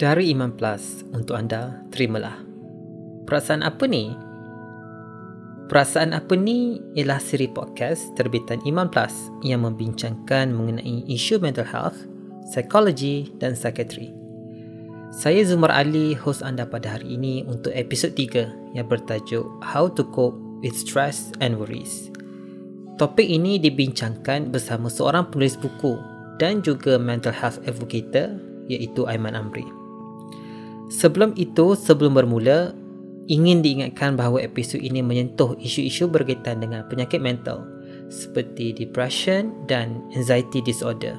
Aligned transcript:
Dari 0.00 0.32
Iman 0.32 0.56
Plus 0.56 1.04
untuk 1.12 1.36
anda, 1.36 1.76
terimalah. 1.92 2.40
Perasaan 3.28 3.60
apa 3.60 3.84
ni? 3.84 4.08
Perasaan 5.68 6.16
apa 6.16 6.32
ni 6.40 6.80
ialah 6.96 7.20
siri 7.20 7.44
podcast 7.52 8.08
terbitan 8.16 8.64
Iman 8.64 8.88
Plus 8.88 9.12
yang 9.44 9.60
membincangkan 9.68 10.56
mengenai 10.56 11.04
isu 11.04 11.36
mental 11.44 11.68
health, 11.68 12.00
psikologi 12.48 13.28
dan 13.36 13.52
psikiatri. 13.52 14.08
Saya 15.12 15.44
Zumar 15.44 15.68
Ali, 15.68 16.16
host 16.16 16.40
anda 16.40 16.64
pada 16.64 16.96
hari 16.96 17.20
ini 17.20 17.44
untuk 17.44 17.76
episod 17.76 18.16
3 18.16 18.72
yang 18.72 18.88
bertajuk 18.88 19.44
How 19.60 19.92
to 19.92 20.08
Cope 20.16 20.40
with 20.64 20.80
Stress 20.80 21.28
and 21.44 21.60
Worries. 21.60 22.08
Topik 22.96 23.28
ini 23.28 23.60
dibincangkan 23.60 24.48
bersama 24.48 24.88
seorang 24.88 25.28
penulis 25.28 25.60
buku 25.60 26.00
dan 26.40 26.64
juga 26.64 26.96
mental 26.96 27.36
health 27.36 27.60
advocate 27.68 28.32
iaitu 28.72 29.04
Aiman 29.04 29.36
Amri. 29.36 29.79
Sebelum 30.90 31.38
itu, 31.38 31.78
sebelum 31.78 32.18
bermula, 32.18 32.74
ingin 33.30 33.62
diingatkan 33.62 34.18
bahawa 34.18 34.42
episod 34.42 34.82
ini 34.82 34.98
menyentuh 34.98 35.54
isu-isu 35.62 36.10
berkaitan 36.10 36.58
dengan 36.58 36.82
penyakit 36.90 37.22
mental 37.22 37.62
seperti 38.10 38.74
depression 38.74 39.54
dan 39.70 40.02
anxiety 40.18 40.58
disorder. 40.66 41.14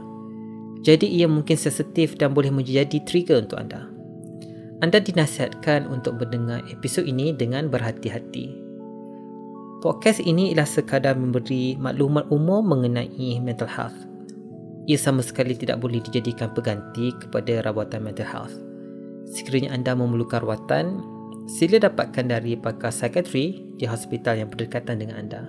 Jadi 0.84 1.08
ia 1.08 1.30
mungkin 1.30 1.56
sensitif 1.56 2.20
dan 2.20 2.36
boleh 2.36 2.52
menjadi 2.52 3.00
trigger 3.08 3.48
untuk 3.48 3.64
anda. 3.64 3.88
Anda 4.84 5.00
dinasihatkan 5.00 5.88
untuk 5.88 6.20
mendengar 6.20 6.66
episod 6.68 7.08
ini 7.08 7.32
dengan 7.32 7.72
berhati-hati. 7.72 8.60
Podcast 9.80 10.20
ini 10.20 10.52
ialah 10.52 10.68
sekadar 10.68 11.16
memberi 11.16 11.80
maklumat 11.80 12.28
umum 12.28 12.66
mengenai 12.66 13.40
mental 13.40 13.70
health. 13.72 13.96
Ia 14.90 14.98
sama 14.98 15.22
sekali 15.22 15.54
tidak 15.54 15.80
boleh 15.80 16.02
dijadikan 16.02 16.52
pengganti 16.52 17.14
kepada 17.24 17.62
rawatan 17.62 18.02
mental 18.02 18.26
health. 18.26 18.71
Sekiranya 19.32 19.72
anda 19.72 19.96
memerlukan 19.96 20.44
rawatan, 20.44 21.00
sila 21.48 21.80
dapatkan 21.80 22.28
dari 22.28 22.60
pakar 22.60 22.92
psikiatri 22.92 23.76
di 23.80 23.86
hospital 23.88 24.44
yang 24.44 24.50
berdekatan 24.52 25.00
dengan 25.00 25.16
anda. 25.24 25.42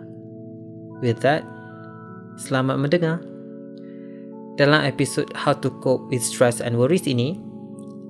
With 1.02 1.20
that, 1.26 1.42
selamat 2.38 2.78
mendengar. 2.78 3.18
Dalam 4.54 4.86
episod 4.86 5.26
How 5.34 5.58
to 5.58 5.72
Cope 5.82 6.06
with 6.14 6.22
Stress 6.22 6.62
and 6.62 6.78
Worries 6.78 7.10
ini, 7.10 7.34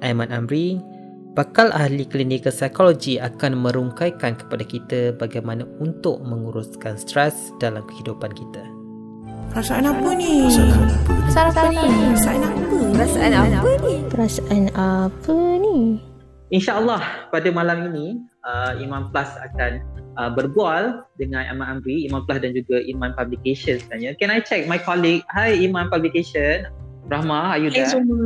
Aiman 0.05 0.28
Amri, 0.28 0.77
bakal 1.33 1.73
ahli 1.73 2.05
klinikal 2.05 2.53
psikologi 2.53 3.17
akan 3.17 3.56
merungkaikan 3.56 4.37
kepada 4.37 4.65
kita 4.67 5.00
bagaimana 5.17 5.65
untuk 5.81 6.20
menguruskan 6.20 7.00
stres 7.00 7.55
dalam 7.62 7.87
kehidupan 7.89 8.37
kita. 8.37 8.81
Perasaan 9.53 9.84
apa 9.84 10.17
ni? 10.17 10.48
Perasaan 10.48 10.72
apa? 10.72 11.05
Perasaan 11.28 11.48
apa 11.53 11.61
ni? 11.69 11.84
Perasaan 11.92 12.41
apa? 12.41 12.61
Perasaan 12.97 13.33
apa 13.36 13.70
ni? 13.84 13.94
Perasaan 14.09 14.64
apa 14.72 15.36
ni? 15.61 15.77
InsyaAllah 16.56 17.28
pada 17.28 17.48
malam 17.53 17.92
ini 17.92 18.17
uh, 18.48 18.72
Iman 18.81 19.12
Plus 19.12 19.28
akan 19.28 19.84
uh, 20.17 20.33
berbual 20.33 21.05
dengan 21.20 21.44
Iman 21.53 21.69
Amri, 21.69 22.09
Iman 22.09 22.25
Plus 22.25 22.41
dan 22.41 22.56
juga 22.56 22.81
Iman 22.89 23.12
Publication 23.12 23.77
sebenarnya. 23.77 24.17
Can 24.17 24.33
I 24.33 24.41
check 24.41 24.64
my 24.64 24.81
colleague? 24.81 25.20
Hi 25.36 25.53
Iman 25.53 25.92
Publication. 25.92 26.72
Rahma, 27.12 27.53
are 27.53 27.61
you 27.61 27.69
there? 27.69 27.84
Hai 27.84 27.92
semua. 27.92 28.25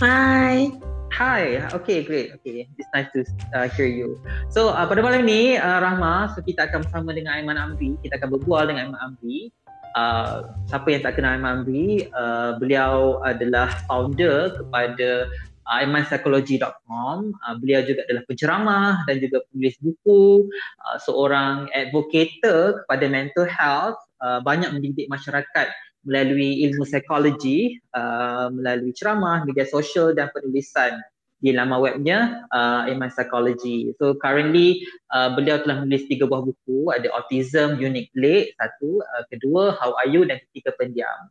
Hai. 0.00 0.72
Hi. 1.12 1.68
Okay, 1.76 2.00
great. 2.00 2.32
Okay, 2.40 2.64
it's 2.80 2.88
nice 2.96 3.12
to 3.12 3.28
uh, 3.52 3.68
hear 3.76 3.92
you. 3.92 4.16
So 4.48 4.72
uh, 4.72 4.88
pada 4.88 5.04
malam 5.04 5.28
ini 5.28 5.60
uh, 5.60 5.84
Rahma, 5.84 6.32
so 6.32 6.40
kita 6.40 6.72
akan 6.72 6.88
bersama 6.88 7.12
dengan 7.12 7.44
Iman 7.44 7.60
Amri. 7.60 8.00
Kita 8.00 8.16
akan 8.16 8.40
berbual 8.40 8.72
dengan 8.72 8.88
Iman 8.96 9.12
Amri. 9.12 9.52
Uh, 9.96 10.52
siapa 10.68 10.92
yang 10.92 11.00
tak 11.00 11.16
kenal 11.16 11.40
Iman 11.40 11.64
Amri, 11.64 12.04
uh, 12.12 12.60
beliau 12.60 13.16
adalah 13.24 13.72
founder 13.88 14.52
kepada 14.60 15.24
uh, 15.64 15.78
imanpsychology.com. 15.80 17.32
Uh, 17.32 17.54
beliau 17.56 17.80
juga 17.80 18.04
adalah 18.04 18.24
penceramah 18.28 18.92
dan 19.08 19.24
juga 19.24 19.40
penulis 19.48 19.80
buku, 19.80 20.52
uh, 20.84 20.98
seorang 21.00 21.72
advocator 21.72 22.84
kepada 22.84 23.04
mental 23.08 23.48
health, 23.48 23.96
uh, 24.20 24.44
banyak 24.44 24.68
mendidik 24.76 25.08
masyarakat 25.08 25.72
melalui 26.06 26.62
ilmu 26.68 26.86
psikologi, 26.86 27.80
uh, 27.96 28.52
melalui 28.52 28.94
ceramah, 28.94 29.42
media 29.48 29.64
sosial 29.64 30.14
dan 30.14 30.30
penulisan 30.30 31.00
di 31.46 31.54
laman 31.54 31.78
webnya 31.78 32.42
uh, 32.50 32.90
Iman 32.90 33.06
Psychology. 33.14 33.94
So 34.02 34.18
currently 34.18 34.82
uh, 35.14 35.30
beliau 35.38 35.62
telah 35.62 35.86
menulis 35.86 36.10
tiga 36.10 36.26
buah 36.26 36.42
buku, 36.42 36.90
ada 36.90 37.06
Autism 37.14 37.78
Unique 37.78 38.10
Late, 38.18 38.58
satu, 38.58 38.98
uh, 38.98 39.22
kedua 39.30 39.78
How 39.78 39.94
Are 39.94 40.10
You 40.10 40.26
dan 40.26 40.42
ketiga 40.50 40.74
Pendiam. 40.74 41.30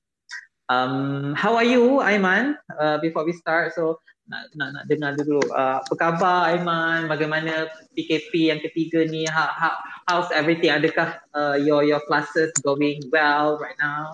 Um, 0.71 1.35
how 1.37 1.53
are 1.59 1.67
you 1.67 1.99
Aiman? 1.99 2.55
Uh, 2.79 2.97
before 3.03 3.27
we 3.27 3.35
start, 3.35 3.75
so 3.75 4.01
nak 4.25 4.49
nak 4.57 4.73
nak 4.73 4.83
dengar 4.89 5.13
dulu 5.13 5.37
uh, 5.53 5.85
apa 5.85 5.93
khabar 6.01 6.49
Aiman 6.49 7.05
bagaimana 7.05 7.69
PKP 7.93 8.49
yang 8.49 8.57
ketiga 8.57 9.05
ni 9.05 9.29
how, 9.29 9.45
how 9.53 9.77
how's 10.09 10.33
everything 10.33 10.73
adakah 10.73 11.21
uh, 11.37 11.53
your 11.61 11.85
your 11.85 12.01
classes 12.09 12.49
going 12.65 12.97
well 13.13 13.61
right 13.61 13.77
now 13.77 14.09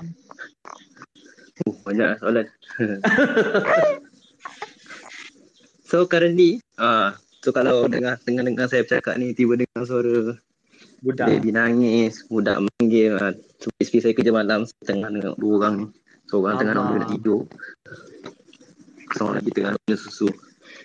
Oh, 1.70 1.78
banyak 1.86 2.18
soalan. 2.18 2.48
so 5.92 6.08
currently, 6.08 6.64
ah, 6.80 6.88
uh, 6.88 7.10
so 7.44 7.52
kalau 7.52 7.92
dengar 7.92 8.16
dengar 8.24 8.48
dengar 8.48 8.66
saya 8.72 8.88
bercakap 8.88 9.20
ni 9.20 9.36
tiba 9.36 9.60
dengar 9.60 9.84
suara 9.84 10.40
budak 11.04 11.28
baby 11.28 11.52
nangis, 11.52 12.24
budak 12.32 12.64
manggil. 12.64 13.20
Uh, 13.20 13.36
so 13.60 13.68
basically 13.76 14.00
saya 14.00 14.14
kerja 14.16 14.32
malam 14.32 14.64
tengah 14.88 15.12
dengan 15.12 15.36
dua 15.36 15.54
orang 15.60 15.74
ni. 15.76 15.88
Seorang 16.32 16.56
tengah 16.64 16.74
nak 16.80 16.86
nak 16.96 17.10
tidur. 17.12 17.44
Seorang 19.20 19.44
lagi 19.44 19.52
tengah 19.52 19.76
minum 19.76 20.00
susu. 20.00 20.32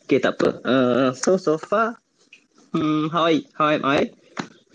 Okay, 0.03 0.19
tak 0.19 0.43
apa. 0.43 0.59
Uh, 0.67 1.11
so, 1.15 1.39
so 1.39 1.55
far, 1.55 2.03
hmm, 2.75 3.07
how, 3.15 3.31
I, 3.31 3.47
how 3.55 3.71
am 3.71 3.87
I? 3.87 4.11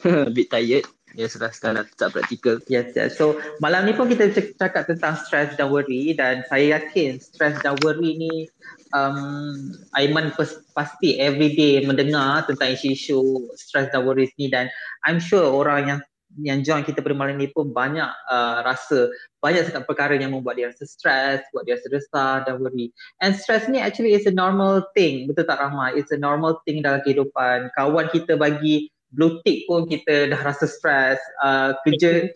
A 0.08 0.32
bit 0.32 0.48
tired. 0.48 0.88
Ya, 1.12 1.28
sudah 1.28 1.52
sekarang 1.52 1.84
tak 2.00 2.16
praktikal. 2.16 2.64
Yes, 2.72 2.96
yes. 2.96 3.20
So, 3.20 3.36
malam 3.60 3.84
ni 3.84 3.92
pun 3.92 4.08
kita 4.08 4.32
cakap 4.56 4.88
tentang 4.88 5.20
stress 5.20 5.52
dan 5.60 5.68
worry 5.68 6.16
dan 6.16 6.48
saya 6.48 6.80
yakin 6.80 7.20
stress 7.20 7.60
dan 7.60 7.76
worry 7.84 8.16
ni 8.16 8.48
um, 8.96 9.76
Aiman 9.92 10.32
pasti 10.72 11.20
everyday 11.20 11.84
mendengar 11.84 12.48
tentang 12.48 12.80
isu-isu 12.80 13.52
stress 13.60 13.92
dan 13.92 14.08
worry 14.08 14.32
ni 14.40 14.48
dan 14.48 14.72
I'm 15.04 15.20
sure 15.20 15.44
orang 15.44 15.82
yang 15.88 16.02
yang 16.40 16.64
join 16.64 16.88
kita 16.88 17.04
pada 17.04 17.12
malam 17.12 17.36
ni 17.36 17.52
pun 17.52 17.76
banyak 17.76 18.08
uh, 18.08 18.64
rasa 18.64 19.12
banyak 19.44 19.68
sangat 19.68 19.84
perkara 19.84 20.16
yang 20.16 20.32
membuat 20.32 20.56
dia 20.56 20.72
rasa 20.72 20.88
stress, 20.88 21.44
buat 21.52 21.68
dia 21.68 21.76
rasa 21.76 21.92
resah 21.92 22.36
dan 22.48 22.64
worry. 22.64 22.96
And 23.20 23.36
stress 23.36 23.68
ni 23.68 23.84
actually 23.84 24.16
is 24.16 24.24
a 24.24 24.32
normal 24.32 24.88
thing, 24.96 25.28
betul 25.28 25.44
tak 25.44 25.60
Rahma? 25.60 25.92
It's 25.92 26.16
a 26.16 26.20
normal 26.20 26.64
thing 26.64 26.88
dalam 26.88 27.04
kehidupan. 27.04 27.76
Kawan 27.76 28.08
kita 28.16 28.40
bagi 28.40 28.88
blue 29.12 29.44
tick 29.44 29.68
pun 29.68 29.86
kita 29.86 30.32
dah 30.32 30.42
rasa 30.42 30.66
stress. 30.66 31.20
Uh, 31.44 31.76
kerja 31.88 32.32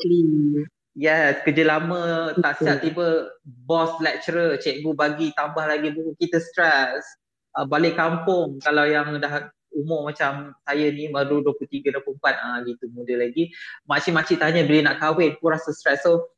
Yes, 0.96 1.44
kerja 1.44 1.68
lama 1.68 2.32
tak 2.40 2.64
siap 2.64 2.80
tiba 2.80 3.28
boss 3.68 4.00
lecturer, 4.00 4.56
cikgu 4.56 4.96
bagi 4.96 5.28
tambah 5.36 5.68
lagi 5.68 5.92
buku 5.92 6.16
kita 6.24 6.40
stress. 6.40 7.04
Uh, 7.52 7.68
balik 7.68 8.00
kampung 8.00 8.64
kalau 8.64 8.88
yang 8.88 9.20
dah 9.20 9.52
umur 9.76 10.08
macam 10.08 10.56
saya 10.64 10.88
ni 10.96 11.12
baru 11.12 11.44
23 11.44 11.92
24 12.00 12.32
ah 12.32 12.64
gitu 12.64 12.88
muda 12.96 13.20
lagi 13.20 13.52
makcik-makcik 13.92 14.40
tanya 14.40 14.64
bila 14.64 14.92
nak 14.92 15.04
kahwin 15.04 15.36
pun 15.44 15.52
rasa 15.52 15.76
stress 15.76 16.00
so 16.08 16.32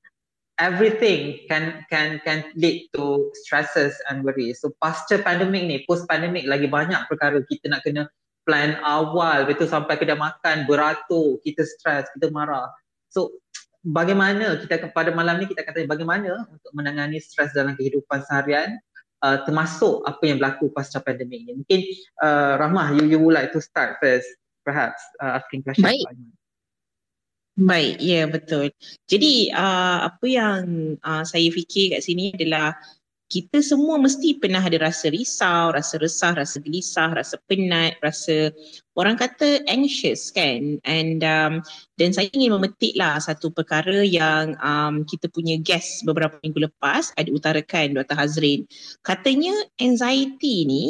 everything 0.57 1.37
can 1.45 1.85
can 1.93 2.17
can 2.25 2.41
lead 2.57 2.89
to 2.97 3.29
stresses 3.45 3.93
and 4.09 4.25
worries 4.25 4.57
so 4.57 4.73
pasca 4.81 5.21
pandemic 5.21 5.69
ni 5.69 5.85
post 5.85 6.09
pandemic 6.09 6.49
lagi 6.49 6.65
banyak 6.65 6.97
perkara 7.05 7.37
kita 7.45 7.69
nak 7.69 7.85
kena 7.85 8.09
plan 8.47 8.79
awal 8.87 9.43
betul 9.43 9.67
sampai 9.67 9.99
kedai 9.99 10.15
makan 10.15 10.63
beratur 10.63 11.35
kita 11.43 11.67
stress 11.67 12.07
kita 12.15 12.31
marah 12.31 12.71
so 13.11 13.35
bagaimana 13.83 14.55
kita 14.63 14.87
pada 14.95 15.11
malam 15.11 15.43
ni 15.43 15.51
kita 15.51 15.67
akan 15.67 15.73
tanya 15.75 15.89
bagaimana 15.91 16.31
untuk 16.47 16.71
menangani 16.71 17.19
stres 17.19 17.51
dalam 17.51 17.75
kehidupan 17.75 18.23
seharian 18.23 18.79
uh, 19.23 19.37
termasuk 19.45 20.05
apa 20.05 20.21
yang 20.25 20.37
berlaku 20.37 20.69
pasca 20.73 21.01
pandemik 21.01 21.45
ini. 21.45 21.51
Mungkin 21.63 21.79
uh, 22.21 22.53
Rahmah, 22.61 22.97
you, 22.99 23.03
you 23.07 23.19
would 23.21 23.33
like 23.33 23.53
to 23.53 23.61
start 23.63 23.97
first 24.01 24.27
perhaps 24.61 24.99
uh, 25.21 25.39
asking 25.41 25.63
questions. 25.63 25.85
Baik. 25.85 26.05
Baik, 27.57 27.97
ya 27.97 28.21
yeah, 28.21 28.25
betul. 28.29 28.69
Jadi 29.09 29.49
uh, 29.49 30.13
apa 30.13 30.25
yang 30.29 30.93
uh, 31.01 31.25
saya 31.25 31.49
fikir 31.49 31.97
kat 31.97 32.05
sini 32.05 32.29
adalah 32.29 32.77
kita 33.27 33.59
semua 33.59 33.99
mesti 33.99 34.39
pernah 34.39 34.63
ada 34.63 34.79
rasa 34.79 35.11
risau, 35.11 35.75
rasa 35.75 35.99
resah, 35.99 36.31
rasa 36.31 36.63
gelisah, 36.63 37.11
rasa 37.11 37.35
penat, 37.51 37.99
rasa 37.99 38.55
orang 38.95 39.19
kata 39.19 39.67
anxious 39.67 40.31
kan. 40.31 40.79
And 40.87 41.19
um, 41.27 41.59
dan 41.99 42.15
saya 42.15 42.31
ingin 42.31 42.55
memetiklah 42.55 43.19
satu 43.19 43.51
perkara 43.51 44.07
yang 44.07 44.55
um, 44.63 45.03
kita 45.03 45.27
punya 45.27 45.59
guest 45.59 46.07
beberapa 46.07 46.39
minggu 46.39 46.71
lepas 46.71 47.11
ada 47.19 47.27
utarakan 47.27 47.99
Dr. 47.99 48.15
Hazrin. 48.15 48.63
Katanya 49.03 49.51
anxiety 49.83 50.63
ni 50.63 50.83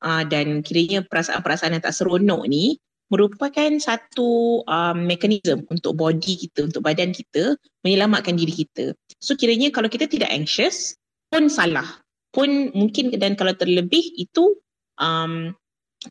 uh, 0.00 0.24
dan 0.24 0.64
kiranya 0.64 1.04
perasaan-perasaan 1.04 1.76
yang 1.76 1.84
tak 1.84 1.92
seronok 1.92 2.48
ni 2.48 2.80
merupakan 3.12 3.68
satu 3.76 4.64
um, 4.64 5.04
mekanisme 5.04 5.68
untuk 5.68 5.92
body 6.00 6.48
kita, 6.48 6.64
untuk 6.64 6.80
badan 6.80 7.12
kita 7.12 7.60
menyelamatkan 7.84 8.40
diri 8.40 8.64
kita. 8.64 8.96
So 9.20 9.36
kiranya 9.36 9.68
kalau 9.68 9.92
kita 9.92 10.08
tidak 10.08 10.32
anxious, 10.32 10.96
pun 11.32 11.48
salah 11.48 11.88
pun 12.32 12.68
mungkin 12.76 13.12
dan 13.16 13.32
kalau 13.36 13.56
terlebih 13.56 14.04
itu 14.20 14.56
um, 15.00 15.56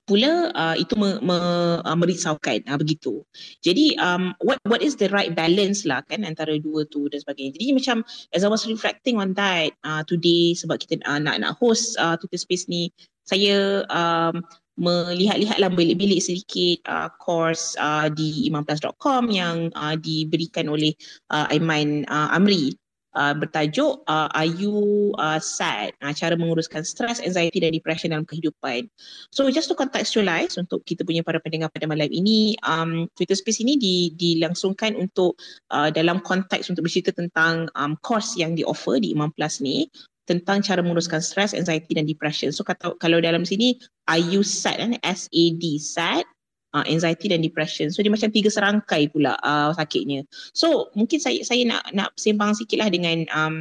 pula 0.08 0.50
uh, 0.56 0.76
itu 0.80 0.96
me, 0.96 1.20
me, 1.20 1.38
uh, 1.84 1.98
merisaukan 2.00 2.64
uh, 2.72 2.80
begitu. 2.80 3.26
Jadi 3.60 4.00
um, 4.00 4.32
what 4.40 4.58
what 4.64 4.80
is 4.80 4.96
the 4.96 5.12
right 5.12 5.36
balance 5.36 5.84
lah 5.84 6.00
kan 6.08 6.24
antara 6.24 6.56
dua 6.58 6.88
tu 6.88 7.12
dan 7.12 7.20
sebagainya. 7.20 7.60
Jadi 7.60 7.76
macam 7.76 7.98
as 8.32 8.48
I 8.48 8.50
was 8.50 8.64
reflecting 8.64 9.20
on 9.20 9.36
that 9.36 9.76
uh, 9.84 10.06
today 10.08 10.56
sebab 10.56 10.80
kita 10.80 11.04
uh, 11.04 11.20
nak 11.20 11.44
nak 11.44 11.60
host 11.60 12.00
uh, 12.00 12.16
Twitter 12.16 12.40
Space 12.40 12.72
ni 12.72 12.94
saya 13.28 13.84
um, 13.92 14.40
melihat-lihatlah 14.80 15.70
bilik-bilik 15.76 16.24
sedikit 16.24 16.88
uh, 16.88 17.12
course 17.20 17.76
uh, 17.78 18.08
di 18.08 18.48
imamplus.com 18.48 19.30
yang 19.30 19.70
uh, 19.76 20.00
diberikan 20.00 20.72
oleh 20.72 20.96
uh, 21.30 21.46
Aiman 21.52 22.08
uh, 22.08 22.32
Amri 22.32 22.74
uh, 23.16 23.34
bertajuk 23.36 24.04
uh, 24.08 24.28
Are 24.32 24.48
You 24.48 25.12
uh, 25.18 25.40
Sad? 25.42 25.96
Uh, 26.00 26.14
cara 26.16 26.38
menguruskan 26.40 26.84
stres, 26.88 27.20
anxiety 27.20 27.60
dan 27.60 27.76
depression 27.76 28.12
dalam 28.12 28.28
kehidupan. 28.28 28.88
So 29.32 29.48
just 29.52 29.68
to 29.72 29.76
contextualize 29.76 30.56
untuk 30.56 30.84
kita 30.88 31.04
punya 31.04 31.22
para 31.26 31.40
pendengar 31.44 31.72
pada 31.72 31.88
malam 31.88 32.10
ini, 32.12 32.56
um, 32.64 33.08
Twitter 33.16 33.36
Space 33.36 33.60
ini 33.64 33.76
di, 33.76 34.16
dilangsungkan 34.16 34.96
untuk 34.96 35.36
uh, 35.72 35.92
dalam 35.92 36.24
konteks 36.24 36.72
untuk 36.72 36.88
bercerita 36.88 37.12
tentang 37.12 37.68
um, 37.76 38.00
course 38.00 38.40
yang 38.40 38.56
di-offer 38.56 39.00
di 39.02 39.12
Imam 39.12 39.32
Plus 39.36 39.60
ni 39.60 39.92
tentang 40.30 40.64
cara 40.64 40.80
menguruskan 40.80 41.20
stres, 41.20 41.52
anxiety 41.52 41.98
dan 41.98 42.08
depression. 42.08 42.56
So 42.56 42.64
kata, 42.64 42.96
kalau 43.04 43.20
dalam 43.20 43.44
sini, 43.44 43.76
are 44.08 44.22
you 44.22 44.46
sad? 44.48 44.80
Kan? 44.80 44.96
S-A-D, 45.04 45.82
sad 45.82 46.24
uh, 46.74 46.86
anxiety 46.88 47.32
dan 47.32 47.44
depression. 47.44 47.92
So 47.92 48.04
dia 48.04 48.12
macam 48.12 48.32
tiga 48.32 48.50
serangkai 48.52 49.12
pula 49.12 49.36
uh, 49.44 49.72
sakitnya. 49.76 50.24
So 50.56 50.92
mungkin 50.98 51.20
saya 51.20 51.44
saya 51.44 51.64
nak 51.68 51.84
nak 51.92 52.10
sembang 52.16 52.56
sikitlah 52.56 52.90
dengan 52.92 53.28
um, 53.32 53.56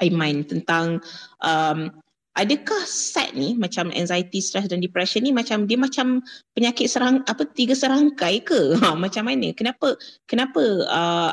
Aiman 0.00 0.46
tentang 0.46 1.02
um, 1.44 1.92
adakah 2.32 2.80
sad 2.88 3.36
ni 3.36 3.52
macam 3.52 3.92
anxiety, 3.92 4.40
stress 4.40 4.64
dan 4.64 4.80
depression 4.80 5.20
ni 5.20 5.36
macam 5.36 5.68
dia 5.68 5.76
macam 5.76 6.24
penyakit 6.56 6.88
serang 6.88 7.20
apa 7.28 7.44
tiga 7.52 7.76
serangkai 7.76 8.40
ke? 8.44 8.60
Ha, 8.82 8.98
macam 8.98 9.28
mana? 9.28 9.54
Kenapa 9.54 9.94
kenapa 10.26 10.62
uh, 10.90 11.30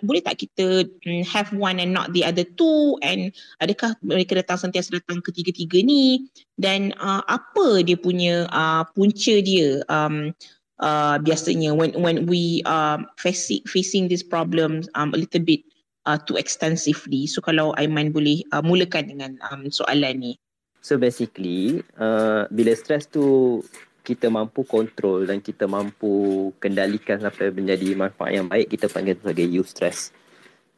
boleh 0.00 0.22
tak 0.24 0.40
kita 0.40 0.86
um, 0.86 1.22
have 1.26 1.50
one 1.52 1.76
and 1.76 1.92
not 1.92 2.08
the 2.16 2.24
other 2.24 2.46
two 2.56 2.96
and 3.04 3.34
adakah 3.60 3.92
mereka 4.00 4.38
datang 4.38 4.56
sentiasa 4.56 4.96
datang 4.96 5.20
ketiga-tiga 5.20 5.84
ni 5.84 6.24
dan 6.56 6.96
uh, 7.02 7.20
apa 7.28 7.84
dia 7.84 8.00
punya 8.00 8.48
uh, 8.48 8.86
punca 8.96 9.44
dia 9.44 9.84
um, 9.92 10.32
uh, 10.80 11.20
biasanya 11.20 11.76
when 11.76 11.92
when 12.00 12.24
we 12.24 12.64
uh, 12.64 12.96
facing 13.20 13.60
facing 13.68 14.08
these 14.08 14.24
problems 14.24 14.88
um, 14.96 15.12
a 15.12 15.18
little 15.20 15.42
bit 15.42 15.60
uh, 16.06 16.18
too 16.22 16.38
extensively. 16.38 17.26
So 17.26 17.42
kalau 17.42 17.74
Aiman 17.74 18.14
boleh 18.14 18.46
uh, 18.54 18.62
mulakan 18.62 19.10
dengan 19.10 19.36
um, 19.50 19.68
soalan 19.68 20.22
ni. 20.22 20.32
So 20.80 20.94
basically, 20.96 21.82
uh, 21.98 22.46
bila 22.48 22.72
stres 22.78 23.10
tu 23.10 23.58
kita 24.06 24.30
mampu 24.30 24.62
kontrol 24.62 25.26
dan 25.26 25.42
kita 25.42 25.66
mampu 25.66 26.54
kendalikan 26.62 27.18
sampai 27.18 27.50
menjadi 27.50 27.98
manfaat 27.98 28.38
yang 28.38 28.46
baik, 28.46 28.70
kita 28.70 28.86
panggil 28.86 29.18
sebagai 29.18 29.50
eustress. 29.50 30.14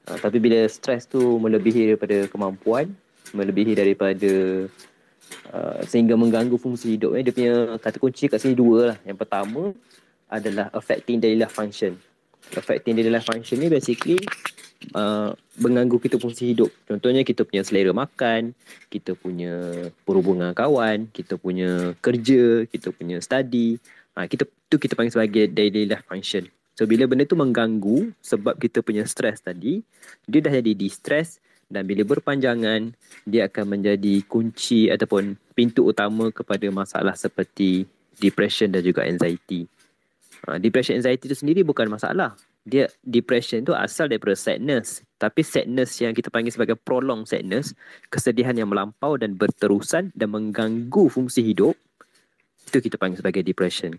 Uh, 0.09 0.17
tapi 0.17 0.41
bila 0.41 0.65
stres 0.65 1.05
tu 1.05 1.21
melebihi 1.21 1.93
daripada 1.93 2.25
kemampuan, 2.33 2.89
melebihi 3.37 3.77
daripada 3.77 4.65
uh, 5.53 5.79
sehingga 5.85 6.17
mengganggu 6.17 6.57
fungsi 6.57 6.97
hidup, 6.97 7.13
eh, 7.13 7.29
dia 7.29 7.37
punya 7.37 7.55
kata 7.77 8.01
kunci 8.01 8.33
kat 8.33 8.41
sini 8.41 8.57
dua 8.57 8.97
lah. 8.97 8.99
Yang 9.05 9.29
pertama 9.29 9.77
adalah 10.33 10.73
affecting 10.73 11.21
daily 11.21 11.37
life 11.37 11.53
function. 11.53 12.01
Affecting 12.57 12.97
daily 12.97 13.13
life 13.13 13.29
function 13.29 13.61
ni 13.61 13.69
basically 13.69 14.17
uh, 14.95 15.35
mengganggu 15.59 15.99
kita 15.99 16.17
fungsi 16.17 16.55
hidup. 16.55 16.71
Contohnya 16.87 17.27
kita 17.27 17.43
punya 17.43 17.63
selera 17.67 17.91
makan, 17.91 18.55
kita 18.89 19.19
punya 19.19 19.87
perhubungan 20.07 20.55
kawan, 20.55 21.11
kita 21.11 21.35
punya 21.37 21.93
kerja, 21.99 22.65
kita 22.71 22.95
punya 22.95 23.19
study. 23.19 23.77
Ha, 24.15 24.27
kita 24.27 24.47
tu 24.67 24.77
kita 24.79 24.99
panggil 24.99 25.15
sebagai 25.15 25.45
daily 25.51 25.87
life 25.87 26.07
function. 26.07 26.47
So 26.79 26.87
bila 26.87 27.11
benda 27.11 27.27
tu 27.27 27.35
mengganggu 27.35 28.15
sebab 28.23 28.55
kita 28.59 28.87
punya 28.87 29.03
stres 29.03 29.43
tadi, 29.43 29.83
dia 30.31 30.39
dah 30.39 30.55
jadi 30.55 30.79
distress 30.79 31.43
dan 31.67 31.85
bila 31.85 32.07
berpanjangan 32.07 32.95
dia 33.27 33.51
akan 33.51 33.79
menjadi 33.79 34.23
kunci 34.25 34.89
ataupun 34.89 35.35
pintu 35.59 35.91
utama 35.91 36.31
kepada 36.31 36.71
masalah 36.71 37.19
seperti 37.19 37.83
depression 38.23 38.71
dan 38.71 38.83
juga 38.87 39.03
anxiety. 39.03 39.67
Ha, 40.47 40.63
depression 40.63 41.03
anxiety 41.03 41.27
itu 41.27 41.37
sendiri 41.39 41.67
bukan 41.67 41.91
masalah 41.91 42.39
dia 42.69 42.85
depression 43.01 43.65
tu 43.65 43.73
asal 43.73 44.13
daripada 44.13 44.37
sadness. 44.37 45.01
Tapi 45.17 45.41
sadness 45.41 45.99
yang 45.99 46.13
kita 46.13 46.29
panggil 46.29 46.53
sebagai 46.53 46.77
prolonged 46.77 47.27
sadness 47.27 47.73
kesedihan 48.13 48.55
yang 48.55 48.69
melampau 48.69 49.17
dan 49.17 49.35
berterusan 49.35 50.13
dan 50.13 50.29
mengganggu 50.29 51.09
fungsi 51.09 51.43
hidup 51.43 51.75
itu 52.69 52.85
kita 52.85 53.01
panggil 53.01 53.25
sebagai 53.25 53.41
depression. 53.41 53.97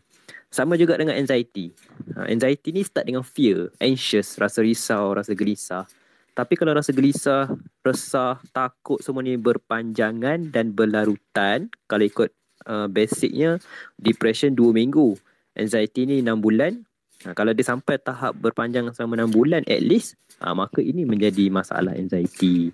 Sama 0.53 0.77
juga 0.77 0.97
dengan 0.97 1.17
anxiety. 1.17 1.73
Ha, 2.13 2.29
anxiety 2.29 2.69
ni 2.69 2.85
start 2.85 3.09
dengan 3.09 3.25
fear 3.25 3.73
anxious 3.81 4.37
rasa 4.37 4.61
risau 4.61 5.17
rasa 5.17 5.33
gelisah. 5.33 5.89
Tapi 6.37 6.53
kalau 6.55 6.77
rasa 6.77 6.93
gelisah 6.93 7.49
resah 7.81 8.37
takut 8.53 9.01
semua 9.01 9.25
ni 9.25 9.35
berpanjangan 9.35 10.53
dan 10.53 10.71
berlarutan 10.71 11.67
kalau 11.89 12.05
ikut 12.05 12.29
uh, 12.69 12.87
basicnya 12.87 13.57
depression 13.97 14.53
2 14.53 14.71
minggu. 14.71 15.17
Anxiety 15.57 16.07
ni 16.07 16.23
6 16.23 16.39
bulan 16.39 16.85
Ha, 17.27 17.35
kalau 17.35 17.51
dia 17.51 17.67
sampai 17.67 17.99
tahap 17.99 18.31
berpanjang 18.39 18.87
selama 18.95 19.27
6 19.27 19.35
bulan 19.35 19.61
at 19.67 19.83
least, 19.83 20.15
ha, 20.39 20.55
maka 20.55 20.79
ini 20.79 21.03
menjadi 21.03 21.51
masalah 21.51 21.91
anxiety. 21.91 22.71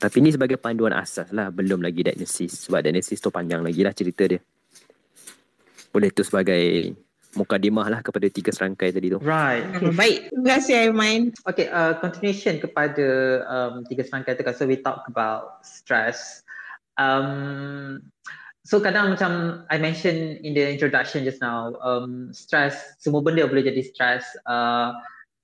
Tapi 0.00 0.16
ini 0.18 0.32
sebagai 0.32 0.56
panduan 0.56 0.96
asas 0.96 1.28
lah, 1.30 1.52
belum 1.52 1.84
lagi 1.84 2.00
diagnosis. 2.00 2.66
Sebab 2.66 2.80
diagnosis 2.82 3.20
tu 3.20 3.28
panjang 3.28 3.60
lagi 3.60 3.84
lah 3.84 3.92
cerita 3.92 4.24
dia. 4.24 4.40
Boleh 5.92 6.08
tu 6.08 6.24
sebagai 6.24 6.96
mukadimah 7.36 7.88
lah 7.88 8.00
kepada 8.00 8.28
tiga 8.32 8.52
serangkai 8.52 8.92
tadi 8.92 9.12
tu. 9.12 9.20
Right. 9.20 9.64
Hmm, 9.76 9.92
baik, 10.00 10.32
terima 10.32 10.48
kasih 10.56 10.74
Aiman. 10.88 11.20
Okay, 11.48 11.68
uh, 11.68 11.96
continuation 12.00 12.60
kepada 12.60 13.06
um, 13.44 13.84
tiga 13.88 14.04
serangkai 14.08 14.40
tu. 14.40 14.44
So 14.56 14.64
we 14.64 14.80
talk 14.80 15.04
about 15.08 15.64
stress. 15.64 16.44
Um, 16.96 18.04
So 18.62 18.78
kadang 18.78 19.10
macam 19.10 19.64
I 19.74 19.82
mention 19.82 20.38
in 20.46 20.54
the 20.54 20.62
introduction 20.70 21.26
just 21.26 21.42
now, 21.42 21.74
um, 21.82 22.30
stress, 22.30 22.78
semua 23.02 23.18
benda 23.18 23.42
boleh 23.50 23.66
jadi 23.66 23.82
stress. 23.82 24.22
Uh, 24.46 24.94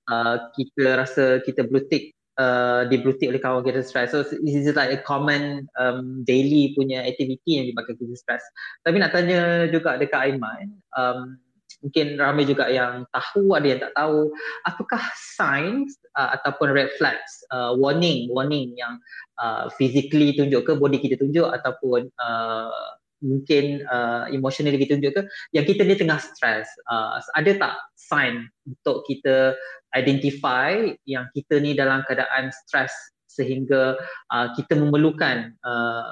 uh, 0.07 0.47
kita 0.55 0.95
rasa 0.95 1.43
kita 1.43 1.67
blue 1.67 1.83
tick, 1.91 2.15
uh, 2.39 2.87
di 2.87 2.95
blue 2.95 3.19
tick 3.19 3.35
oleh 3.35 3.43
kawan 3.43 3.67
kita 3.67 3.83
stress. 3.83 4.15
So 4.15 4.23
this 4.23 4.55
is 4.55 4.71
like 4.71 4.95
a 4.95 5.03
common 5.03 5.67
um, 5.75 6.23
daily 6.23 6.71
punya 6.79 7.03
activity 7.03 7.59
yang 7.59 7.67
dipakai 7.67 7.99
kita 7.99 8.15
stress. 8.15 8.43
Tapi 8.87 9.03
nak 9.03 9.11
tanya 9.11 9.67
juga 9.67 9.99
dekat 9.99 10.39
Aiman, 10.39 10.79
um, 10.95 11.35
mungkin 11.83 12.15
ramai 12.15 12.47
juga 12.47 12.71
yang 12.71 13.03
tahu, 13.11 13.51
ada 13.55 13.67
yang 13.67 13.81
tak 13.83 13.93
tahu, 13.99 14.31
apakah 14.63 15.03
signs 15.35 15.99
uh, 16.15 16.39
ataupun 16.39 16.71
red 16.71 16.91
flags, 16.95 17.43
uh, 17.51 17.75
warning, 17.75 18.31
warning 18.31 18.75
yang 18.79 18.99
uh, 19.43 19.67
physically 19.75 20.35
tunjuk 20.35 20.63
ke, 20.63 20.71
body 20.75 21.03
kita 21.03 21.19
tunjuk 21.19 21.47
ataupun 21.51 22.07
uh, 22.19 22.95
mungkin 23.19 23.83
uh, 23.87 24.27
emotionally 24.31 24.79
kita 24.79 24.99
tunjuk 24.99 25.13
ke 25.15 25.23
yang 25.55 25.65
kita 25.67 25.83
ni 25.83 25.95
tengah 25.95 26.19
stress. 26.19 26.67
Uh, 26.87 27.19
ada 27.35 27.51
tak 27.55 27.75
sign 27.95 28.47
untuk 28.67 29.03
kita 29.07 29.55
identify 29.95 30.93
yang 31.05 31.27
kita 31.33 31.57
ni 31.59 31.73
dalam 31.73 32.05
keadaan 32.05 32.53
stress 32.53 32.93
sehingga 33.29 33.95
uh, 34.33 34.47
kita 34.57 34.75
memerlukan 34.75 35.55
uh, 35.63 36.11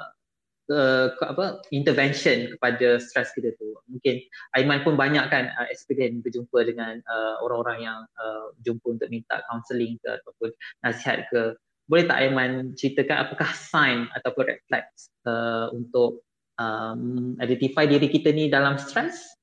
uh, 0.72 1.06
apa 1.24 1.60
intervention 1.74 2.54
kepada 2.56 3.00
stress 3.02 3.32
kita 3.34 3.52
tu? 3.56 3.76
Mungkin 3.88 4.22
Aiman 4.56 4.84
pun 4.84 4.94
banyak 4.94 5.24
kan 5.28 5.50
uh, 5.56 5.68
experience 5.68 6.20
berjumpa 6.22 6.58
dengan 6.64 7.00
uh, 7.08 7.42
orang-orang 7.44 7.78
yang 7.84 7.98
uh, 8.20 8.54
jumpa 8.62 8.86
untuk 8.96 9.08
minta 9.10 9.42
counselling 9.48 9.96
ke 10.00 10.08
ataupun 10.22 10.50
nasihat 10.84 11.28
ke. 11.32 11.56
Boleh 11.88 12.04
tak 12.04 12.20
Aiman 12.20 12.76
ceritakan 12.76 13.28
apakah 13.28 13.48
sign 13.56 14.12
ataupun 14.12 14.44
red 14.44 14.60
flags 14.68 15.08
uh, 15.24 15.72
untuk 15.72 16.20
um, 16.58 17.34
identify 17.38 17.86
diri 17.86 18.10
kita 18.10 18.34
ni 18.34 18.50
dalam 18.50 18.76
stres? 18.76 19.38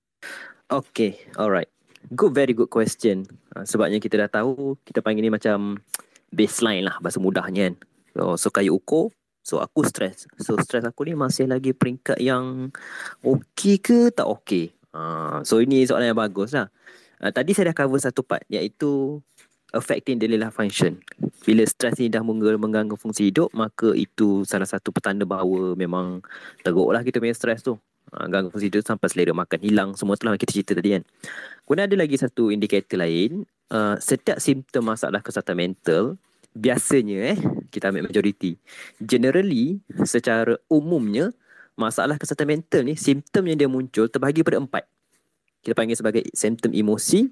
Okay, 0.69 1.17
alright. 1.39 1.71
Good, 2.13 2.37
very 2.37 2.53
good 2.53 2.69
question. 2.69 3.25
Uh, 3.55 3.65
sebabnya 3.65 3.97
kita 3.97 4.21
dah 4.21 4.29
tahu, 4.29 4.77
kita 4.85 5.01
panggil 5.01 5.25
ni 5.25 5.33
macam 5.33 5.81
baseline 6.29 6.85
lah, 6.85 7.01
bahasa 7.01 7.17
mudahnya 7.17 7.71
kan. 7.71 7.75
So, 8.13 8.21
so 8.37 8.47
kayu 8.53 8.77
ukur, 8.77 9.09
so 9.41 9.57
aku 9.57 9.87
stres. 9.87 10.29
So 10.37 10.53
stres 10.61 10.85
aku 10.85 11.09
ni 11.09 11.17
masih 11.17 11.49
lagi 11.49 11.73
peringkat 11.73 12.21
yang 12.21 12.69
okay 13.25 13.81
ke 13.81 14.13
tak 14.13 14.27
okay. 14.29 14.75
Uh, 14.93 15.41
so 15.43 15.59
ini 15.59 15.83
soalan 15.83 16.13
yang 16.13 16.19
bagus 16.19 16.53
lah. 16.53 16.69
Uh, 17.17 17.31
tadi 17.33 17.57
saya 17.57 17.73
dah 17.73 17.77
cover 17.77 17.99
satu 17.99 18.21
part, 18.21 18.45
iaitu 18.47 19.19
affecting 19.75 20.17
daily 20.17 20.39
life 20.39 20.55
function. 20.55 20.97
Bila 21.43 21.67
stres 21.67 21.99
ni 21.99 22.07
dah 22.07 22.23
mengganggu 22.23 22.95
fungsi 22.97 23.29
hidup, 23.29 23.51
maka 23.53 23.91
itu 23.93 24.47
salah 24.47 24.65
satu 24.65 24.89
petanda 24.89 25.27
bahawa 25.27 25.75
memang 25.77 26.23
teruk 26.63 26.89
lah 26.95 27.03
kita 27.03 27.19
punya 27.19 27.35
stres 27.35 27.61
tu. 27.61 27.77
Ha, 28.15 28.31
ganggu 28.31 28.49
fungsi 28.49 28.71
hidup 28.71 28.87
sampai 28.87 29.07
selera 29.11 29.33
makan 29.35 29.59
hilang, 29.59 29.89
semua 29.99 30.15
tu 30.15 30.25
lah 30.25 30.39
kita 30.39 30.55
cerita 30.55 30.71
tadi 30.71 30.95
kan. 30.95 31.03
Kemudian 31.67 31.85
ada 31.91 31.95
lagi 31.99 32.15
satu 32.15 32.49
indikator 32.49 33.01
lain, 33.01 33.43
uh, 33.73 33.97
setiap 33.99 34.39
simptom 34.39 34.87
masalah 34.87 35.19
kesihatan 35.19 35.57
mental, 35.57 36.03
biasanya 36.55 37.35
eh, 37.35 37.39
kita 37.67 37.91
ambil 37.91 38.07
majoriti. 38.07 38.55
Generally, 39.03 39.83
secara 40.07 40.55
umumnya, 40.71 41.35
masalah 41.75 42.15
kesihatan 42.15 42.47
mental 42.47 42.81
ni 42.87 42.95
simptom 42.95 43.43
yang 43.51 43.57
dia 43.59 43.69
muncul 43.69 44.07
terbahagi 44.07 44.41
pada 44.47 44.63
empat. 44.63 44.87
Kita 45.65 45.73
panggil 45.73 45.97
sebagai 45.97 46.23
simptom 46.31 46.71
emosi, 46.71 47.25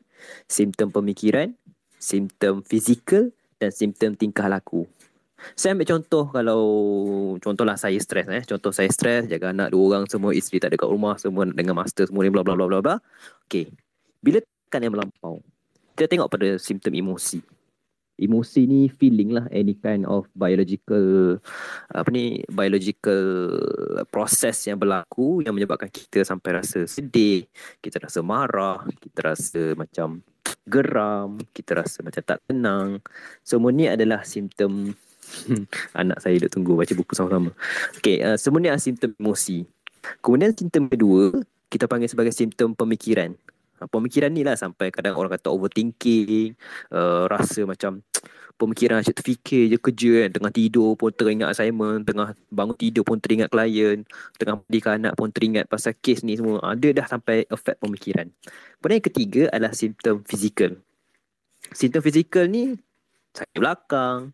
simptom 0.49 0.89
pemikiran, 0.89 1.53
simptom 2.03 2.59
fizikal 2.67 3.31
dan 3.55 3.71
simptom 3.71 4.11
tingkah 4.19 4.51
laku. 4.51 4.83
Saya 5.55 5.75
ambil 5.75 5.87
contoh 5.87 6.25
kalau 6.31 6.61
contohlah 7.39 7.75
saya 7.75 7.99
stres 7.99 8.27
eh. 8.31 8.43
Contoh 8.43 8.71
saya 8.71 8.87
stres, 8.91 9.27
jaga 9.27 9.51
anak 9.51 9.71
dua 9.71 9.83
orang 9.95 10.03
semua, 10.07 10.31
isteri 10.35 10.59
tak 10.59 10.75
ada 10.75 10.79
kat 10.79 10.89
rumah, 10.91 11.15
semua 11.19 11.47
dengan 11.47 11.75
master 11.79 12.07
semua 12.07 12.23
ni 12.23 12.31
bla 12.31 12.43
bla 12.43 12.55
bla 12.55 12.67
bla 12.67 12.79
bla. 12.79 12.95
Okey. 13.47 13.71
Bila 14.23 14.39
tekan 14.39 14.87
yang 14.87 14.95
melampau, 14.95 15.43
kita 15.95 16.07
tengok 16.07 16.31
pada 16.31 16.47
simptom 16.59 16.95
emosi. 16.95 17.43
Emosi 18.13 18.69
ni 18.69 18.87
feeling 18.93 19.33
lah 19.33 19.45
any 19.49 19.73
kind 19.73 20.05
of 20.05 20.29
biological 20.37 21.37
apa 21.89 22.09
ni 22.13 22.45
biological 22.45 23.25
process 24.13 24.69
yang 24.69 24.77
berlaku 24.77 25.41
yang 25.41 25.57
menyebabkan 25.57 25.89
kita 25.89 26.21
sampai 26.21 26.61
rasa 26.61 26.85
sedih, 26.85 27.49
kita 27.81 27.97
rasa 27.97 28.21
marah, 28.21 28.85
kita 29.01 29.33
rasa 29.33 29.73
macam 29.73 30.21
geram, 30.69 31.41
kita 31.51 31.81
rasa 31.81 32.05
macam 32.05 32.21
tak 32.21 32.39
tenang. 32.45 33.01
Semua 33.41 33.73
ni 33.73 33.89
adalah 33.89 34.21
simptom 34.21 34.93
Anak 35.95 36.19
saya 36.19 36.35
duk 36.35 36.51
tunggu 36.51 36.75
baca 36.75 36.93
buku 36.93 37.13
sama-sama. 37.15 37.51
Okay, 37.99 38.19
uh, 38.21 38.37
semua 38.37 38.59
ni 38.59 38.67
adalah 38.67 38.83
simptom 38.83 39.15
emosi. 39.17 39.63
Kemudian 40.19 40.51
simptom 40.51 40.91
kedua, 40.91 41.31
kita 41.71 41.87
panggil 41.87 42.11
sebagai 42.11 42.35
simptom 42.35 42.75
pemikiran. 42.75 43.33
Pemikiran 43.89 44.31
ni 44.31 44.45
lah 44.45 44.55
sampai 44.55 44.91
kadang 44.91 45.17
orang 45.17 45.35
kata 45.35 45.51
overthinking, 45.51 46.55
uh, 46.91 47.25
rasa 47.27 47.63
macam 47.67 48.03
pemikiran 48.61 49.01
asyik 49.01 49.17
terfikir 49.19 49.71
je 49.71 49.77
kerja 49.81 50.11
kan. 50.25 50.29
Tengah 50.39 50.51
tidur 50.53 50.95
pun 50.95 51.11
teringat 51.11 51.55
assignment, 51.55 52.05
tengah 52.05 52.37
bangun 52.53 52.77
tidur 52.77 53.03
pun 53.03 53.17
teringat 53.17 53.49
klien, 53.51 54.05
tengah 54.39 54.61
mandikan 54.61 55.01
anak 55.01 55.13
pun 55.17 55.29
teringat 55.33 55.65
pasal 55.67 55.97
kes 55.97 56.21
ni 56.23 56.37
semua. 56.37 56.61
Ada 56.63 57.03
dah 57.03 57.05
sampai 57.09 57.47
effect 57.49 57.81
pemikiran. 57.81 58.29
Kemudian 58.79 58.97
yang 59.01 59.07
ketiga 59.07 59.43
adalah 59.51 59.73
simptom 59.75 60.21
fizikal. 60.23 60.77
Simptom 61.73 62.01
fizikal 62.03 62.45
ni 62.45 62.77
sakit 63.33 63.57
belakang, 63.57 64.31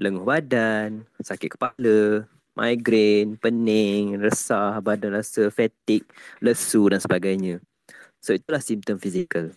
lenguh 0.00 0.26
badan, 0.26 1.06
sakit 1.22 1.54
kepala, 1.54 2.26
migrain, 2.58 3.38
pening, 3.38 4.20
resah, 4.20 4.76
badan 4.82 5.16
rasa 5.16 5.48
fatigue, 5.48 6.08
lesu 6.42 6.90
dan 6.90 7.00
sebagainya. 7.00 7.62
So 8.22 8.38
itulah 8.38 8.62
simptom 8.62 9.02
fizikal. 9.02 9.50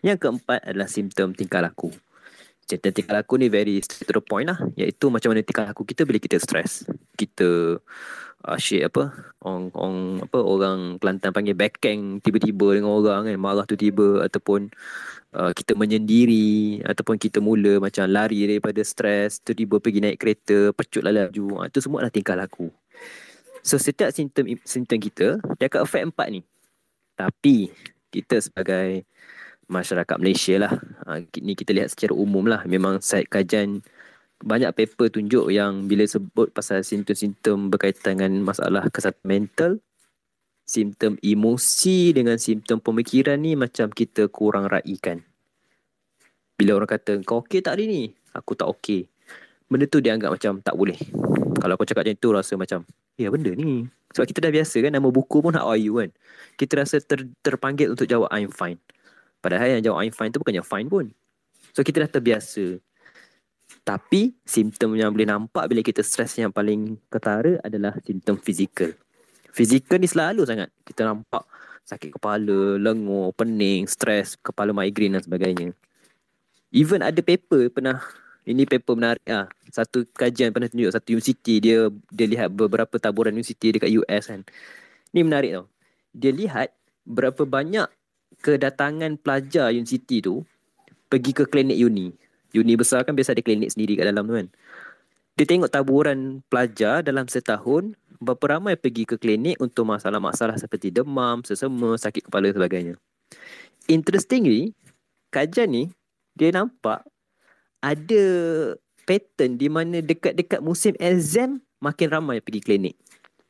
Yang 0.00 0.24
keempat 0.24 0.64
adalah 0.64 0.88
simptom 0.88 1.36
tingkah 1.36 1.60
laku. 1.60 1.92
Simptom 2.64 2.96
tingkah 2.96 3.20
laku 3.20 3.36
ni 3.36 3.52
very 3.52 3.76
straight 3.84 4.08
to 4.08 4.16
the 4.16 4.24
point 4.24 4.48
lah. 4.48 4.56
Iaitu 4.72 5.12
macam 5.12 5.36
mana 5.36 5.44
tingkah 5.44 5.68
laku 5.68 5.84
kita 5.84 6.08
bila 6.08 6.16
kita 6.16 6.40
stres. 6.40 6.88
Kita 7.12 7.76
uh, 8.46 8.58
shit 8.60 8.84
apa 8.84 9.12
orang, 9.44 9.68
orang 9.76 9.96
apa 10.24 10.38
orang 10.40 10.78
Kelantan 10.96 11.30
panggil 11.36 11.56
backang 11.56 12.24
tiba-tiba 12.24 12.80
dengan 12.80 12.96
orang 12.96 13.28
kan 13.28 13.36
marah 13.36 13.64
tu 13.68 13.76
tiba 13.76 14.24
ataupun 14.24 14.72
uh, 15.36 15.52
kita 15.52 15.76
menyendiri 15.76 16.80
ataupun 16.88 17.20
kita 17.20 17.44
mula 17.44 17.82
macam 17.82 18.08
lari 18.08 18.48
daripada 18.48 18.80
stres 18.80 19.44
tiba-tiba 19.44 19.76
pergi 19.82 20.00
naik 20.00 20.18
kereta 20.20 20.58
pecutlah 20.72 21.12
laju 21.12 21.68
itu 21.68 21.78
semua 21.82 22.04
adalah 22.04 22.14
tingkah 22.14 22.36
laku 22.36 22.72
so 23.60 23.76
setiap 23.76 24.08
simptom 24.14 24.48
simptom 24.64 24.98
kita 25.00 25.36
dia 25.60 25.66
akan 25.68 25.80
affect 25.84 26.04
empat 26.08 26.28
ni 26.32 26.40
tapi 27.20 27.68
kita 28.08 28.40
sebagai 28.40 29.04
masyarakat 29.68 30.16
Malaysia 30.16 30.56
lah 30.56 30.72
uh, 31.04 31.20
ni 31.44 31.52
kita 31.52 31.76
lihat 31.76 31.92
secara 31.92 32.16
umum 32.16 32.48
lah 32.48 32.64
memang 32.64 33.04
site 33.04 33.28
kajian 33.28 33.84
banyak 34.40 34.72
paper 34.72 35.12
tunjuk 35.12 35.52
yang 35.52 35.84
bila 35.84 36.08
sebut 36.08 36.48
pasal 36.48 36.80
simptom-simptom 36.80 37.68
berkaitan 37.68 38.16
dengan 38.16 38.40
masalah 38.40 38.88
kesihatan 38.88 39.20
mental 39.28 39.72
simptom 40.70 41.18
emosi 41.18 42.14
dengan 42.14 42.38
simptom 42.38 42.78
pemikiran 42.78 43.34
ni 43.42 43.58
macam 43.58 43.90
kita 43.90 44.30
kurang 44.30 44.70
raikan. 44.70 45.18
Bila 46.54 46.78
orang 46.78 46.94
kata, 46.94 47.18
kau 47.26 47.42
okey 47.42 47.58
tak 47.58 47.74
hari 47.74 47.90
ni? 47.90 48.02
Aku 48.38 48.54
tak 48.54 48.70
okey. 48.78 49.10
Benda 49.66 49.90
tu 49.90 49.98
dia 49.98 50.14
anggap 50.14 50.30
macam 50.30 50.62
tak 50.62 50.78
boleh. 50.78 50.94
Kalau 51.58 51.74
kau 51.74 51.88
cakap 51.88 52.06
macam 52.06 52.22
tu 52.22 52.30
rasa 52.30 52.54
macam, 52.54 52.86
ya 53.18 53.34
benda 53.34 53.50
ni. 53.50 53.82
Sebab 54.10 54.26
kita 54.26 54.42
dah 54.42 54.52
biasa 54.52 54.76
kan 54.82 54.90
nama 54.90 55.08
buku 55.08 55.38
pun 55.38 55.54
how 55.54 55.70
are 55.70 55.78
you 55.78 56.02
kan. 56.02 56.10
Kita 56.58 56.82
rasa 56.82 56.98
ter, 56.98 57.30
terpanggil 57.46 57.94
untuk 57.94 58.10
jawab 58.10 58.26
I'm 58.34 58.50
fine. 58.50 58.78
Padahal 59.38 59.78
yang 59.78 59.82
jawab 59.86 60.02
I'm 60.02 60.14
fine 60.14 60.34
tu 60.34 60.42
bukannya 60.42 60.66
fine 60.66 60.88
pun. 60.90 61.06
So 61.70 61.86
kita 61.86 62.02
dah 62.04 62.10
terbiasa. 62.10 62.82
Tapi 63.86 64.34
simptom 64.42 64.98
yang 64.98 65.14
boleh 65.14 65.30
nampak 65.30 65.70
bila 65.70 65.80
kita 65.80 66.02
stres 66.02 66.34
yang 66.42 66.50
paling 66.50 66.98
ketara 67.06 67.62
adalah 67.62 67.94
simptom 68.02 68.34
fizikal. 68.34 68.90
Fizikal 69.54 70.02
ni 70.02 70.10
selalu 70.10 70.42
sangat 70.42 70.74
kita 70.82 71.06
nampak 71.06 71.46
sakit 71.86 72.18
kepala, 72.18 72.78
lengur, 72.78 73.34
pening, 73.34 73.86
stres, 73.86 74.38
kepala 74.38 74.70
migraine 74.74 75.18
dan 75.18 75.22
sebagainya. 75.22 75.70
Even 76.70 77.02
ada 77.02 77.18
paper 77.18 77.66
pernah 77.70 77.98
ini 78.48 78.64
paper 78.64 78.94
menarik 78.96 79.24
ah. 79.28 79.46
Satu 79.70 80.08
kajian 80.16 80.50
pernah 80.50 80.66
tunjuk 80.66 80.90
satu 80.90 81.14
universiti 81.14 81.60
dia 81.60 81.92
dia 82.10 82.26
lihat 82.26 82.48
beberapa 82.50 82.96
taburan 82.96 83.36
universiti 83.36 83.76
dekat 83.76 83.90
US 84.00 84.24
kan. 84.32 84.40
Ni 85.12 85.20
menarik 85.20 85.60
tau. 85.60 85.66
Dia 86.16 86.32
lihat 86.32 86.72
berapa 87.04 87.42
banyak 87.44 87.86
kedatangan 88.40 89.20
pelajar 89.20 89.70
universiti 89.74 90.24
tu 90.24 90.42
pergi 91.10 91.32
ke 91.36 91.44
klinik 91.44 91.76
uni. 91.78 92.14
Uni 92.50 92.74
besar 92.74 93.06
kan 93.06 93.14
biasa 93.14 93.36
ada 93.36 93.42
klinik 93.44 93.70
sendiri 93.70 94.00
kat 94.00 94.08
dalam 94.08 94.26
tu 94.26 94.34
kan. 94.34 94.48
Dia 95.38 95.46
tengok 95.46 95.70
taburan 95.70 96.44
pelajar 96.50 97.00
dalam 97.00 97.24
setahun 97.30 97.94
berapa 98.20 98.60
ramai 98.60 98.76
pergi 98.76 99.08
ke 99.08 99.16
klinik 99.16 99.56
untuk 99.56 99.88
masalah-masalah 99.88 100.60
seperti 100.60 100.92
demam, 100.92 101.40
sesama, 101.40 101.96
sakit 101.96 102.28
kepala 102.28 102.52
dan 102.52 102.56
sebagainya. 102.60 102.94
Interestingly, 103.88 104.76
kajian 105.32 105.72
ni 105.72 105.84
dia 106.36 106.52
nampak 106.52 107.06
ada 107.80 108.24
pattern 109.08 109.56
di 109.56 109.68
mana 109.72 110.04
dekat-dekat 110.04 110.60
musim 110.60 110.94
exam 111.00 111.60
makin 111.80 112.08
ramai 112.12 112.38
pergi 112.44 112.60
klinik. 112.60 112.94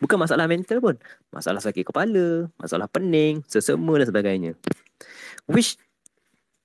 Bukan 0.01 0.17
masalah 0.17 0.49
mental 0.49 0.81
pun. 0.81 0.97
Masalah 1.29 1.61
sakit 1.61 1.85
kepala, 1.85 2.49
masalah 2.57 2.89
pening, 2.89 3.45
sesama 3.45 4.01
dan 4.01 4.09
sebagainya. 4.09 4.53
Which 5.45 5.77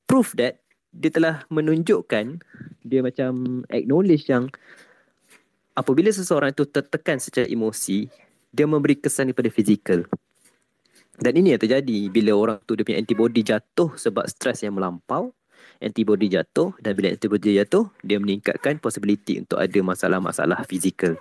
proof 0.08 0.32
that 0.40 0.64
dia 0.96 1.12
telah 1.12 1.44
menunjukkan 1.52 2.40
dia 2.88 3.02
macam 3.04 3.66
acknowledge 3.68 4.32
yang 4.32 4.48
apabila 5.76 6.08
seseorang 6.08 6.56
itu 6.56 6.64
tertekan 6.64 7.20
secara 7.20 7.52
emosi, 7.52 8.08
dia 8.56 8.64
memberi 8.64 8.96
kesan 8.96 9.36
kepada 9.36 9.52
fizikal. 9.52 10.08
Dan 11.20 11.36
ini 11.36 11.56
yang 11.56 11.60
terjadi 11.60 12.12
bila 12.12 12.32
orang 12.36 12.58
tu 12.64 12.80
dia 12.80 12.88
punya 12.88 13.00
antibody 13.04 13.44
jatuh 13.44 13.92
sebab 14.00 14.28
stres 14.32 14.64
yang 14.64 14.80
melampau, 14.80 15.36
antibody 15.84 16.32
jatuh 16.32 16.76
dan 16.80 16.96
bila 16.96 17.12
antibody 17.12 17.60
jatuh, 17.60 17.90
dia 18.02 18.18
meningkatkan 18.20 18.80
possibility 18.80 19.40
untuk 19.42 19.60
ada 19.60 19.80
masalah-masalah 19.82 20.64
fizikal. 20.68 21.16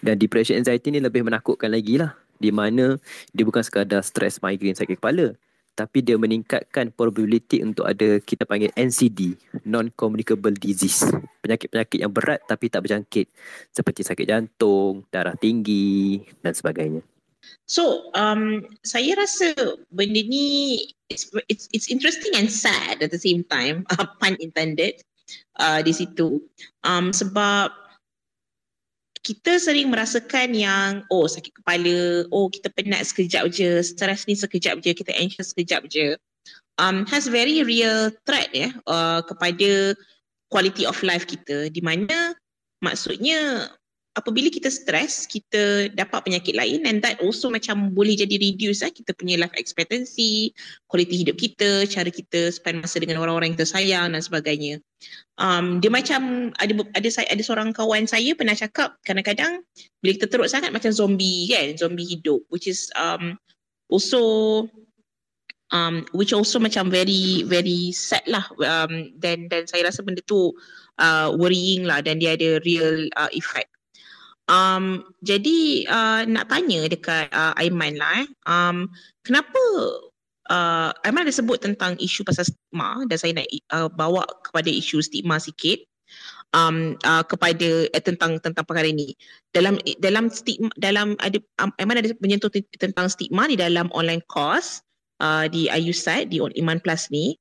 Dan 0.00 0.20
depression 0.20 0.60
anxiety 0.60 0.92
ni 0.92 1.00
lebih 1.00 1.24
menakutkan 1.24 1.72
lagi 1.72 2.00
lah. 2.00 2.14
Di 2.36 2.52
mana 2.52 3.00
dia 3.32 3.44
bukan 3.48 3.64
sekadar 3.64 4.04
stres 4.04 4.44
migraine 4.44 4.76
sakit 4.76 5.00
kepala 5.00 5.32
tapi 5.76 6.00
dia 6.00 6.16
meningkatkan 6.16 6.88
probability 6.88 7.60
untuk 7.60 7.84
ada 7.84 8.16
kita 8.16 8.48
panggil 8.48 8.72
NCD, 8.72 9.36
non-communicable 9.68 10.56
disease. 10.56 11.04
Penyakit-penyakit 11.44 12.00
yang 12.00 12.10
berat 12.10 12.40
tapi 12.48 12.72
tak 12.72 12.88
berjangkit 12.88 13.28
seperti 13.76 14.00
sakit 14.00 14.24
jantung, 14.24 15.04
darah 15.12 15.36
tinggi 15.36 16.24
dan 16.40 16.56
sebagainya. 16.56 17.04
So, 17.66 18.14
um, 18.14 18.62
saya 18.86 19.18
rasa 19.18 19.54
benda 19.90 20.22
ni 20.22 20.86
it's, 21.10 21.30
it's, 21.50 21.66
it's 21.74 21.88
interesting 21.90 22.34
and 22.38 22.50
sad 22.50 23.02
at 23.02 23.10
the 23.10 23.18
same 23.18 23.42
time, 23.50 23.86
uh, 23.98 24.06
pun 24.22 24.38
intended 24.38 25.02
uh, 25.58 25.82
di 25.82 25.92
situ. 25.92 26.42
Um, 26.86 27.10
sebab 27.10 27.74
kita 29.26 29.58
sering 29.58 29.90
merasakan 29.90 30.54
yang 30.54 31.02
oh 31.10 31.26
sakit 31.26 31.50
kepala, 31.58 32.30
oh 32.30 32.46
kita 32.46 32.70
penat 32.70 33.10
sekejap 33.10 33.50
je, 33.50 33.82
stres 33.82 34.22
ni 34.30 34.38
sekejap 34.38 34.78
je, 34.78 34.94
kita 34.94 35.10
anxious 35.18 35.50
sekejap 35.50 35.90
je. 35.90 36.14
Um, 36.78 37.08
has 37.10 37.26
very 37.26 37.64
real 37.66 38.12
threat 38.28 38.52
ya 38.52 38.70
uh, 38.86 39.24
kepada 39.24 39.96
quality 40.52 40.86
of 40.86 41.00
life 41.02 41.26
kita 41.26 41.72
di 41.72 41.82
mana 41.82 42.36
maksudnya 42.84 43.72
apabila 44.16 44.48
kita 44.48 44.72
stres, 44.72 45.28
kita 45.28 45.92
dapat 45.92 46.24
penyakit 46.24 46.56
lain 46.56 46.88
and 46.88 47.04
that 47.04 47.20
also 47.20 47.52
macam 47.52 47.92
boleh 47.92 48.16
jadi 48.16 48.40
reduce 48.40 48.80
lah 48.80 48.88
kita 48.88 49.12
punya 49.12 49.36
life 49.36 49.52
expectancy, 49.60 50.56
quality 50.88 51.20
hidup 51.20 51.36
kita, 51.36 51.84
cara 51.84 52.08
kita 52.08 52.48
spend 52.48 52.80
masa 52.80 52.96
dengan 52.96 53.20
orang-orang 53.20 53.52
yang 53.52 53.56
kita 53.60 53.68
sayang 53.68 54.16
dan 54.16 54.24
sebagainya. 54.24 54.80
Um, 55.36 55.84
dia 55.84 55.92
macam 55.92 56.50
ada 56.56 56.72
ada 56.96 57.08
saya 57.12 57.28
ada 57.28 57.44
seorang 57.44 57.76
kawan 57.76 58.08
saya 58.08 58.32
pernah 58.32 58.56
cakap 58.56 58.96
kadang-kadang 59.04 59.60
bila 60.00 60.16
kita 60.16 60.32
teruk 60.32 60.48
sangat 60.48 60.72
macam 60.72 60.88
zombie 60.88 61.52
kan, 61.52 61.76
zombie 61.76 62.08
hidup 62.08 62.40
which 62.48 62.64
is 62.64 62.88
um, 62.96 63.36
also 63.92 64.64
um, 65.76 66.08
which 66.16 66.32
also 66.32 66.56
macam 66.56 66.88
very 66.88 67.44
very 67.44 67.92
sad 67.92 68.24
lah 68.24 68.48
um, 68.64 69.12
dan 69.20 69.52
dan 69.52 69.68
saya 69.68 69.92
rasa 69.92 70.00
benda 70.00 70.24
tu 70.24 70.56
uh, 70.96 71.28
worrying 71.36 71.84
lah 71.84 72.00
dan 72.00 72.16
dia 72.16 72.32
ada 72.32 72.56
real 72.64 73.12
uh, 73.20 73.28
effect 73.36 73.75
Um, 74.46 75.02
jadi 75.26 75.90
uh, 75.90 76.22
nak 76.30 76.46
tanya 76.46 76.86
dekat 76.86 77.26
uh, 77.34 77.52
Aiman 77.58 77.98
lah 77.98 78.22
eh. 78.22 78.28
Um, 78.46 78.86
kenapa 79.26 79.58
uh, 80.50 80.90
Aiman 81.02 81.26
ada 81.26 81.34
sebut 81.34 81.58
tentang 81.58 81.98
isu 81.98 82.22
pasal 82.22 82.46
stigma 82.46 83.02
dan 83.10 83.16
saya 83.18 83.32
nak 83.34 83.46
uh, 83.74 83.90
bawa 83.90 84.22
kepada 84.46 84.70
isu 84.70 85.02
stigma 85.02 85.42
sikit 85.42 85.82
um, 86.54 86.94
uh, 87.02 87.26
kepada 87.26 87.90
uh, 87.90 88.02
tentang 88.02 88.38
tentang 88.38 88.62
perkara 88.62 88.86
ini. 88.86 89.18
Dalam 89.50 89.82
dalam 89.98 90.30
stigma 90.30 90.70
dalam 90.78 91.18
ada 91.18 91.42
um, 91.58 91.74
Aiman 91.82 91.98
ada 91.98 92.14
menyentuh 92.22 92.50
tentang 92.78 93.10
stigma 93.10 93.50
di 93.50 93.58
dalam 93.58 93.90
online 93.90 94.22
course 94.30 94.78
uh, 95.20 95.50
di 95.50 95.66
IU 95.74 95.92
di 96.30 96.38
Iman 96.58 96.78
Plus 96.78 97.10
ni. 97.10 97.34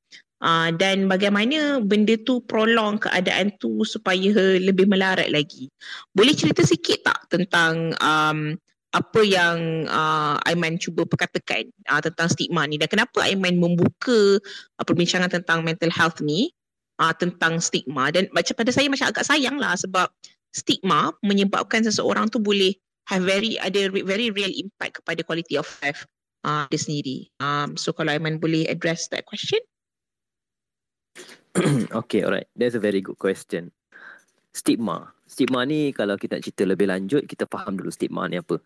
Uh, 0.45 0.69
dan 0.77 1.09
bagaimana 1.09 1.81
benda 1.81 2.13
tu 2.21 2.37
prolong 2.45 3.01
keadaan 3.01 3.49
tu 3.57 3.81
supaya 3.81 4.61
lebih 4.61 4.85
melarat 4.85 5.33
lagi. 5.33 5.73
Boleh 6.13 6.37
cerita 6.37 6.61
sikit 6.61 7.01
tak 7.01 7.19
tentang 7.33 7.97
um, 7.97 8.53
apa 8.93 9.21
yang 9.25 9.89
uh, 9.89 10.37
Aiman 10.45 10.77
cuba 10.77 11.03
perkatakan 11.03 11.67
uh, 11.89 11.99
tentang 11.99 12.29
stigma 12.29 12.63
ni 12.69 12.77
dan 12.77 12.87
kenapa 12.87 13.25
Aiman 13.25 13.57
membuka 13.57 14.39
uh, 14.79 14.85
perbincangan 14.85 15.27
tentang 15.27 15.65
mental 15.65 15.89
health 15.91 16.21
ni 16.21 16.53
uh, 17.03 17.11
tentang 17.11 17.59
stigma 17.59 18.13
dan 18.13 18.31
macam 18.31 18.55
pada 18.55 18.71
saya 18.71 18.87
macam 18.87 19.11
agak 19.11 19.27
sayang 19.27 19.59
lah 19.59 19.75
sebab 19.75 20.07
stigma 20.55 21.11
menyebabkan 21.25 21.83
seseorang 21.83 22.31
tu 22.31 22.39
boleh 22.39 22.71
have 23.11 23.25
very 23.25 23.59
ada 23.59 23.91
very 23.91 24.31
real 24.31 24.53
impact 24.55 25.03
kepada 25.03 25.25
quality 25.27 25.59
of 25.59 25.67
life 25.83 26.07
uh, 26.47 26.63
dia 26.71 26.79
sendiri. 26.79 27.27
Um, 27.43 27.75
so 27.75 27.91
kalau 27.91 28.15
Aiman 28.15 28.39
boleh 28.39 28.69
address 28.71 29.11
that 29.11 29.27
question. 29.27 29.59
okay, 32.03 32.27
alright. 32.27 32.47
That's 32.55 32.75
a 32.75 32.83
very 32.83 32.99
good 32.99 33.15
question. 33.15 33.71
Stigma. 34.51 35.15
Stigma 35.27 35.63
ni 35.63 35.95
kalau 35.95 36.19
kita 36.19 36.39
nak 36.39 36.43
cerita 36.43 36.63
lebih 36.67 36.87
lanjut, 36.91 37.23
kita 37.27 37.47
faham 37.47 37.79
dulu 37.79 37.91
stigma 37.91 38.27
ni 38.27 38.39
apa. 38.39 38.59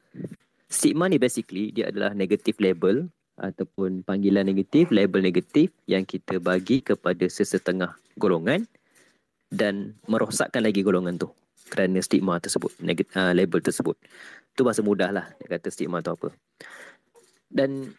Stigma 0.70 1.10
ni 1.10 1.18
basically 1.18 1.74
dia 1.74 1.90
adalah 1.90 2.14
negative 2.14 2.58
label 2.62 3.10
ataupun 3.40 4.04
panggilan 4.04 4.46
negatif, 4.46 4.92
label 4.92 5.24
negatif 5.24 5.72
yang 5.88 6.04
kita 6.04 6.38
bagi 6.38 6.84
kepada 6.84 7.26
sesetengah 7.26 7.96
golongan 8.20 8.68
dan 9.50 9.98
merosakkan 10.06 10.62
lagi 10.62 10.86
golongan 10.86 11.18
tu 11.18 11.32
kerana 11.70 12.02
stigma 12.02 12.42
tersebut, 12.42 12.74
negatif, 12.82 13.14
uh, 13.16 13.34
label 13.34 13.62
tersebut. 13.62 13.96
Tu 14.58 14.62
bahasa 14.66 14.82
mudah 14.82 15.10
lah 15.14 15.26
dia 15.40 15.58
kata 15.58 15.70
stigma 15.70 16.02
tu 16.02 16.12
apa. 16.14 16.34
Dan 17.50 17.94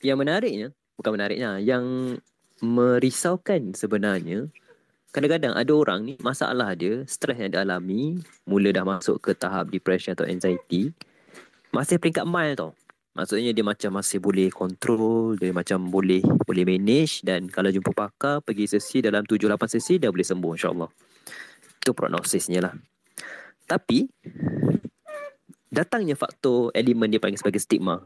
yang 0.00 0.20
menariknya, 0.20 0.72
bukan 0.96 1.12
menariknya, 1.16 1.60
yang 1.60 2.16
merisaukan 2.64 3.76
sebenarnya 3.76 4.48
kadang-kadang 5.14 5.54
ada 5.54 5.72
orang 5.76 6.00
ni 6.02 6.14
masalah 6.18 6.74
dia 6.74 7.06
stres 7.06 7.38
yang 7.38 7.54
dia 7.54 7.62
alami 7.62 8.18
mula 8.48 8.74
dah 8.74 8.82
masuk 8.82 9.22
ke 9.22 9.30
tahap 9.36 9.70
depression 9.70 10.16
atau 10.16 10.26
anxiety 10.26 10.90
masih 11.70 12.02
peringkat 12.02 12.26
mild 12.26 12.58
tau. 12.58 12.72
Maksudnya 13.14 13.54
dia 13.54 13.62
macam 13.62 13.94
masih 13.94 14.18
boleh 14.18 14.50
control 14.50 15.38
dia 15.38 15.54
macam 15.54 15.86
boleh 15.86 16.18
boleh 16.42 16.64
manage 16.66 17.22
dan 17.22 17.46
kalau 17.46 17.70
jumpa 17.70 17.94
pakar 17.94 18.42
pergi 18.42 18.66
sesi 18.66 18.98
dalam 19.06 19.22
7 19.22 19.38
8 19.38 19.54
sesi 19.70 20.02
dah 20.02 20.10
boleh 20.10 20.26
sembuh 20.26 20.52
insyaallah. 20.58 20.90
Itu 21.78 21.94
prognosisnya 21.94 22.58
lah. 22.58 22.74
Tapi 23.70 24.10
datangnya 25.70 26.18
faktor 26.18 26.74
elemen 26.74 27.06
dia 27.14 27.22
panggil 27.22 27.38
sebagai 27.38 27.62
stigma 27.62 28.02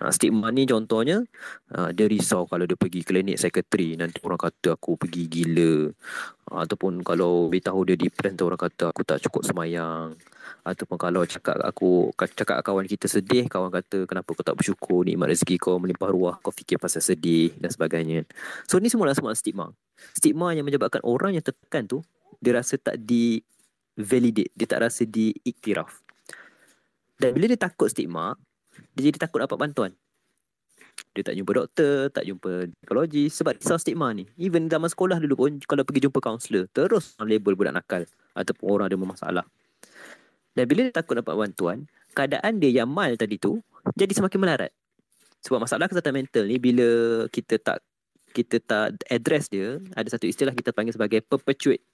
Ha, 0.00 0.08
stigma 0.08 0.48
ni 0.48 0.64
contohnya 0.64 1.20
ha, 1.76 1.92
dia 1.92 2.08
risau 2.08 2.48
kalau 2.48 2.64
dia 2.64 2.80
pergi 2.80 3.04
klinik 3.04 3.36
psikiatri 3.36 4.00
nanti 4.00 4.24
orang 4.24 4.40
kata 4.40 4.80
aku 4.80 4.96
pergi 4.96 5.28
gila. 5.28 5.92
Ha, 6.48 6.64
ataupun 6.64 7.04
kalau 7.04 7.52
beritahu 7.52 7.84
dia 7.84 7.96
depressed 8.00 8.40
orang 8.40 8.60
kata 8.60 8.88
aku 8.88 9.04
tak 9.04 9.20
cukup 9.28 9.44
semayang. 9.44 10.16
Ataupun 10.64 10.96
kalau 10.96 11.22
cakap 11.28 11.60
aku 11.60 12.08
cakap 12.16 12.64
kawan 12.64 12.88
kita 12.88 13.04
sedih 13.10 13.46
kawan 13.52 13.68
kata 13.68 14.08
kenapa 14.08 14.32
kau 14.32 14.44
tak 14.46 14.56
bersyukur? 14.56 15.04
Nikmat 15.04 15.36
rezeki 15.36 15.60
kau 15.60 15.76
melimpah 15.76 16.08
ruah 16.08 16.36
kau 16.40 16.54
fikir 16.54 16.80
pasal 16.80 17.04
sedih 17.04 17.52
dan 17.60 17.68
sebagainya. 17.68 18.24
So 18.64 18.80
ni 18.80 18.88
semua 18.88 19.12
semua 19.12 19.36
stigma 19.36 19.74
stigma 20.10 20.50
yang 20.56 20.66
menyebabkan 20.66 21.04
orang 21.06 21.38
yang 21.38 21.44
tertekan 21.44 21.86
tu 21.86 22.02
dia 22.42 22.58
rasa 22.58 22.74
tak 22.80 22.98
di 22.98 23.38
validate 23.94 24.50
dia 24.56 24.66
tak 24.66 24.88
rasa 24.88 25.06
diiktiraf 25.06 26.02
dan 27.22 27.30
bila 27.36 27.46
dia 27.46 27.60
takut 27.60 27.86
stigma 27.86 28.34
dia 28.96 29.10
jadi 29.10 29.18
takut 29.28 29.42
dapat 29.42 29.58
bantuan. 29.58 29.92
Dia 31.12 31.22
tak 31.24 31.34
jumpa 31.36 31.52
doktor, 31.56 32.12
tak 32.12 32.24
jumpa 32.28 32.68
psikologis 32.68 33.32
sebab 33.36 33.56
risau 33.56 33.80
stigma 33.80 34.12
ni. 34.12 34.28
Even 34.36 34.68
zaman 34.68 34.88
sekolah 34.88 35.20
dulu 35.20 35.34
pun 35.48 35.52
kalau 35.64 35.84
pergi 35.84 36.08
jumpa 36.08 36.20
kaunselor, 36.20 36.68
terus 36.72 37.16
label 37.20 37.56
budak 37.56 37.76
nakal 37.76 38.02
ataupun 38.36 38.66
orang 38.68 38.86
ada 38.92 38.96
masalah. 38.96 39.44
Dan 40.52 40.68
bila 40.68 40.88
dia 40.88 40.92
takut 40.92 41.16
dapat 41.16 41.32
bantuan, 41.32 41.88
keadaan 42.12 42.60
dia 42.60 42.84
yang 42.84 42.88
mal 42.88 43.12
tadi 43.16 43.40
tu 43.40 43.60
jadi 43.96 44.12
semakin 44.12 44.38
melarat. 44.40 44.72
Sebab 45.42 45.64
masalah 45.64 45.88
kesihatan 45.90 46.14
mental 46.14 46.44
ni 46.46 46.56
bila 46.60 46.88
kita 47.32 47.58
tak 47.58 47.82
kita 48.32 48.56
tak 48.64 48.96
address 49.12 49.52
dia, 49.52 49.76
ada 49.92 50.08
satu 50.08 50.24
istilah 50.24 50.56
kita 50.56 50.72
panggil 50.72 50.96
sebagai 50.96 51.20
perpetuate. 51.20 51.84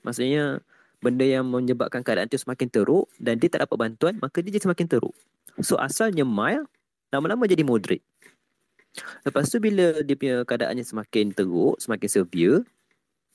Maksudnya 0.00 0.64
benda 1.02 1.26
yang 1.26 1.44
menyebabkan 1.44 2.00
keadaan 2.00 2.30
tu 2.30 2.40
semakin 2.40 2.68
teruk 2.72 3.10
dan 3.20 3.36
dia 3.36 3.52
tak 3.52 3.68
dapat 3.68 3.76
bantuan, 3.76 4.16
maka 4.22 4.40
dia 4.40 4.56
jadi 4.56 4.70
semakin 4.70 4.86
teruk. 4.88 5.12
So 5.60 5.76
asalnya 5.76 6.24
mild, 6.24 6.70
lama-lama 7.12 7.44
jadi 7.44 7.60
moderate. 7.66 8.06
Lepas 9.24 9.48
tu 9.48 9.60
bila 9.60 10.00
dia 10.04 10.16
punya 10.16 10.44
keadaannya 10.44 10.84
semakin 10.84 11.32
teruk, 11.32 11.80
semakin 11.80 12.08
severe, 12.08 12.64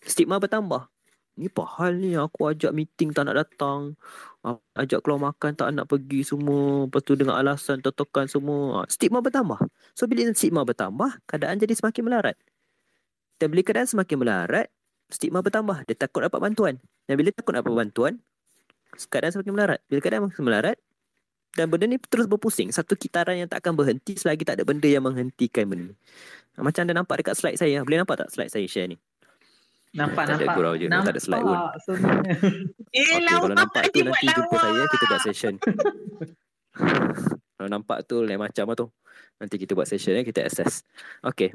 stigma 0.02 0.38
bertambah. 0.42 0.90
Ni 1.38 1.54
apa 1.54 1.64
hal 1.78 2.02
ni 2.02 2.18
aku 2.18 2.50
ajak 2.50 2.74
meeting 2.74 3.14
tak 3.14 3.30
nak 3.30 3.46
datang. 3.46 3.94
Ajak 4.74 5.06
keluar 5.06 5.34
makan 5.34 5.54
tak 5.54 5.70
nak 5.70 5.86
pergi 5.86 6.26
semua. 6.26 6.90
Lepas 6.90 7.02
tu 7.06 7.14
dengan 7.14 7.38
alasan 7.38 7.78
totokan 7.78 8.26
semua. 8.26 8.82
Ha, 8.82 8.90
stigma 8.90 9.22
bertambah. 9.22 9.62
So 9.94 10.10
bila 10.10 10.26
stigma 10.34 10.66
bertambah, 10.66 11.22
keadaan 11.30 11.62
jadi 11.62 11.78
semakin 11.78 12.10
melarat. 12.10 12.38
Dan 13.38 13.54
bila 13.54 13.62
keadaan 13.62 13.86
semakin 13.86 14.18
melarat, 14.18 14.68
stigma 15.14 15.46
bertambah. 15.46 15.86
Dia 15.86 15.94
takut 15.94 16.26
dapat 16.26 16.42
bantuan. 16.42 16.82
Dan 17.06 17.22
bila 17.22 17.30
takut 17.30 17.54
dapat 17.54 17.70
bantuan, 17.70 18.18
keadaan 19.14 19.38
semakin 19.38 19.54
melarat. 19.54 19.80
Bila 19.86 20.00
keadaan 20.02 20.22
semakin 20.26 20.46
melarat, 20.46 20.78
dan 21.58 21.74
benda 21.74 21.90
ni 21.90 21.98
terus 21.98 22.30
berpusing. 22.30 22.70
Satu 22.70 22.94
kitaran 22.94 23.34
yang 23.34 23.50
tak 23.50 23.66
akan 23.66 23.74
berhenti 23.74 24.14
selagi 24.14 24.46
tak 24.46 24.62
ada 24.62 24.64
benda 24.64 24.86
yang 24.86 25.02
menghentikan 25.02 25.66
benda 25.66 25.90
ni. 25.90 25.96
Macam 26.54 26.86
anda 26.86 26.94
nampak 26.94 27.26
dekat 27.26 27.34
slide 27.34 27.58
saya. 27.58 27.82
Boleh 27.82 28.06
nampak 28.06 28.22
tak 28.22 28.30
slide 28.30 28.54
saya 28.54 28.66
share 28.70 28.94
ni? 28.94 28.98
Nampak, 29.98 30.30
tak 30.30 30.38
nampak. 30.38 30.54
Ada 30.54 30.58
gurau 30.58 30.74
je. 30.78 30.86
Nampak. 30.86 31.06
Tak 31.10 31.14
ada 31.18 31.22
slide 31.26 31.44
pun. 31.44 31.58
Eh, 32.94 33.04
Okay, 33.04 33.20
lawa 33.26 33.40
kalau 33.42 33.56
nampak 33.58 33.84
tu 33.90 34.00
nanti 34.00 34.00
buat 34.06 34.22
jumpa 34.38 34.56
lawa. 34.56 34.64
saya. 34.64 34.82
Kita 34.86 35.04
buat 35.10 35.22
session. 35.26 35.54
kalau 37.58 37.70
nampak 37.70 37.98
tu 38.06 38.16
lain 38.22 38.38
macam 38.38 38.66
lah 38.70 38.78
tu. 38.78 38.88
Nanti 39.42 39.56
kita 39.58 39.72
buat 39.74 39.88
session 39.90 40.14
ya. 40.14 40.22
Kita 40.22 40.46
assess. 40.46 40.86
Okay. 41.26 41.54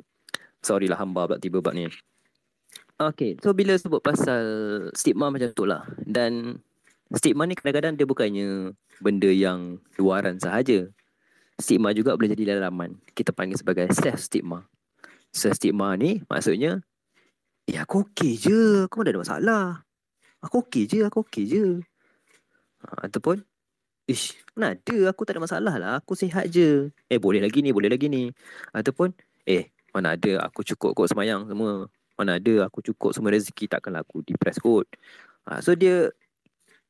Sorry 0.63 0.87
lah 0.87 0.99
hamba 0.99 1.27
pula 1.27 1.39
tiba 1.39 1.63
buat 1.63 1.75
ni. 1.75 1.87
Okay. 2.99 3.39
So 3.43 3.55
bila 3.55 3.75
sebut 3.79 4.03
pasal 4.03 4.43
stigma 4.95 5.31
macam 5.31 5.51
tu 5.55 5.67
lah. 5.67 5.87
Dan 5.99 6.59
stigma 7.15 7.47
ni 7.47 7.55
kadang-kadang 7.55 7.95
dia 7.99 8.07
bukannya 8.07 8.71
benda 9.03 9.29
yang 9.29 9.83
luaran 9.99 10.39
sahaja. 10.39 10.87
Stigma 11.59 11.91
juga 11.93 12.15
boleh 12.15 12.33
jadi 12.33 12.57
dalaman. 12.57 12.97
Kita 13.13 13.35
panggil 13.35 13.59
sebagai 13.59 13.91
self 13.93 14.23
stigma. 14.23 14.65
Self 15.35 15.59
stigma 15.59 15.99
ni 15.99 16.23
maksudnya 16.31 16.81
Eh 17.71 17.79
aku 17.79 18.11
okey 18.11 18.35
je, 18.43 18.91
aku 18.91 19.03
mana 19.03 19.15
ada 19.15 19.23
masalah. 19.23 19.65
Aku 20.43 20.67
okey 20.67 20.91
je, 20.91 20.99
aku 21.07 21.23
okey 21.23 21.47
je. 21.47 21.65
Ha, 22.83 23.07
ataupun 23.07 23.47
Ish, 24.11 24.35
mana 24.59 24.75
ada 24.75 24.97
aku 25.15 25.23
tak 25.23 25.39
ada 25.39 25.47
masalah 25.47 25.75
lah, 25.79 25.93
aku 26.03 26.19
sihat 26.19 26.51
je. 26.51 26.91
Eh 27.07 27.23
boleh 27.23 27.39
lagi 27.39 27.63
ni, 27.63 27.71
boleh 27.71 27.87
lagi 27.87 28.11
ni. 28.11 28.35
Ataupun 28.75 29.15
eh 29.47 29.71
mana 29.95 30.19
ada 30.19 30.43
aku 30.43 30.67
cukup 30.67 30.99
kot 30.99 31.07
semayang 31.15 31.47
semua. 31.47 31.87
Mana 32.19 32.43
ada 32.43 32.67
aku 32.67 32.83
cukup 32.83 33.15
semua 33.15 33.31
rezeki 33.31 33.71
takkanlah 33.71 34.03
aku 34.03 34.27
depressed 34.27 34.59
kot. 34.59 34.91
Ha, 35.47 35.63
so 35.63 35.79
dia 35.79 36.11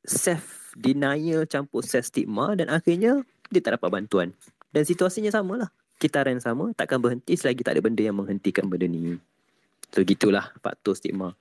self 0.06 0.74
denial 0.74 1.44
campur 1.46 1.84
self 1.84 2.08
stigma 2.08 2.56
dan 2.56 2.72
akhirnya 2.72 3.22
dia 3.52 3.60
tak 3.60 3.78
dapat 3.78 4.02
bantuan. 4.02 4.28
Dan 4.72 4.88
situasinya 4.88 5.28
samalah. 5.28 5.68
Kitaran 6.00 6.42
sama 6.42 6.74
takkan 6.74 6.98
berhenti 6.98 7.38
selagi 7.38 7.62
tak 7.62 7.78
ada 7.78 7.82
benda 7.84 8.02
yang 8.02 8.18
menghentikan 8.18 8.66
benda 8.66 8.90
ni. 8.90 9.20
So 9.92 10.02
gitulah 10.02 10.50
faktor 10.58 10.96
stigma. 10.98 11.36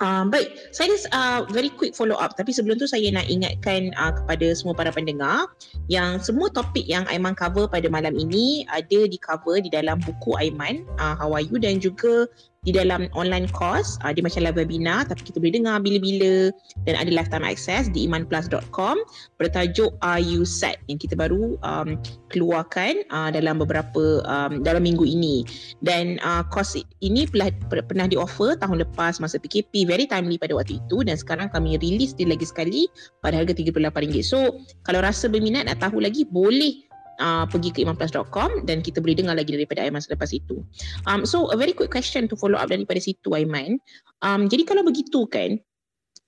Uh, 0.00 0.24
baik, 0.32 0.56
saya 0.72 0.96
ada 0.96 0.98
uh, 1.12 1.40
very 1.52 1.68
quick 1.68 1.92
follow 1.92 2.16
up 2.16 2.32
tapi 2.32 2.56
sebelum 2.56 2.80
tu 2.80 2.88
saya 2.88 3.04
nak 3.12 3.28
ingatkan 3.28 3.92
uh, 4.00 4.08
kepada 4.16 4.56
semua 4.56 4.72
para 4.72 4.88
pendengar 4.88 5.44
yang 5.92 6.16
semua 6.16 6.48
topik 6.48 6.88
yang 6.88 7.04
Aiman 7.12 7.36
cover 7.36 7.68
pada 7.68 7.84
malam 7.92 8.16
ini 8.16 8.64
ada 8.72 9.04
di 9.04 9.20
cover 9.20 9.60
di 9.60 9.68
dalam 9.68 10.00
buku 10.00 10.32
Aiman 10.40 10.88
uh, 10.96 11.20
How 11.20 11.36
Are 11.36 11.44
You 11.44 11.60
dan 11.60 11.84
juga 11.84 12.24
di 12.60 12.76
dalam 12.76 13.08
online 13.16 13.48
course 13.56 13.96
uh, 14.04 14.12
dia 14.12 14.20
macam 14.20 14.44
live 14.44 14.58
webinar 14.60 15.08
tapi 15.08 15.24
kita 15.24 15.40
boleh 15.40 15.54
dengar 15.56 15.80
bila-bila. 15.80 16.52
Dan 16.84 16.94
ada 16.96 17.08
lifetime 17.08 17.44
access 17.44 17.88
di 17.88 18.04
imanplus.com 18.04 19.00
bertajuk 19.40 19.96
Are 20.04 20.20
You 20.20 20.44
Set 20.44 20.80
yang 20.88 21.00
kita 21.00 21.16
baru 21.16 21.56
um, 21.64 21.96
keluarkan 22.28 23.00
uh, 23.08 23.32
dalam 23.32 23.60
beberapa 23.60 24.20
um, 24.28 24.60
dalam 24.60 24.84
minggu 24.84 25.04
ini. 25.08 25.44
Dan 25.80 26.20
uh, 26.20 26.44
course 26.52 26.76
ini 27.00 27.24
pernah, 27.24 27.48
pernah 27.68 28.06
di 28.08 28.20
offer 28.20 28.56
tahun 28.60 28.84
lepas 28.84 29.20
masa 29.24 29.40
PKP 29.40 29.88
very 29.88 30.04
timely 30.04 30.36
pada 30.36 30.52
waktu 30.52 30.76
itu. 30.80 31.00
Dan 31.00 31.16
sekarang 31.16 31.48
kami 31.48 31.80
release 31.80 32.12
dia 32.12 32.28
lagi 32.28 32.44
sekali 32.44 32.86
pada 33.24 33.40
harga 33.40 33.56
RM38 33.56 34.20
so 34.20 34.60
kalau 34.84 35.00
rasa 35.00 35.26
berminat 35.28 35.68
nak 35.68 35.80
tahu 35.80 36.02
lagi 36.02 36.28
boleh 36.28 36.89
uh, 37.20 37.44
pergi 37.46 37.70
ke 37.70 37.78
imanplus.com 37.84 38.64
dan 38.66 38.80
kita 38.80 38.98
boleh 38.98 39.14
dengar 39.14 39.36
lagi 39.36 39.52
daripada 39.52 39.84
Aiman 39.84 40.00
selepas 40.00 40.32
itu. 40.32 40.64
Um, 41.06 41.28
so 41.28 41.52
a 41.52 41.56
very 41.60 41.76
quick 41.76 41.92
question 41.92 42.26
to 42.26 42.34
follow 42.34 42.56
up 42.56 42.72
daripada 42.72 42.98
situ 42.98 43.36
Aiman. 43.36 43.78
Um, 44.24 44.48
jadi 44.48 44.64
kalau 44.66 44.82
begitu 44.82 45.28
kan, 45.28 45.60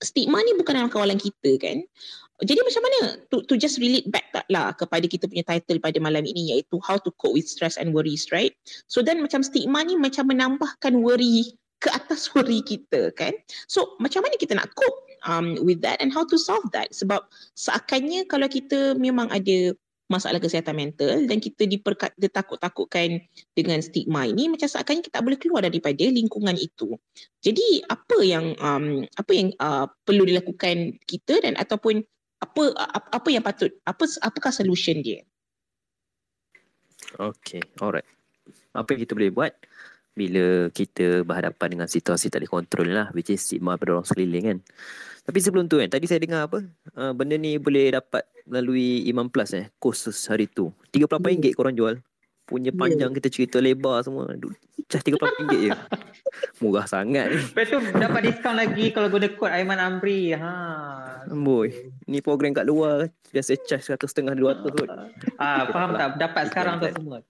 stigma 0.05 0.45
ni 0.45 0.53
bukan 0.55 0.77
dalam 0.77 0.91
kawalan 0.93 1.17
kita 1.17 1.57
kan. 1.57 1.81
Jadi 2.43 2.59
macam 2.59 2.83
mana 2.83 2.99
to, 3.31 3.47
to 3.47 3.55
just 3.55 3.79
relate 3.79 4.09
back 4.11 4.27
tak 4.35 4.43
lah 4.51 4.75
kepada 4.75 5.07
kita 5.07 5.31
punya 5.31 5.47
title 5.47 5.79
pada 5.79 5.95
malam 6.03 6.27
ini 6.27 6.51
iaitu 6.51 6.75
how 6.83 6.99
to 6.99 7.15
cope 7.23 7.39
with 7.39 7.47
stress 7.47 7.79
and 7.79 7.95
worries 7.95 8.27
right. 8.35 8.51
So 8.91 8.99
then 8.99 9.23
macam 9.23 9.47
stigma 9.47 9.87
ni 9.87 9.95
macam 9.95 10.27
menambahkan 10.27 10.99
worry 10.99 11.55
ke 11.79 11.89
atas 11.95 12.27
worry 12.35 12.59
kita 12.67 13.15
kan. 13.15 13.31
So 13.71 13.95
macam 14.03 14.27
mana 14.27 14.35
kita 14.43 14.59
nak 14.59 14.75
cope 14.75 15.03
um, 15.23 15.55
with 15.63 15.79
that 15.87 16.03
and 16.03 16.11
how 16.11 16.27
to 16.27 16.35
solve 16.35 16.67
that 16.75 16.91
sebab 16.91 17.23
seakannya 17.55 18.27
kalau 18.27 18.51
kita 18.51 18.99
memang 18.99 19.31
ada 19.31 19.75
masalah 20.13 20.37
kesihatan 20.37 20.77
mental 20.77 21.25
dan 21.25 21.41
kita 21.41 21.65
ditakut-takutkan 22.21 23.25
dengan 23.57 23.81
stigma 23.81 24.29
ini 24.29 24.53
macam 24.53 24.69
seakan 24.69 25.01
kita 25.01 25.17
tak 25.17 25.25
boleh 25.25 25.41
keluar 25.41 25.65
daripada 25.65 26.05
lingkungan 26.05 26.53
itu. 26.61 27.01
Jadi 27.41 27.81
apa 27.89 28.21
yang 28.21 28.53
um, 28.61 29.09
apa 29.17 29.33
yang 29.33 29.49
uh, 29.57 29.89
perlu 30.05 30.29
dilakukan 30.29 31.01
kita 31.09 31.41
dan 31.41 31.57
ataupun 31.57 32.05
apa 32.45 32.63
apa 32.93 33.29
yang 33.33 33.41
patut 33.41 33.73
apa 33.89 34.05
apakah 34.21 34.53
solution 34.53 35.01
dia? 35.01 35.25
Okay, 37.17 37.65
alright. 37.81 38.07
Apa 38.77 38.93
yang 38.93 39.01
kita 39.09 39.17
boleh 39.17 39.33
buat 39.33 39.53
bila 40.13 40.69
kita 40.69 41.25
berhadapan 41.25 41.81
dengan 41.81 41.89
situasi 41.89 42.29
tak 42.29 42.45
dikontrol 42.45 42.93
lah 42.93 43.09
which 43.17 43.33
is 43.33 43.41
stigma 43.41 43.81
pada 43.81 43.97
orang 43.97 44.05
sekeliling 44.05 44.45
kan. 44.45 44.59
Tapi 45.23 45.39
sebelum 45.39 45.71
tu 45.71 45.79
kan, 45.79 45.87
tadi 45.87 46.11
saya 46.11 46.19
dengar 46.19 46.51
apa? 46.51 46.67
Uh, 46.99 47.15
benda 47.15 47.39
ni 47.39 47.55
boleh 47.55 47.95
dapat 47.95 48.27
melalui 48.43 49.07
Imam 49.07 49.31
Plus 49.31 49.55
eh, 49.55 49.71
khusus 49.79 50.19
hari 50.27 50.51
tu. 50.51 50.75
RM38 50.91 51.39
yeah. 51.39 51.55
korang 51.55 51.75
jual. 51.79 51.95
Punya 52.43 52.75
panjang 52.75 53.15
yeah. 53.15 53.19
kita 53.23 53.29
cerita 53.31 53.57
lebar 53.63 54.03
semua. 54.03 54.35
Cah 54.91 54.99
RM38 54.99 55.49
je. 55.63 55.71
Murah 56.61 56.91
sangat 56.91 57.31
ni. 57.31 57.39
Lepas 57.39 57.71
tu 57.71 57.79
dapat 57.79 58.21
diskaun 58.27 58.57
lagi 58.59 58.91
kalau 58.91 59.09
guna 59.13 59.31
kod 59.31 59.53
Aiman 59.53 59.79
Amri. 59.79 60.35
Ha. 60.35 60.53
Boy, 61.31 61.71
ni 62.11 62.19
program 62.19 62.51
kat 62.51 62.67
luar. 62.67 63.07
Biasa 63.31 63.55
charge 63.63 63.95
satu 63.95 64.11
setengah 64.11 64.35
dua 64.35 64.59
ratus 64.59 64.75
kot. 64.75 64.89
Ah, 65.39 65.71
faham 65.71 65.95
tak? 65.95 66.19
Dapat 66.19 66.43
sekarang 66.51 66.75
tu 66.83 66.91
semua. 66.91 67.23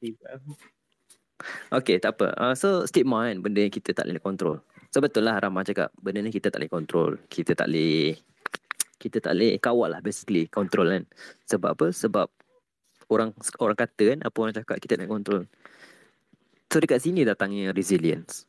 Okay, 1.74 1.98
tak 1.98 2.16
apa. 2.16 2.32
Uh, 2.38 2.54
so, 2.54 2.86
stigma 2.86 3.26
kan, 3.26 3.42
benda 3.42 3.66
yang 3.66 3.74
kita 3.74 3.90
tak 3.92 4.06
boleh 4.06 4.22
kontrol. 4.22 4.56
So 4.92 5.00
betul 5.00 5.24
lah 5.24 5.40
Ramah 5.40 5.64
cakap 5.64 5.88
benda 5.96 6.20
ni 6.20 6.28
kita 6.28 6.52
tak 6.52 6.60
boleh 6.60 6.72
kontrol. 6.72 7.12
Kita 7.24 7.56
tak 7.56 7.72
boleh 7.72 8.12
kita 9.00 9.24
tak 9.24 9.32
boleh 9.32 9.56
kawal 9.56 9.88
lah 9.88 10.04
basically 10.04 10.52
kontrol 10.52 10.92
kan. 10.92 11.08
Sebab 11.48 11.70
apa? 11.72 11.86
Sebab 11.96 12.28
orang 13.08 13.32
orang 13.56 13.78
kata 13.80 14.04
kan 14.12 14.20
apa 14.20 14.36
orang 14.36 14.52
cakap 14.52 14.76
kita 14.76 15.00
nak 15.00 15.08
kontrol. 15.08 15.48
So 16.68 16.76
dekat 16.76 17.00
sini 17.00 17.24
datangnya 17.24 17.72
resilience. 17.72 18.44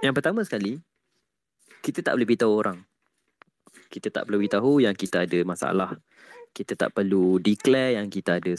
Yang 0.00 0.14
pertama 0.16 0.40
sekali 0.40 0.80
kita 1.84 2.00
tak 2.00 2.16
boleh 2.16 2.24
beritahu 2.24 2.52
orang. 2.56 2.78
Kita 3.92 4.08
tak 4.08 4.24
perlu 4.24 4.40
beritahu 4.40 4.80
yang 4.80 4.96
kita 4.96 5.28
ada 5.28 5.38
masalah. 5.44 6.00
Kita 6.56 6.80
tak 6.80 6.96
perlu 6.96 7.36
declare 7.36 8.00
yang 8.00 8.08
kita 8.08 8.40
ada 8.40 8.56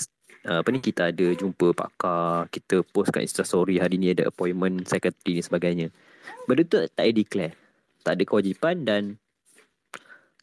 uh, 0.47 0.59
apa 0.61 0.69
ni 0.73 0.79
kita 0.81 1.09
ada 1.13 1.27
jumpa 1.33 1.73
pakar, 1.73 2.49
kita 2.49 2.81
post 2.89 3.13
kat 3.13 3.25
Insta 3.25 3.45
story 3.45 3.77
hari 3.77 3.97
ni 4.01 4.13
ada 4.13 4.29
appointment 4.29 4.85
secretary 4.87 5.37
ni 5.37 5.43
sebagainya. 5.43 5.87
Benda 6.45 6.63
tu 6.65 6.81
tak 6.91 7.03
ada 7.03 7.13
declare. 7.13 7.53
Tak 8.01 8.17
ada 8.17 8.23
kewajipan 8.25 8.75
dan 8.85 9.01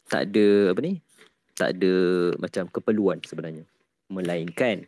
tak 0.07 0.31
ada 0.31 0.73
apa 0.75 0.81
ni? 0.83 1.03
Tak 1.59 1.75
ada 1.75 1.93
macam 2.39 2.65
keperluan 2.71 3.19
sebenarnya. 3.27 3.67
Melainkan 4.09 4.87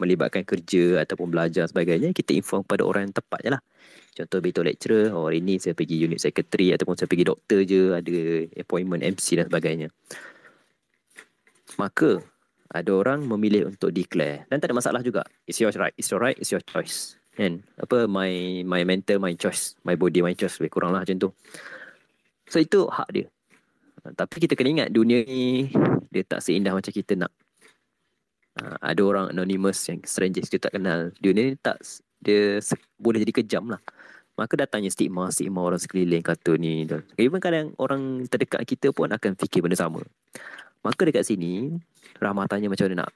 melibatkan 0.00 0.46
kerja 0.46 1.04
ataupun 1.04 1.28
belajar 1.28 1.68
sebagainya, 1.68 2.16
kita 2.16 2.32
inform 2.32 2.64
pada 2.64 2.86
orang 2.86 3.10
yang 3.10 3.16
tepat 3.16 3.40
je 3.44 3.50
lah. 3.52 3.62
Contoh 4.12 4.38
betul 4.44 4.64
lecturer, 4.68 5.08
oh 5.12 5.28
hari 5.28 5.40
ni 5.40 5.56
saya 5.56 5.72
pergi 5.72 5.96
unit 6.04 6.20
secretary 6.20 6.72
ataupun 6.72 6.96
saya 6.96 7.08
pergi 7.08 7.24
doktor 7.28 7.60
je, 7.64 7.96
ada 7.96 8.16
appointment 8.60 9.00
MC 9.04 9.40
dan 9.40 9.48
sebagainya. 9.48 9.88
Maka 11.80 12.20
ada 12.72 12.90
orang 12.96 13.20
memilih 13.28 13.68
untuk 13.68 13.92
declare. 13.92 14.48
Dan 14.48 14.56
tak 14.58 14.72
ada 14.72 14.76
masalah 14.80 15.00
juga. 15.04 15.22
It's 15.44 15.60
your 15.60 15.70
right 15.76 15.92
it's 15.94 16.08
your 16.08 16.20
right 16.24 16.36
it's 16.40 16.48
your 16.48 16.64
choice. 16.64 17.20
Kan? 17.36 17.60
Apa 17.76 18.08
my 18.08 18.64
my 18.64 18.82
mental 18.88 19.20
my 19.20 19.36
choice. 19.36 19.76
My 19.84 19.94
body 19.94 20.24
my 20.24 20.32
choice. 20.32 20.56
Lebih 20.56 20.72
kurang 20.72 20.96
lah 20.96 21.04
macam 21.04 21.20
tu. 21.20 21.28
So 22.48 22.56
itu 22.58 22.88
hak 22.88 23.08
dia. 23.12 23.26
Tapi 24.02 24.36
kita 24.42 24.56
kena 24.58 24.82
ingat 24.82 24.88
dunia 24.90 25.22
ni 25.22 25.70
dia 26.08 26.24
tak 26.24 26.40
seindah 26.40 26.72
macam 26.72 26.90
kita 26.90 27.14
nak. 27.14 27.32
Uh, 28.52 28.76
ada 28.84 29.00
orang 29.00 29.26
anonymous 29.32 29.80
yang 29.88 30.00
strangers 30.04 30.48
kita 30.48 30.68
tak 30.68 30.80
kenal. 30.80 31.12
Dunia 31.20 31.52
ni 31.52 31.54
tak 31.60 31.80
dia 32.24 32.58
boleh 32.96 33.20
jadi 33.20 33.44
kejam 33.44 33.68
lah. 33.68 33.80
Maka 34.32 34.56
datangnya 34.56 34.88
stigma 34.88 35.28
stigma 35.28 35.60
orang 35.60 35.76
sekeliling 35.76 36.24
kata 36.24 36.56
ni. 36.56 36.88
Even 37.20 37.36
kadang 37.36 37.76
orang 37.76 38.24
terdekat 38.32 38.64
kita 38.64 38.88
pun 38.96 39.12
akan 39.12 39.36
fikir 39.36 39.60
benda 39.60 39.76
sama 39.76 40.00
Maka 40.82 41.06
dekat 41.06 41.22
sini 41.26 41.78
Rahmat 42.18 42.50
tanya 42.50 42.66
macam 42.66 42.90
mana 42.90 43.06
nak 43.06 43.10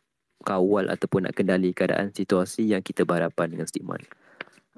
kawal 0.47 0.87
ataupun 0.87 1.27
nak 1.27 1.35
kendali 1.35 1.75
keadaan 1.75 2.15
situasi 2.15 2.71
yang 2.71 2.83
kita 2.83 3.03
berhadapan 3.03 3.51
dengan 3.51 3.67
stigma. 3.67 3.99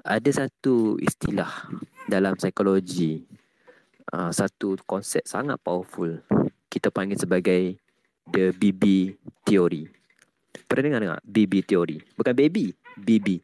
Ada 0.01 0.45
satu 0.45 0.97
istilah 0.97 1.69
dalam 2.09 2.33
psikologi 2.33 3.21
uh, 4.13 4.33
satu 4.33 4.79
konsep 4.89 5.21
sangat 5.29 5.61
powerful 5.61 6.17
kita 6.69 6.89
panggil 6.93 7.17
sebagai 7.17 7.77
the 8.29 8.53
BB 8.53 9.13
theory. 9.45 9.89
Pernah 10.69 10.83
dengar 10.85 11.01
dengar 11.01 11.19
BB 11.25 11.65
theory? 11.65 11.97
Bukan 12.13 12.33
baby, 12.37 12.73
BB. 12.97 13.41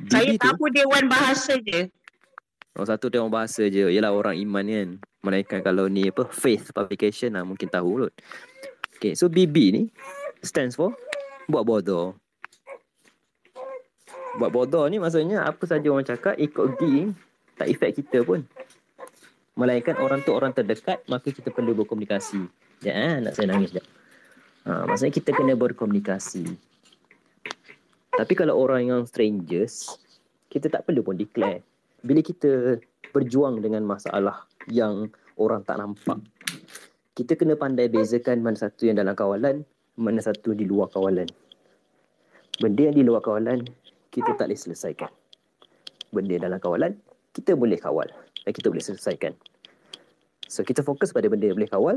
BB 0.00 0.08
Saya 0.08 0.32
tu, 0.36 0.40
tahu 0.48 0.64
dewan 0.72 1.04
bahasa 1.12 1.60
je. 1.60 1.92
Oh, 2.78 2.86
satu 2.86 3.10
dewan 3.10 3.26
bahasa 3.26 3.66
je. 3.66 3.90
Ialah 3.90 4.14
orang 4.14 4.38
iman 4.38 4.62
kan. 4.62 4.88
Melainkan 5.26 5.60
kalau 5.66 5.90
ni 5.90 6.14
apa 6.14 6.30
faith 6.30 6.70
publication 6.70 7.34
lah 7.34 7.42
mungkin 7.42 7.66
tahu 7.66 8.06
kot. 8.06 8.14
Okay, 8.94 9.18
so 9.18 9.26
BB 9.26 9.56
ni 9.74 9.82
stands 10.46 10.78
for 10.78 10.94
buat 11.50 11.66
bodoh. 11.66 12.14
Buat 14.38 14.54
bodoh 14.54 14.86
ni 14.86 15.02
maksudnya 15.02 15.42
apa 15.42 15.66
saja 15.66 15.90
orang 15.90 16.06
cakap 16.06 16.38
ikut 16.38 16.78
gi 16.78 17.10
tak 17.58 17.66
efek 17.66 17.98
kita 17.98 18.22
pun. 18.22 18.46
Melainkan 19.58 19.98
orang 19.98 20.22
tu 20.22 20.30
orang 20.30 20.54
terdekat 20.54 21.02
maka 21.10 21.34
kita 21.34 21.50
perlu 21.50 21.74
berkomunikasi. 21.74 22.46
Ya, 22.86 22.94
eh, 22.94 23.14
nak 23.18 23.34
saya 23.34 23.50
nangis 23.50 23.74
sekejap. 23.74 23.86
Ha, 24.70 24.86
maksudnya 24.86 25.12
kita 25.18 25.30
kena 25.34 25.58
berkomunikasi. 25.58 26.46
Tapi 28.14 28.32
kalau 28.38 28.54
orang 28.54 28.86
yang 28.86 29.02
strangers, 29.02 29.98
kita 30.46 30.70
tak 30.70 30.86
perlu 30.86 31.02
pun 31.02 31.18
declare. 31.18 31.67
Bila 32.02 32.20
kita 32.22 32.78
berjuang 33.10 33.58
dengan 33.58 33.82
masalah 33.82 34.46
yang 34.70 35.10
orang 35.38 35.64
tak 35.64 35.80
nampak. 35.82 36.18
Kita 37.14 37.34
kena 37.34 37.58
pandai 37.58 37.90
bezakan 37.90 38.44
mana 38.44 38.54
satu 38.54 38.86
yang 38.86 39.02
dalam 39.02 39.18
kawalan, 39.18 39.66
mana 39.98 40.22
satu 40.22 40.54
di 40.54 40.62
luar 40.62 40.86
kawalan. 40.90 41.26
Benda 42.62 42.90
yang 42.90 42.94
di 42.94 43.02
luar 43.02 43.22
kawalan, 43.22 43.66
kita 44.14 44.38
tak 44.38 44.50
boleh 44.50 44.58
selesaikan. 44.58 45.10
Benda 46.14 46.38
yang 46.38 46.44
dalam 46.46 46.62
kawalan, 46.62 46.94
kita 47.34 47.54
boleh 47.58 47.78
kawal 47.78 48.06
dan 48.42 48.50
kita 48.54 48.70
boleh 48.70 48.82
selesaikan. 48.82 49.34
So 50.46 50.62
kita 50.62 50.82
fokus 50.82 51.10
pada 51.10 51.26
benda 51.26 51.50
yang 51.50 51.58
boleh 51.58 51.70
kawal 51.70 51.96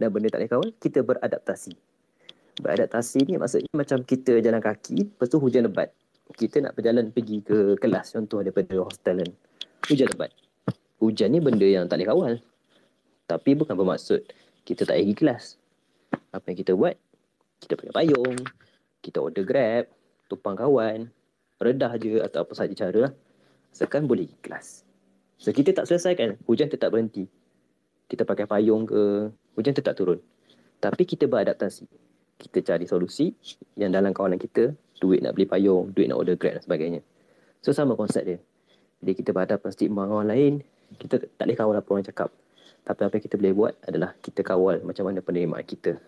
dan 0.00 0.08
benda 0.12 0.28
tak 0.32 0.44
boleh 0.44 0.52
kawal, 0.52 0.68
kita 0.80 1.00
beradaptasi. 1.04 1.72
Beradaptasi 2.60 3.18
ni 3.28 3.40
maksudnya 3.40 3.70
macam 3.72 4.04
kita 4.04 4.40
jalan 4.44 4.60
kaki, 4.60 5.14
lepas 5.14 5.28
tu 5.28 5.40
hujan 5.40 5.68
lebat. 5.68 5.92
Kita 6.32 6.64
nak 6.64 6.72
berjalan 6.72 7.12
pergi 7.12 7.44
ke 7.44 7.76
kelas 7.76 8.16
contoh 8.16 8.40
daripada 8.40 8.80
hostel 8.80 9.20
kan. 9.20 9.30
Hujan 9.84 10.08
lebat 10.08 10.32
hujan 11.04 11.36
ni 11.36 11.40
benda 11.44 11.68
yang 11.68 11.84
tak 11.84 12.00
boleh 12.00 12.08
kawal. 12.08 12.34
Tapi 13.28 13.50
bukan 13.52 13.76
bermaksud 13.76 14.24
kita 14.64 14.88
tak 14.88 14.96
pergi 14.96 15.14
kelas. 15.16 15.44
Apa 16.32 16.52
yang 16.52 16.58
kita 16.64 16.72
buat? 16.72 16.96
Kita 17.60 17.76
pakai 17.76 17.92
payung, 17.92 18.36
kita 19.04 19.20
order 19.20 19.44
grab, 19.44 19.84
tumpang 20.28 20.56
kawan, 20.56 21.08
redah 21.60 21.92
je 22.00 22.20
atau 22.24 22.44
apa 22.44 22.52
sahaja 22.56 22.88
cara. 22.88 23.12
Asalkan 23.68 24.08
boleh 24.08 24.28
pergi 24.28 24.40
kelas. 24.40 24.66
So 25.36 25.52
kita 25.52 25.76
tak 25.76 25.84
selesaikan, 25.88 26.40
hujan 26.48 26.72
tetap 26.72 26.92
berhenti. 26.94 27.28
Kita 28.08 28.24
pakai 28.24 28.48
payung 28.48 28.88
ke, 28.88 29.32
hujan 29.56 29.76
tetap 29.76 29.96
turun. 29.96 30.20
Tapi 30.80 31.02
kita 31.04 31.28
beradaptasi. 31.28 31.88
Kita 32.34 32.74
cari 32.74 32.84
solusi 32.84 33.32
yang 33.78 33.94
dalam 33.94 34.12
kawalan 34.12 34.36
kita, 34.36 34.74
duit 35.04 35.20
nak 35.20 35.36
beli 35.36 35.44
payung, 35.44 35.92
duit 35.92 36.08
nak 36.08 36.16
order 36.16 36.40
grab 36.40 36.56
dan 36.56 36.64
sebagainya. 36.64 37.00
So 37.60 37.76
sama 37.76 37.92
konsep 37.92 38.24
dia. 38.24 38.38
Bila 39.04 39.12
kita 39.12 39.36
berhadapan 39.36 39.68
stigma 39.68 40.08
orang 40.08 40.32
lain, 40.32 40.52
kita 40.96 41.20
tak 41.20 41.44
boleh 41.44 41.56
kawal 41.60 41.76
apa 41.76 41.88
orang 41.92 42.06
cakap. 42.08 42.32
Tapi 42.84 43.00
apa 43.04 43.12
yang 43.20 43.24
kita 43.28 43.36
boleh 43.36 43.52
buat 43.52 43.74
adalah 43.84 44.10
kita 44.24 44.40
kawal 44.40 44.80
macam 44.80 45.04
mana 45.12 45.20
penerimaan 45.20 45.64
kita. 45.64 46.00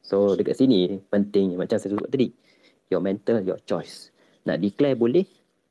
So 0.00 0.32
dekat 0.32 0.56
sini 0.56 0.96
penting 1.12 1.60
macam 1.60 1.76
saya 1.76 1.92
sebut 1.92 2.08
tadi. 2.08 2.32
Your 2.88 3.04
mental, 3.04 3.44
your 3.44 3.60
choice. 3.68 4.08
Nak 4.48 4.60
declare 4.60 4.96
boleh, 4.96 5.24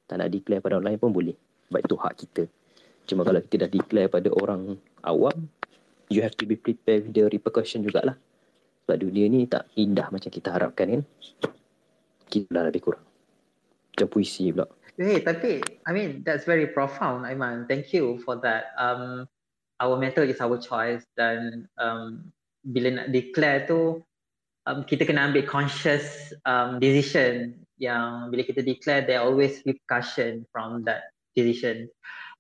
tak 0.06 0.21
nak 0.21 0.30
declare 0.30 0.62
pada 0.62 0.78
orang 0.78 0.93
lain 0.93 1.00
pun 1.02 1.12
boleh. 1.13 1.38
Baik 1.69 1.86
itu 1.89 1.97
hak 1.97 2.13
kita. 2.17 2.43
Cuma 3.10 3.26
kalau 3.26 3.41
kita 3.41 3.65
dah 3.65 3.69
declare 3.69 4.10
pada 4.10 4.30
orang 4.34 4.78
awam, 5.06 5.50
you 6.10 6.21
have 6.26 6.34
to 6.38 6.45
be 6.45 6.58
prepared 6.58 7.10
with 7.10 7.13
the 7.13 7.24
repercussion 7.26 7.86
jugalah. 7.86 8.17
Sebab 8.86 8.97
dunia 8.97 9.30
ni 9.30 9.45
tak 9.45 9.69
indah 9.78 10.10
macam 10.10 10.30
kita 10.34 10.50
harapkan 10.52 10.86
kan. 10.89 11.02
Kita 12.31 12.63
lebih 12.63 12.79
kurang. 12.79 13.03
Macam 13.91 14.07
puisi 14.07 14.55
pula. 14.55 14.71
Hey, 14.95 15.19
tapi 15.19 15.59
I 15.83 15.91
mean 15.91 16.23
that's 16.23 16.47
very 16.47 16.71
profound, 16.71 17.27
Aiman. 17.27 17.67
Thank 17.67 17.91
you 17.91 18.23
for 18.23 18.39
that. 18.39 18.71
Um, 18.79 19.27
our 19.83 19.99
mental 19.99 20.23
is 20.23 20.39
our 20.39 20.55
choice 20.61 21.03
dan 21.19 21.67
um, 21.81 22.31
bila 22.63 23.01
nak 23.01 23.07
declare 23.11 23.65
tu 23.65 23.99
um, 24.69 24.85
kita 24.85 25.09
kena 25.09 25.31
ambil 25.31 25.43
conscious 25.49 26.31
um, 26.45 26.77
decision 26.77 27.57
yang 27.81 28.29
bila 28.29 28.45
kita 28.45 28.61
declare 28.61 29.01
there 29.01 29.19
always 29.19 29.65
repercussion 29.65 30.45
from 30.53 30.85
that 30.85 31.09
decision. 31.33 31.89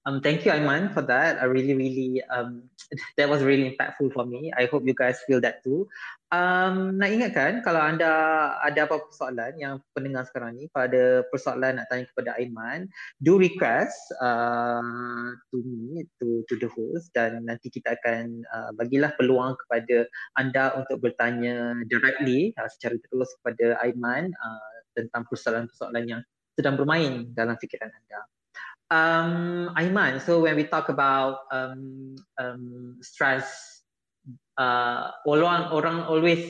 Um, 0.01 0.17
thank 0.17 0.41
you, 0.45 0.51
Aiman, 0.51 0.89
for 0.97 1.05
that. 1.05 1.37
I 1.37 1.45
really, 1.45 1.77
really, 1.77 2.25
um, 2.33 2.65
that 3.17 3.29
was 3.29 3.45
really 3.45 3.69
impactful 3.69 4.13
for 4.17 4.25
me. 4.25 4.49
I 4.57 4.65
hope 4.65 4.81
you 4.81 4.97
guys 4.97 5.21
feel 5.29 5.37
that 5.45 5.61
too. 5.61 5.85
Um, 6.33 6.97
nak 6.97 7.13
ingatkan, 7.13 7.61
kalau 7.61 7.85
anda 7.85 8.09
ada 8.65 8.89
apa 8.89 8.97
persoalan 8.97 9.61
yang 9.61 9.77
pendengar 9.93 10.25
sekarang 10.25 10.57
ni, 10.57 10.65
kalau 10.73 10.89
ada 10.89 11.05
persoalan 11.29 11.77
nak 11.77 11.85
tanya 11.93 12.09
kepada 12.09 12.33
Aiman, 12.41 12.89
do 13.21 13.37
request 13.37 13.93
uh, 14.17 15.37
to 15.53 15.61
me, 15.61 16.09
to, 16.17 16.41
to 16.49 16.57
the 16.57 16.71
host 16.73 17.13
dan 17.13 17.45
nanti 17.45 17.69
kita 17.69 17.93
akan 18.01 18.41
uh, 18.49 18.71
bagilah 18.73 19.13
peluang 19.21 19.53
kepada 19.67 20.09
anda 20.33 20.73
untuk 20.81 21.03
bertanya 21.03 21.77
directly 21.85 22.57
uh, 22.57 22.65
secara 22.73 22.97
terus 23.05 23.29
kepada 23.37 23.77
Aiman 23.85 24.33
uh, 24.33 24.75
tentang 24.97 25.29
persoalan-persoalan 25.29 26.09
yang 26.09 26.21
sedang 26.57 26.73
bermain 26.73 27.29
dalam 27.37 27.53
fikiran 27.61 27.91
anda. 27.91 28.25
Um, 28.91 29.71
Aiman, 29.79 30.19
so 30.19 30.43
when 30.43 30.59
we 30.59 30.67
talk 30.67 30.91
about 30.91 31.47
um, 31.47 32.19
um, 32.35 32.99
stress, 32.99 33.47
uh, 34.59 35.15
orang 35.23 36.03
always 36.03 36.43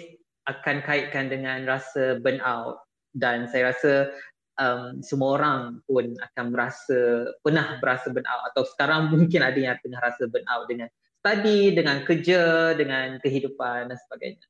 akan 0.50 0.82
kaitkan 0.82 1.30
dengan 1.30 1.70
rasa 1.70 2.18
burnout. 2.18 2.82
Dan 3.14 3.46
saya 3.46 3.70
rasa 3.70 4.10
um, 4.58 5.06
semua 5.06 5.38
orang 5.38 5.86
pun 5.86 6.18
akan 6.18 6.46
merasa 6.50 7.30
pernah 7.46 7.78
berasa 7.78 8.10
burnout. 8.10 8.42
Atau 8.50 8.66
sekarang 8.74 9.08
mungkin 9.14 9.46
ada 9.46 9.60
yang 9.62 9.78
tengah 9.86 10.02
rasa 10.02 10.26
burnout 10.26 10.66
dengan 10.66 10.90
study, 11.22 11.78
dengan 11.78 12.02
kerja, 12.02 12.74
dengan 12.74 13.22
kehidupan 13.22 13.94
dan 13.94 13.98
sebagainya. 14.10 14.46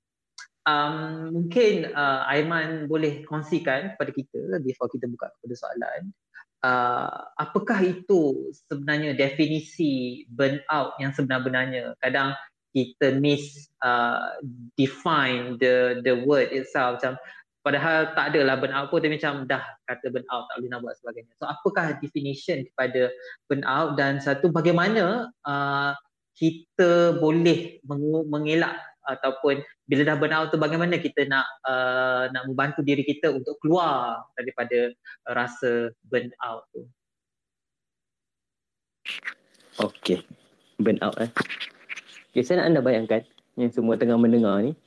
Um, 0.63 0.95
mungkin 1.35 1.91
uh, 1.91 2.23
Aiman 2.29 2.87
boleh 2.87 3.27
kongsikan 3.27 3.97
kepada 3.97 4.11
kita 4.15 4.61
before 4.63 4.87
kita 4.93 5.09
buka 5.09 5.27
kepada 5.35 5.55
soalan 5.57 6.13
uh, 6.65 7.33
apakah 7.37 7.81
itu 7.81 8.53
sebenarnya 8.69 9.17
definisi 9.17 10.23
burnout 10.31 10.97
yang 11.01 11.11
sebenar-benarnya? 11.13 11.97
Kadang 12.01 12.37
kita 12.71 13.19
miss 13.19 13.67
uh, 13.83 14.39
define 14.79 15.59
the 15.59 15.99
the 16.05 16.23
word 16.23 16.49
itself. 16.55 17.01
Macam 17.01 17.19
padahal 17.61 18.15
tak 18.15 18.33
adalah 18.33 18.57
burnout 18.57 18.87
pun 18.89 19.03
dia 19.03 19.11
macam 19.11 19.45
dah 19.45 19.61
kata 19.85 20.05
burnout 20.09 20.43
tak 20.49 20.55
boleh 20.61 20.69
nak 20.71 20.81
buat 20.81 20.95
sebagainya. 21.01 21.33
So 21.37 21.45
apakah 21.49 21.99
definition 21.99 22.63
kepada 22.71 23.11
burnout? 23.51 23.99
Dan 23.99 24.23
satu 24.23 24.49
bagaimana 24.49 25.29
uh, 25.45 25.91
kita 26.37 27.21
boleh 27.21 27.83
mengelak 28.25 28.79
ataupun 29.09 29.61
bila 29.89 30.01
dah 30.05 30.17
burnout 30.17 30.53
tu 30.53 30.57
bagaimana 30.61 31.01
kita 31.01 31.25
nak 31.25 31.45
uh, 31.65 32.29
nak 32.29 32.43
membantu 32.45 32.85
diri 32.85 33.01
kita 33.01 33.33
untuk 33.33 33.57
keluar 33.61 34.21
daripada 34.37 34.93
rasa 35.29 35.89
burnout 36.09 36.63
tu. 36.73 36.85
Okey. 39.81 40.21
Burnout 40.77 41.17
eh. 41.17 41.31
Okay, 42.31 42.43
saya 42.45 42.63
nak 42.63 42.67
anda 42.71 42.81
bayangkan 42.85 43.21
yang 43.59 43.73
semua 43.73 43.97
tengah 43.97 44.15
mendengar 44.15 44.61
ni. 44.63 44.77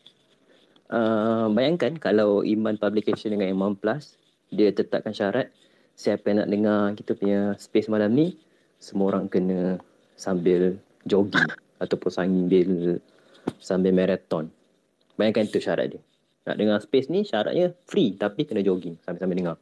Uh, 0.88 1.50
bayangkan 1.50 1.96
kalau 1.98 2.44
Iman 2.44 2.76
Publication 2.78 3.34
dengan 3.34 3.50
Iman 3.50 3.74
Plus 3.74 4.20
dia 4.52 4.70
tetapkan 4.70 5.16
syarat 5.16 5.50
siapa 5.96 6.30
yang 6.30 6.44
nak 6.44 6.50
dengar 6.52 6.80
kita 6.94 7.16
punya 7.16 7.40
space 7.56 7.88
malam 7.88 8.12
ni 8.12 8.36
semua 8.78 9.14
orang 9.14 9.26
kena 9.26 9.80
sambil 10.14 10.76
jogging 11.08 11.48
ataupun 11.80 12.10
sambil 12.12 13.00
sambil 13.58 13.94
marathon. 13.94 14.50
Bayangkan 15.14 15.46
tu 15.46 15.62
syarat 15.62 15.94
dia. 15.94 16.00
Nak 16.44 16.56
dengar 16.60 16.78
space 16.84 17.08
ni 17.08 17.24
syaratnya 17.24 17.72
free 17.88 18.12
tapi 18.18 18.44
kena 18.44 18.60
jogging 18.60 19.00
sambil-sambil 19.00 19.36
dengar. 19.38 19.56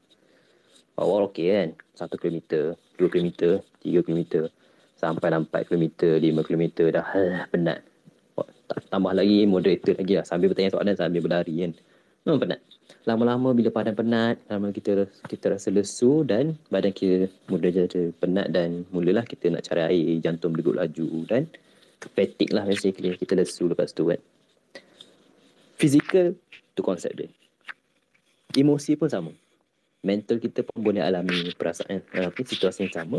Awal 0.99 1.31
okey 1.31 1.47
kan? 1.49 1.71
Satu 1.95 2.18
kilometer, 2.18 2.75
dua 2.99 3.09
kilometer, 3.09 3.62
tiga 3.81 4.01
kilometer, 4.05 4.53
sampai 4.99 5.33
empat 5.33 5.66
kilometer, 5.71 6.21
lima 6.21 6.42
kilometer 6.45 6.90
dah 6.90 7.07
uh, 7.07 7.47
penat. 7.51 7.83
Tambah 8.88 9.12
lagi 9.12 9.45
moderator 9.45 9.97
lagi 10.01 10.16
lah 10.16 10.25
sambil 10.25 10.49
bertanya 10.53 10.73
soalan 10.73 10.97
sambil 10.97 11.21
berlari 11.21 11.55
kan. 11.61 11.73
Memang 12.25 12.40
penat. 12.49 12.61
Lama-lama 13.03 13.51
bila 13.51 13.68
badan 13.75 13.99
penat, 13.99 14.37
lama 14.47 14.71
kita 14.71 15.11
kita 15.27 15.59
rasa 15.59 15.75
lesu 15.75 16.23
dan 16.23 16.55
badan 16.71 16.95
kita 16.95 17.27
mula 17.51 17.68
jadi 17.68 18.14
penat 18.16 18.55
dan 18.55 18.87
mulalah 18.95 19.27
kita 19.27 19.51
nak 19.51 19.66
cari 19.66 19.83
air, 19.90 20.23
jantung 20.23 20.55
berdegup 20.55 20.79
laju 20.79 21.09
dan 21.27 21.51
fatigue 22.11 22.51
lah 22.51 22.67
basically. 22.67 23.15
Kita 23.15 23.38
lesu 23.38 23.71
lepas 23.71 23.95
tu 23.95 24.11
kan. 24.11 24.21
Physical 25.79 26.35
tu 26.75 26.81
konsep 26.83 27.15
dia. 27.15 27.29
Emosi 28.53 28.99
pun 28.99 29.09
sama. 29.09 29.33
Mental 30.03 30.43
kita 30.43 30.67
pun 30.67 30.83
boleh 30.83 30.99
alami 30.99 31.55
perasaan 31.55 32.03
uh, 32.19 32.31
situasi 32.35 32.91
yang 32.91 32.95
sama. 32.95 33.19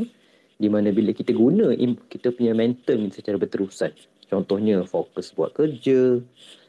Di 0.59 0.67
mana 0.69 0.91
bila 0.93 1.15
kita 1.15 1.33
guna 1.33 1.73
kita 2.07 2.29
punya 2.35 2.51
mental 2.51 2.99
ni 2.99 3.09
secara 3.09 3.39
berterusan. 3.39 3.91
Contohnya 4.29 4.83
fokus 4.85 5.33
buat 5.33 5.55
kerja 5.55 6.21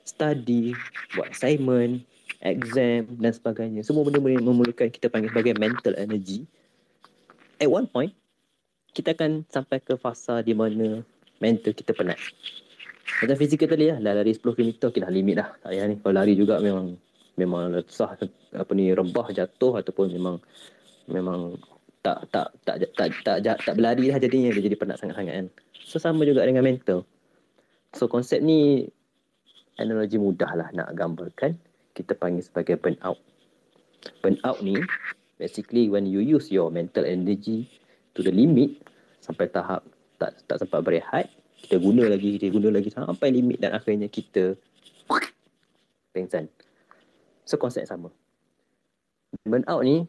study 0.04 0.76
buat 1.16 1.32
assignment 1.32 2.04
exam 2.44 3.08
dan 3.18 3.32
sebagainya. 3.32 3.80
Semua 3.82 4.04
benda 4.04 4.20
boleh 4.20 4.36
memerlukan 4.38 4.92
kita 4.92 5.08
panggil 5.08 5.32
sebagai 5.32 5.56
mental 5.56 5.96
energy. 5.96 6.44
At 7.56 7.72
one 7.72 7.88
point 7.88 8.12
kita 8.94 9.16
akan 9.16 9.48
sampai 9.50 9.82
ke 9.82 9.96
fasa 9.98 10.44
di 10.44 10.54
mana 10.54 11.02
mental 11.38 11.72
kita 11.74 11.90
penat. 11.96 12.18
Macam 13.22 13.36
fizikal 13.38 13.70
tadi 13.70 13.94
lah, 13.94 13.98
dah 14.02 14.12
lari 14.16 14.32
10 14.34 14.42
km, 14.42 14.70
okay 14.90 15.00
dah 15.00 15.12
limit 15.12 15.34
dah. 15.38 15.48
Tak 15.62 15.70
payah 15.70 15.86
ni, 15.86 15.96
kalau 16.02 16.14
lari 16.18 16.34
juga 16.34 16.58
memang 16.58 16.98
memang 17.34 17.82
sah 17.90 18.14
apa 18.54 18.72
ni 18.74 18.94
rebah 18.94 19.26
jatuh 19.34 19.82
ataupun 19.82 20.14
memang 20.14 20.38
memang 21.10 21.58
tak 22.04 22.30
tak 22.30 22.54
tak 22.62 22.76
tak 22.94 23.10
tak, 23.24 23.36
tak, 23.42 23.56
tak, 23.64 23.74
berlari 23.74 24.12
lah 24.12 24.20
jadinya 24.22 24.54
dia 24.54 24.62
jadi 24.62 24.76
penat 24.78 25.00
sangat-sangat 25.02 25.34
kan. 25.34 25.46
So 25.82 25.98
sama 25.98 26.22
juga 26.28 26.46
dengan 26.46 26.62
mental. 26.62 27.02
So 27.96 28.06
konsep 28.06 28.44
ni 28.44 28.86
analogi 29.80 30.20
mudah 30.20 30.52
lah 30.54 30.68
nak 30.76 30.94
gambarkan. 30.94 31.58
Kita 31.94 32.18
panggil 32.18 32.42
sebagai 32.42 32.78
burnout. 32.78 33.18
Burnout 34.22 34.58
ni 34.62 34.78
basically 35.38 35.90
when 35.90 36.06
you 36.06 36.22
use 36.22 36.50
your 36.50 36.70
mental 36.70 37.02
energy 37.06 37.66
to 38.14 38.22
the 38.22 38.30
limit 38.30 38.78
sampai 39.22 39.48
tahap 39.50 39.82
tak 40.18 40.38
tak 40.46 40.62
sempat 40.62 40.80
berehat 40.84 41.26
kita 41.64 41.80
guna 41.80 42.04
lagi 42.12 42.36
kita 42.36 42.52
guna 42.52 42.68
lagi 42.68 42.92
sampai 42.92 43.32
limit 43.32 43.56
dan 43.56 43.72
akhirnya 43.72 44.04
kita 44.12 44.52
pengsan. 46.12 46.52
So 47.48 47.56
konsep 47.56 47.88
sama. 47.88 48.12
Burnout 49.48 49.80
ni 49.80 50.04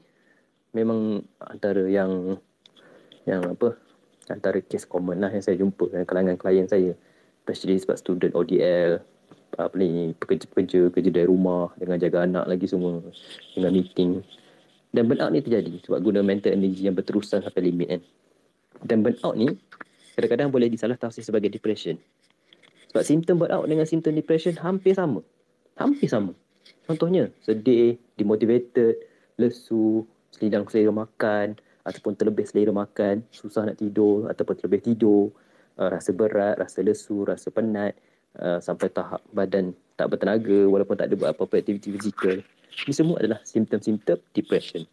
memang 0.75 1.23
antara 1.39 1.87
yang 1.87 2.35
yang 3.23 3.41
apa 3.55 3.79
antara 4.27 4.59
kes 4.59 4.83
common 4.83 5.23
lah 5.23 5.31
yang 5.31 5.41
saya 5.41 5.55
jumpa 5.55 5.87
dengan 5.87 6.05
kalangan 6.05 6.35
klien 6.35 6.67
saya. 6.67 6.91
Especially 7.41 7.79
sebab 7.79 7.95
student 7.95 8.33
ODL 8.35 8.99
apa 9.55 9.71
ni 9.79 10.11
pekerja-pekerja 10.19 10.91
kerja 10.91 11.09
dari 11.15 11.27
rumah 11.31 11.71
dengan 11.79 11.95
jaga 11.95 12.27
anak 12.27 12.45
lagi 12.51 12.67
semua 12.67 12.99
dengan 13.55 13.71
meeting. 13.71 14.19
Dan 14.91 15.07
burnout 15.07 15.31
ni 15.31 15.39
terjadi 15.39 15.79
sebab 15.87 16.03
guna 16.03 16.19
mental 16.19 16.51
energy 16.51 16.83
yang 16.87 16.95
berterusan 16.95 17.43
sampai 17.43 17.63
limit 17.63 17.87
kan. 17.95 18.01
Dan 18.83 19.03
burnout 19.03 19.35
ni 19.39 19.55
kadang-kadang 20.15 20.49
boleh 20.49 20.71
disalah 20.71 20.95
tafsir 20.95 21.21
sebagai 21.21 21.51
depression. 21.51 21.99
Sebab 22.95 23.03
simptom 23.03 23.35
burnout 23.43 23.67
dengan 23.67 23.83
simptom 23.83 24.15
depression 24.15 24.55
hampir 24.55 24.95
sama. 24.95 25.19
Hampir 25.75 26.07
sama. 26.07 26.31
Contohnya, 26.87 27.27
sedih, 27.43 27.99
demotivated, 28.15 28.95
lesu, 29.35 30.07
selidang 30.31 30.63
selera 30.71 30.95
makan, 30.95 31.59
ataupun 31.83 32.15
terlebih 32.15 32.47
selera 32.47 32.71
makan, 32.71 33.21
susah 33.29 33.67
nak 33.67 33.77
tidur, 33.77 34.31
ataupun 34.31 34.55
terlebih 34.57 34.81
tidur, 34.81 35.35
uh, 35.77 35.89
rasa 35.91 36.15
berat, 36.15 36.55
rasa 36.57 36.79
lesu, 36.81 37.27
rasa 37.27 37.51
penat, 37.51 37.93
uh, 38.39 38.57
sampai 38.63 38.87
tahap 38.89 39.21
badan 39.35 39.75
tak 39.95 40.11
bertenaga 40.11 40.67
walaupun 40.67 40.95
tak 40.99 41.11
ada 41.11 41.15
buat 41.15 41.29
apa-apa 41.35 41.59
aktiviti 41.59 41.91
fizikal. 41.91 42.39
Ini 42.87 42.93
semua 42.95 43.15
adalah 43.23 43.39
simptom-simptom 43.47 44.19
depression. 44.35 44.83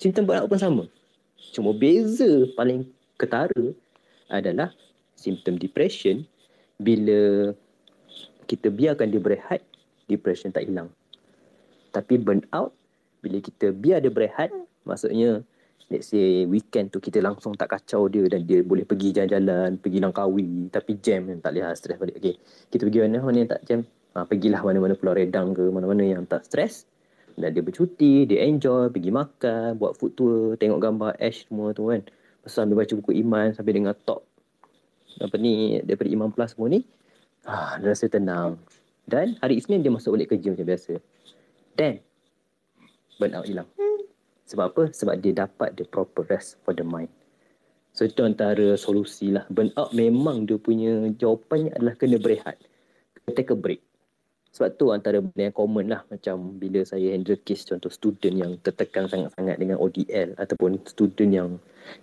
Simptom 0.00 0.24
burnout 0.24 0.48
pun 0.48 0.60
sama. 0.60 0.84
Cuma 1.52 1.76
beza 1.76 2.48
paling 2.56 2.88
ketara 3.22 3.64
adalah 4.26 4.74
simptom 5.14 5.54
depression 5.54 6.26
bila 6.82 7.54
kita 8.50 8.68
biarkan 8.68 9.14
dia 9.14 9.22
berehat, 9.22 9.62
depression 10.10 10.50
tak 10.50 10.66
hilang. 10.66 10.90
Tapi 11.94 12.18
burnout 12.18 12.74
bila 13.22 13.38
kita 13.38 13.70
biar 13.70 14.02
dia 14.02 14.10
berehat, 14.10 14.50
maksudnya 14.82 15.46
let's 15.92 16.10
say 16.10 16.48
weekend 16.48 16.90
tu 16.90 16.98
kita 16.98 17.22
langsung 17.22 17.54
tak 17.54 17.70
kacau 17.70 18.10
dia 18.10 18.26
dan 18.26 18.42
dia 18.48 18.64
boleh 18.64 18.82
pergi 18.82 19.14
jalan-jalan, 19.14 19.78
pergi 19.78 19.98
Langkawi 20.02 20.72
tapi 20.72 20.98
jam 20.98 21.30
kan 21.30 21.38
tak 21.38 21.50
boleh 21.54 21.62
lah 21.68 21.76
stres 21.78 21.96
balik. 22.00 22.16
Okay. 22.18 22.34
Kita 22.72 22.82
pergi 22.88 22.98
mana 23.06 23.22
mana 23.22 23.36
yang 23.44 23.50
tak 23.52 23.62
jam, 23.68 23.80
ha, 24.16 24.24
pergilah 24.26 24.60
mana-mana 24.64 24.98
Pulau 24.98 25.14
Redang 25.14 25.54
ke 25.54 25.62
mana-mana 25.70 26.02
yang 26.02 26.26
tak 26.26 26.42
stres. 26.48 26.88
Dan 27.32 27.56
dia 27.56 27.64
bercuti, 27.64 28.28
dia 28.28 28.44
enjoy, 28.44 28.92
pergi 28.92 29.08
makan, 29.08 29.80
buat 29.80 29.96
food 29.96 30.12
tour, 30.12 30.52
tengok 30.60 30.80
gambar 30.84 31.16
Ash 31.16 31.48
semua 31.48 31.72
tu 31.72 31.88
kan. 31.88 32.04
Sambil 32.46 32.82
baca 32.82 32.92
buku 32.98 33.22
Iman, 33.22 33.54
sambil 33.54 33.78
dengar 33.78 33.94
talk 34.02 34.26
apa 35.20 35.36
ni 35.36 35.82
daripada 35.84 36.08
Imam 36.08 36.32
Plus 36.32 36.56
semua 36.56 36.72
ni. 36.72 36.80
Ha, 37.44 37.76
dia 37.82 37.92
rasa 37.92 38.06
tenang. 38.08 38.56
Dan 39.04 39.36
hari 39.42 39.58
Isnin 39.58 39.82
dia 39.82 39.90
masuk 39.90 40.14
balik 40.14 40.32
kerja 40.32 40.54
macam 40.54 40.66
biasa. 40.66 40.94
Then, 41.74 42.00
burnout 43.18 43.44
hilang. 43.44 43.68
Sebab 44.46 44.64
apa? 44.72 44.82
Sebab 44.94 45.14
dia 45.18 45.34
dapat 45.34 45.74
the 45.74 45.84
proper 45.84 46.22
rest 46.30 46.60
for 46.62 46.72
the 46.72 46.86
mind. 46.86 47.10
So 47.92 48.08
itu 48.08 48.24
antara 48.24 48.78
solusi 48.78 49.34
lah. 49.34 49.44
Burnout 49.52 49.92
memang 49.92 50.48
dia 50.48 50.56
punya 50.56 51.12
jawapannya 51.12 51.76
adalah 51.76 51.94
kena 51.98 52.16
berehat. 52.16 52.56
Take 53.32 53.52
a 53.52 53.58
break. 53.58 53.82
Sebab 54.52 54.76
tu 54.76 54.92
antara 54.92 55.24
benda 55.24 55.48
yang 55.48 55.56
common 55.56 55.88
lah. 55.88 56.04
Macam 56.08 56.56
bila 56.60 56.84
saya 56.84 57.16
handle 57.16 57.40
case 57.40 57.64
contoh 57.64 57.88
student 57.88 58.34
yang 58.36 58.52
tertekan 58.60 59.08
sangat-sangat 59.08 59.56
dengan 59.56 59.80
ODL. 59.80 60.36
Ataupun 60.36 60.80
student 60.84 61.30
yang 61.32 61.48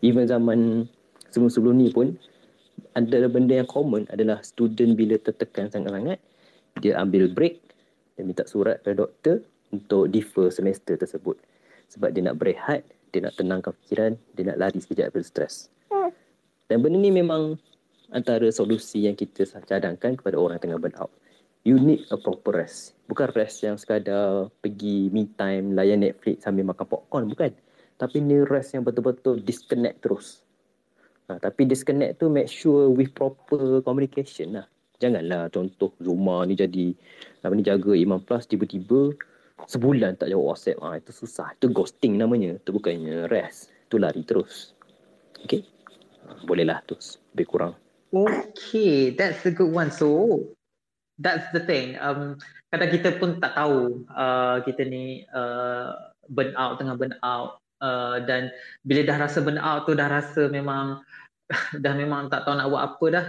even 0.02 0.26
zaman 0.30 0.90
sebelum-sebelum 1.32 1.76
ni 1.78 1.90
pun. 1.94 2.16
Antara 2.96 3.30
benda 3.30 3.60
yang 3.60 3.70
common 3.70 4.08
adalah 4.10 4.42
student 4.42 4.98
bila 4.98 5.20
tertekan 5.20 5.70
sangat-sangat. 5.70 6.18
Dia 6.80 6.98
ambil 6.98 7.30
break. 7.32 7.60
Dia 8.16 8.24
minta 8.28 8.44
surat 8.48 8.84
pada 8.84 9.06
doktor 9.06 9.44
untuk 9.70 10.10
defer 10.10 10.50
semester 10.52 10.98
tersebut 10.98 11.40
sebab 11.90 12.14
dia 12.14 12.22
nak 12.22 12.38
berehat, 12.38 12.86
dia 13.10 13.26
nak 13.26 13.36
tenangkan 13.36 13.74
fikiran, 13.84 14.14
dia 14.38 14.44
nak 14.54 14.58
lari 14.62 14.78
sekejap 14.78 15.10
daripada 15.10 15.26
stres. 15.26 15.56
Dan 16.70 16.86
benda 16.86 17.02
ni 17.02 17.10
memang 17.10 17.58
antara 18.14 18.46
solusi 18.54 19.10
yang 19.10 19.18
kita 19.18 19.42
cadangkan 19.66 20.14
kepada 20.14 20.38
orang 20.38 20.62
yang 20.62 20.78
tengah 20.78 20.80
burn 20.82 20.96
out. 21.02 21.10
You 21.66 21.82
need 21.82 22.06
a 22.14 22.16
proper 22.16 22.62
rest. 22.62 22.94
Bukan 23.10 23.34
rest 23.34 23.66
yang 23.66 23.76
sekadar 23.76 24.54
pergi 24.62 25.10
me 25.10 25.28
time, 25.34 25.74
layan 25.74 26.06
Netflix 26.06 26.46
sambil 26.46 26.70
makan 26.70 26.86
popcorn, 26.86 27.26
bukan. 27.26 27.52
Tapi 28.00 28.24
ni 28.24 28.40
rest 28.48 28.72
yang 28.74 28.88
betul-betul 28.88 29.44
disconnect 29.44 30.00
terus. 30.08 30.48
Ha, 31.28 31.38
tapi 31.38 31.68
disconnect 31.68 32.24
tu 32.24 32.32
make 32.32 32.48
sure 32.48 32.88
with 32.90 33.12
proper 33.12 33.84
communication 33.84 34.56
lah. 34.56 34.66
Janganlah 35.04 35.52
contoh 35.52 35.92
Zuma 36.00 36.48
ni 36.48 36.56
jadi 36.56 36.96
apa 37.44 37.54
ni 37.54 37.64
jaga 37.64 37.92
Imam 37.94 38.24
Plus 38.24 38.48
tiba-tiba 38.48 39.14
sebulan 39.68 40.16
tak 40.16 40.32
jawab 40.32 40.56
WhatsApp. 40.56 40.80
Ha, 40.80 40.98
itu 40.98 41.12
susah. 41.12 41.52
Itu 41.60 41.70
ghosting 41.76 42.16
namanya. 42.16 42.56
Itu 42.56 42.72
bukannya 42.72 43.28
rest. 43.28 43.70
Itu 43.92 44.00
lari 44.00 44.24
terus. 44.24 44.74
Okay. 45.44 45.68
Bolehlah 46.48 46.80
tu. 46.88 46.96
Lebih 47.36 47.48
kurang. 47.52 47.74
Okay. 48.16 49.12
That's 49.12 49.44
a 49.44 49.52
good 49.52 49.76
one. 49.76 49.92
So, 49.92 50.40
that's 51.20 51.46
the 51.52 51.62
thing. 51.62 52.00
Um, 52.00 52.40
kadang 52.72 52.90
kita 52.96 53.20
pun 53.20 53.44
tak 53.44 53.54
tahu 53.60 54.08
uh, 54.16 54.64
kita 54.64 54.88
ni 54.88 55.28
uh, 55.36 55.94
burn 56.32 56.56
out, 56.56 56.80
tengah 56.80 56.96
burn 56.96 57.14
out. 57.22 57.60
Uh, 57.80 58.20
dan 58.28 58.52
bila 58.84 59.08
dah 59.08 59.18
rasa 59.28 59.40
burn 59.40 59.60
out 59.60 59.88
tu, 59.88 59.96
dah 59.96 60.08
rasa 60.12 60.52
memang 60.52 61.00
dah 61.84 61.94
memang 61.96 62.28
tak 62.28 62.46
tahu 62.46 62.60
nak 62.60 62.70
buat 62.70 62.84
apa 62.96 63.06
dah. 63.12 63.26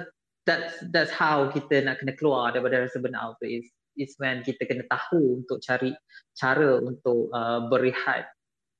That's 0.49 0.75
that's 0.91 1.15
how 1.15 1.49
kita 1.53 1.85
nak 1.85 2.03
kena 2.03 2.17
keluar 2.19 2.51
daripada 2.51 2.83
rasa 2.83 2.99
burn 2.99 3.15
out 3.15 3.39
tu 3.39 3.47
is 3.47 3.67
is 4.01 4.17
when 4.17 4.41
kita 4.41 4.65
kena 4.65 4.87
tahu 4.89 5.45
untuk 5.45 5.61
cari 5.61 5.93
cara 6.35 6.81
untuk 6.81 7.29
uh, 7.31 7.69
berehat 7.69 8.31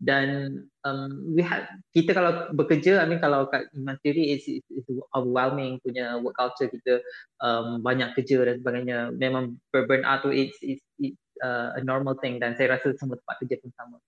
dan 0.01 0.57
um, 0.89 1.37
we 1.37 1.45
have, 1.45 1.69
kita 1.93 2.17
kalau 2.17 2.49
bekerja 2.57 3.05
I 3.05 3.07
mean 3.07 3.21
kalau 3.21 3.45
kat 3.53 3.69
Iman 3.77 4.01
is, 4.01 4.49
is, 4.49 4.65
is 4.73 4.87
overwhelming 5.13 5.77
punya 5.85 6.17
work 6.17 6.41
culture 6.41 6.73
kita 6.73 7.05
um, 7.45 7.85
banyak 7.85 8.17
kerja 8.17 8.49
dan 8.49 8.65
sebagainya 8.65 9.13
memang 9.13 9.61
burn 9.77 10.09
out 10.09 10.25
tu 10.25 10.33
it's, 10.33 10.57
it's, 10.65 10.81
it's 10.97 11.21
uh, 11.45 11.77
a 11.77 11.85
normal 11.85 12.17
thing 12.25 12.41
dan 12.41 12.57
saya 12.57 12.81
rasa 12.81 12.97
semua 12.97 13.21
tempat 13.21 13.45
kerja 13.45 13.61
pun 13.61 13.71
sama 13.77 14.01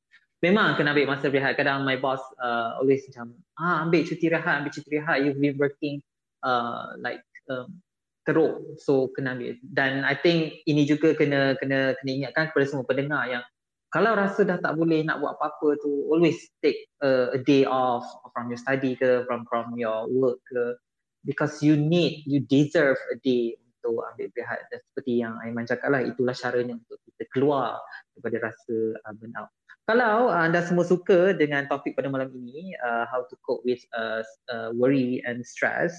memang 0.42 0.74
kena 0.74 0.90
ambil 0.90 1.14
masa 1.14 1.30
rehat 1.30 1.54
kadang 1.54 1.86
my 1.86 1.94
boss 1.96 2.20
uh, 2.42 2.76
always 2.82 3.06
macam 3.08 3.38
ah 3.56 3.86
ambil 3.86 4.02
cuti 4.02 4.26
rehat 4.26 4.54
ambil 4.60 4.74
cuti 4.74 4.88
rehat. 4.90 5.22
You've 5.22 5.38
been 5.38 5.56
working 5.56 6.02
uh, 6.42 6.98
like 6.98 7.22
um, 7.46 7.78
teruk. 8.26 8.78
So 8.82 9.08
kena 9.14 9.38
ambil. 9.38 9.54
Dan 9.62 10.02
i 10.02 10.18
think 10.18 10.66
ini 10.66 10.82
juga 10.84 11.14
kena 11.14 11.54
kena 11.56 11.94
kena 12.02 12.10
ingatkan 12.10 12.50
kepada 12.50 12.66
semua 12.66 12.84
pendengar 12.84 13.30
yang 13.30 13.46
kalau 13.92 14.16
rasa 14.16 14.42
dah 14.42 14.58
tak 14.58 14.74
boleh 14.74 15.04
nak 15.04 15.20
buat 15.20 15.36
apa-apa 15.36 15.76
tu 15.78 16.08
always 16.08 16.40
take 16.64 16.88
a, 17.04 17.36
a 17.36 17.40
day 17.44 17.68
off 17.68 18.02
from 18.32 18.48
your 18.48 18.58
study 18.58 18.98
ke 18.98 19.22
from 19.30 19.46
from 19.46 19.78
your 19.78 20.10
work 20.10 20.42
ke. 20.50 20.74
Because 21.22 21.62
you 21.62 21.78
need 21.78 22.26
you 22.26 22.42
deserve 22.42 22.98
a 23.14 23.16
day 23.22 23.54
untuk 23.82 24.02
ambil 24.02 24.26
rehat 24.34 24.66
dan 24.74 24.82
seperti 24.90 25.22
yang 25.22 25.38
Aiman 25.38 25.70
cakap 25.70 25.86
lah 25.90 26.02
itulah 26.02 26.34
caranya 26.34 26.74
untuk 26.74 26.98
kita 27.06 27.30
keluar 27.30 27.78
daripada 28.10 28.50
rasa 28.50 28.74
uh, 29.06 29.12
burnout 29.14 29.50
kalau 29.90 30.30
uh, 30.30 30.46
anda 30.46 30.62
semua 30.62 30.86
suka 30.86 31.34
dengan 31.34 31.66
topik 31.66 31.98
pada 31.98 32.10
malam 32.10 32.30
ini 32.34 32.74
uh, 32.82 33.06
how 33.10 33.26
to 33.26 33.34
cope 33.42 33.62
with 33.66 33.82
uh, 33.94 34.22
uh, 34.50 34.70
worry 34.74 35.22
and 35.26 35.42
stress 35.42 35.94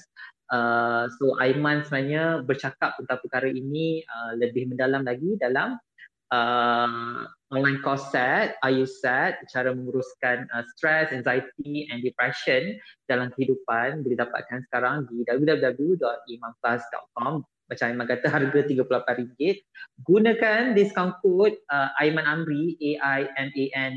Uh, 0.53 1.09
so 1.17 1.33
Aiman 1.41 1.81
sebenarnya 1.81 2.45
bercakap 2.45 2.93
tentang 3.01 3.17
perkara 3.25 3.49
ini 3.49 4.05
uh, 4.05 4.37
lebih 4.37 4.69
mendalam 4.69 5.01
lagi 5.01 5.33
dalam 5.41 5.81
uh, 6.29 7.25
online 7.49 7.81
course 7.81 8.13
set, 8.13 8.53
IU 8.61 8.85
set, 8.85 9.41
cara 9.49 9.73
menguruskan 9.73 10.45
uh, 10.53 10.61
stress, 10.77 11.09
anxiety 11.09 11.89
and 11.89 12.05
depression 12.05 12.77
dalam 13.09 13.33
kehidupan 13.33 14.05
boleh 14.05 14.13
dapatkan 14.13 14.61
sekarang 14.69 15.09
di 15.09 15.25
www.imanplus.com 15.25 17.41
macam 17.71 17.85
Aiman 17.91 18.07
kata 18.07 18.27
harga 18.29 18.59
RM38. 18.67 19.63
Gunakan 20.03 20.75
discount 20.75 21.15
code 21.23 21.55
uh, 21.71 21.89
Aiman 21.99 22.25
Amri 22.27 22.75
A-I-M-A-N-A-M-R-I 22.79 23.87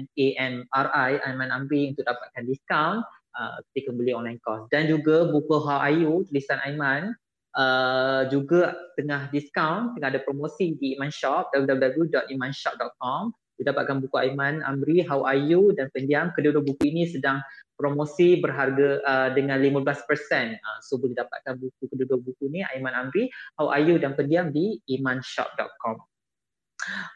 Aiman 1.25 1.51
Amri 1.51 1.91
untuk 1.95 2.05
dapatkan 2.07 2.45
diskaun 2.47 3.03
uh, 3.37 3.59
ketika 3.71 3.91
beli 3.95 4.13
online 4.15 4.39
course. 4.43 4.69
Dan 4.71 4.87
juga 4.91 5.29
buku 5.31 5.57
How 5.63 5.83
Are 5.83 5.95
You 5.95 6.23
tulisan 6.31 6.61
Aiman 6.63 7.15
uh, 7.57 8.29
juga 8.31 8.77
tengah 8.95 9.29
diskaun 9.33 9.97
tengah 9.97 10.09
ada 10.15 10.21
promosi 10.23 10.77
di 10.79 10.95
Iman 10.95 11.11
Shop 11.11 11.51
www.imanshop.com 11.57 13.33
kita 13.57 13.73
dapatkan 13.73 14.05
buku 14.05 14.17
Aiman 14.21 14.61
Amri 14.63 15.01
How 15.03 15.25
Are 15.25 15.41
You 15.41 15.73
dan 15.73 15.89
pendiam 15.91 16.31
kedua-dua 16.37 16.63
buku 16.63 16.93
ini 16.93 17.09
sedang 17.09 17.41
promosi 17.77 18.41
berharga 18.41 19.01
uh, 19.05 19.29
dengan 19.33 19.61
15%. 19.61 19.81
Uh, 19.89 20.79
so 20.85 21.01
boleh 21.01 21.17
dapatkan 21.17 21.57
buku 21.57 21.83
kedua-dua 21.89 22.21
buku 22.21 22.53
ni 22.53 22.61
Aiman 22.65 22.93
Amri 22.93 23.33
How 23.57 23.73
Are 23.73 23.81
You 23.81 23.97
dan 23.97 24.13
pendiam 24.13 24.53
di 24.53 24.81
imanshop.com. 24.89 26.05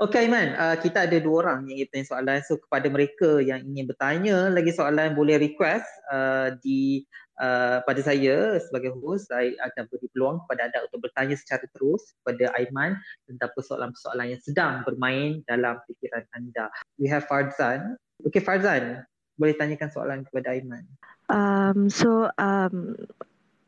Okay 0.01 0.27
Iman, 0.27 0.57
uh, 0.57 0.77
kita 0.81 1.07
ada 1.07 1.21
dua 1.21 1.47
orang 1.47 1.69
yang 1.69 1.85
ingin 1.85 1.87
bertanya 1.93 2.09
soalan. 2.09 2.39
So 2.43 2.59
kepada 2.59 2.89
mereka 2.89 3.39
yang 3.39 3.61
ingin 3.63 3.87
bertanya 3.87 4.37
lagi 4.51 4.73
soalan 4.73 5.13
boleh 5.15 5.37
request 5.37 5.87
uh, 6.11 6.57
di 6.65 7.05
uh, 7.41 7.83
pada 7.83 8.01
saya 8.05 8.61
sebagai 8.61 8.95
host. 9.01 9.33
Saya 9.33 9.57
akan 9.65 9.89
beri 9.89 10.07
peluang 10.13 10.37
kepada 10.47 10.71
anda 10.71 10.79
untuk 10.87 11.09
bertanya 11.09 11.35
secara 11.35 11.65
terus 11.73 12.13
kepada 12.21 12.53
Aiman 12.61 13.01
tentang 13.27 13.51
persoalan-persoalan 13.57 14.37
yang 14.37 14.43
sedang 14.45 14.73
bermain 14.85 15.41
dalam 15.49 15.81
fikiran 15.89 16.23
anda. 16.37 16.69
We 17.01 17.09
have 17.09 17.27
Farzan. 17.27 17.97
Okay 18.21 18.45
Farzan, 18.45 19.09
boleh 19.41 19.57
tanyakan 19.57 19.89
soalan 19.91 20.29
kepada 20.29 20.55
Aiman. 20.55 20.85
Um, 21.31 21.89
so 21.89 22.29
um, 22.37 22.95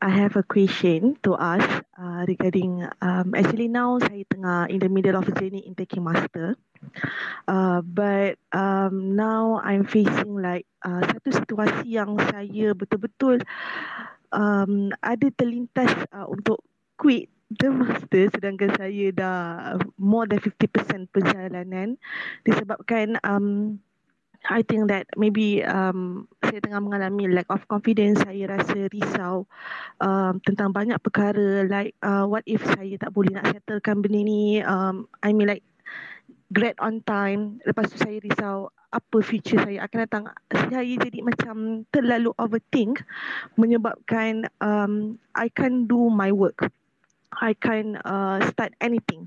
I 0.03 0.11
have 0.11 0.35
a 0.35 0.43
question 0.43 1.15
to 1.23 1.39
ask 1.39 1.65
uh, 1.95 2.27
regarding 2.27 2.83
um, 2.99 3.31
actually 3.33 3.71
now 3.71 3.95
saya 4.03 4.27
tengah 4.27 4.67
in 4.67 4.83
the 4.83 4.91
middle 4.91 5.15
of 5.15 5.25
a 5.31 5.33
journey 5.33 5.63
in 5.63 5.79
taking 5.79 6.03
master. 6.03 6.59
Uh, 7.47 7.83
but 7.83 8.39
um, 8.55 9.15
now 9.15 9.59
I'm 9.63 9.83
facing 9.83 10.39
like 10.39 10.65
uh, 10.83 11.03
satu 11.03 11.29
situasi 11.43 11.87
yang 11.99 12.15
saya 12.31 12.71
betul-betul 12.71 13.43
um, 14.31 14.91
ada 15.03 15.27
terlintas 15.35 15.91
uh, 16.15 16.27
untuk 16.27 16.63
quit 16.95 17.27
the 17.53 17.69
master 17.69 18.33
sedangkan 18.33 18.73
saya 18.73 19.13
dah 19.13 19.39
more 20.01 20.25
than 20.25 20.41
50% 20.41 21.13
perjalanan 21.13 22.01
disebabkan 22.41 23.21
um, 23.21 23.77
I 24.43 24.59
think 24.59 24.91
that 24.91 25.07
maybe 25.15 25.63
um, 25.63 26.27
saya 26.43 26.59
tengah 26.59 26.83
mengalami 26.83 27.31
lack 27.31 27.47
of 27.47 27.63
confidence. 27.71 28.19
Saya 28.27 28.51
rasa 28.51 28.91
risau 28.91 29.47
um, 30.03 30.35
tentang 30.43 30.75
banyak 30.75 30.99
perkara 30.99 31.63
like 31.63 31.95
uh, 32.03 32.27
what 32.27 32.43
if 32.43 32.59
saya 32.75 32.99
tak 32.99 33.15
boleh 33.15 33.39
nak 33.39 33.55
settlekan 33.55 34.03
benda 34.03 34.19
ni. 34.19 34.59
Um, 34.59 35.07
I 35.23 35.31
mean 35.31 35.47
like 35.47 35.63
grad 36.53 36.77
on 36.77 37.01
time. 37.03 37.57
Lepas 37.65 37.89
tu 37.89 37.97
saya 37.97 38.21
risau 38.21 38.69
apa 38.93 39.17
future 39.25 39.57
saya 39.57 39.89
akan 39.89 39.99
datang. 40.05 40.23
Saya 40.53 40.93
jadi 41.01 41.19
macam 41.25 41.81
terlalu 41.89 42.29
overthink 42.37 43.01
menyebabkan 43.57 44.45
um, 44.61 45.17
I 45.33 45.49
can't 45.49 45.89
do 45.89 46.13
my 46.13 46.29
work. 46.29 46.69
I 47.33 47.57
can't 47.57 47.97
uh, 48.05 48.37
start 48.53 48.77
anything. 48.77 49.25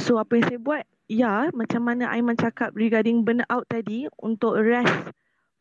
So 0.00 0.16
apa 0.16 0.40
yang 0.40 0.46
saya 0.48 0.60
buat, 0.64 0.84
ya 1.12 1.52
macam 1.52 1.84
mana 1.84 2.08
Aiman 2.08 2.40
cakap 2.40 2.72
regarding 2.72 3.28
burnout 3.28 3.68
tadi 3.68 4.08
untuk 4.24 4.56
rest 4.56 5.12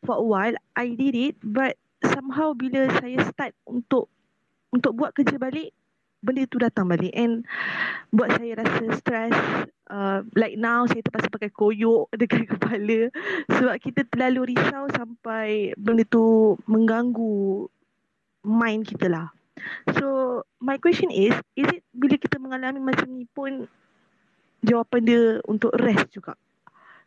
for 0.08 0.16
a 0.16 0.24
while, 0.24 0.56
I 0.80 0.96
did 0.96 1.14
it 1.14 1.36
but 1.44 1.76
somehow 2.00 2.56
bila 2.56 2.88
saya 3.04 3.20
start 3.28 3.52
untuk 3.68 4.08
untuk 4.72 4.96
buat 4.96 5.12
kerja 5.12 5.36
balik, 5.36 5.76
benda 6.22 6.46
tu 6.46 6.62
datang 6.62 6.86
balik 6.86 7.12
and 7.18 7.44
buat 8.14 8.30
saya 8.38 8.62
rasa 8.62 8.86
stress 8.98 9.36
uh, 9.90 10.22
like 10.38 10.56
now 10.56 10.86
saya 10.86 11.02
terpaksa 11.02 11.34
pakai 11.34 11.52
koyok 11.52 12.14
dekat 12.22 12.46
kepala 12.46 13.10
sebab 13.50 13.76
kita 13.82 14.02
terlalu 14.08 14.56
risau 14.56 14.86
sampai 14.94 15.74
benda 15.76 16.06
tu 16.08 16.56
mengganggu 16.66 17.68
mind 18.42 18.90
kita 18.90 19.08
lah. 19.10 19.28
So 19.98 20.42
my 20.58 20.82
question 20.82 21.14
is, 21.14 21.38
is 21.54 21.70
it 21.70 21.86
bila 21.94 22.18
kita 22.18 22.42
mengalami 22.42 22.82
macam 22.82 23.14
ni 23.14 23.30
pun 23.30 23.70
jawapan 24.66 25.02
dia 25.06 25.22
untuk 25.46 25.74
rest 25.78 26.10
juga. 26.14 26.34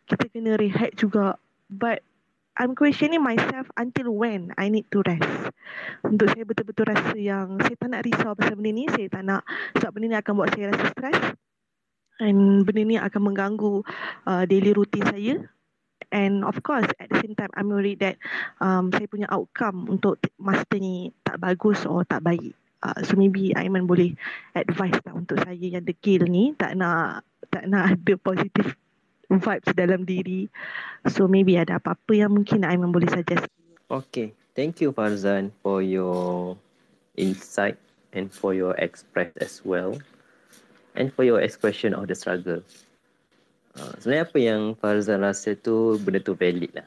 Kita 0.07 0.31
kena 0.31 0.55
rehat 0.55 0.95
juga. 0.95 1.35
But 1.67 2.05
I'm 2.55 2.79
questioning 2.79 3.19
myself 3.19 3.67
until 3.75 4.15
when 4.15 4.55
I 4.55 4.71
need 4.71 4.87
to 4.95 5.03
rest. 5.03 5.51
Untuk 6.07 6.31
saya 6.31 6.47
betul-betul 6.47 6.87
rasa 6.87 7.19
yang 7.19 7.59
saya 7.59 7.75
tak 7.75 7.89
nak 7.91 8.07
risau 8.07 8.31
pasal 8.39 8.55
benda 8.55 8.71
ni. 8.71 8.87
Saya 8.87 9.11
tak 9.11 9.23
nak 9.27 9.43
sebab 9.75 9.91
benda 9.91 10.07
ni 10.15 10.17
akan 10.23 10.33
buat 10.39 10.51
saya 10.55 10.65
rasa 10.71 10.87
stres. 10.95 11.21
And 12.23 12.63
benda 12.63 12.83
ni 12.87 12.95
akan 12.95 13.21
mengganggu 13.27 13.83
uh, 14.31 14.47
daily 14.47 14.71
routine 14.71 15.07
saya. 15.11 15.35
And 16.15 16.47
of 16.47 16.63
course 16.63 16.87
at 17.03 17.11
the 17.11 17.19
same 17.27 17.35
time 17.35 17.51
I'm 17.59 17.75
worried 17.75 17.99
that 18.07 18.23
um, 18.63 18.95
saya 18.95 19.11
punya 19.11 19.27
outcome 19.35 19.91
untuk 19.91 20.23
master 20.39 20.79
ni 20.79 21.11
tak 21.27 21.43
bagus 21.43 21.83
or 21.83 22.07
tak 22.07 22.23
baik. 22.23 22.55
Uh, 22.87 23.03
so 23.03 23.19
maybe 23.19 23.51
Aiman 23.59 23.91
boleh 23.91 24.15
advice 24.55 25.01
lah 25.03 25.19
untuk 25.19 25.43
saya 25.43 25.59
yang 25.59 25.83
degil 25.83 26.23
ni 26.31 26.55
tak 26.55 26.79
nak 26.79 27.27
tak 27.51 27.67
nak 27.67 27.99
ada 27.99 28.15
positive 28.21 28.79
vibes 29.29 29.71
dalam 29.77 30.05
diri. 30.05 30.49
So 31.09 31.27
maybe 31.27 31.57
ada 31.57 31.79
apa-apa 31.81 32.13
yang 32.13 32.33
mungkin 32.37 32.65
Aiman 32.65 32.93
boleh 32.93 33.09
suggest. 33.11 33.49
Okay, 33.89 34.33
thank 34.57 34.81
you 34.81 34.91
Farzan 34.91 35.53
for 35.61 35.85
your 35.85 36.57
insight 37.15 37.77
and 38.17 38.33
for 38.33 38.57
your 38.57 38.75
express 38.81 39.31
as 39.39 39.61
well 39.63 39.99
and 40.95 41.13
for 41.13 41.23
your 41.23 41.43
expression 41.43 41.93
of 41.93 42.09
the 42.09 42.17
struggle. 42.17 42.63
Uh, 43.75 43.93
sebenarnya 43.99 44.25
apa 44.31 44.39
yang 44.39 44.63
Farzan 44.79 45.21
rasa 45.21 45.59
tu 45.59 45.99
benda 46.01 46.23
tu 46.23 46.33
valid 46.39 46.71
lah. 46.73 46.87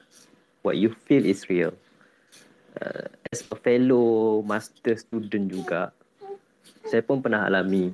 What 0.63 0.79
you 0.79 0.95
feel 1.05 1.27
is 1.27 1.45
real. 1.51 1.75
Uh, 2.77 3.11
as 3.33 3.43
a 3.49 3.57
fellow 3.57 4.39
master 4.45 4.95
student 4.95 5.49
juga, 5.51 5.91
saya 6.87 7.03
pun 7.03 7.19
pernah 7.19 7.43
alami 7.43 7.91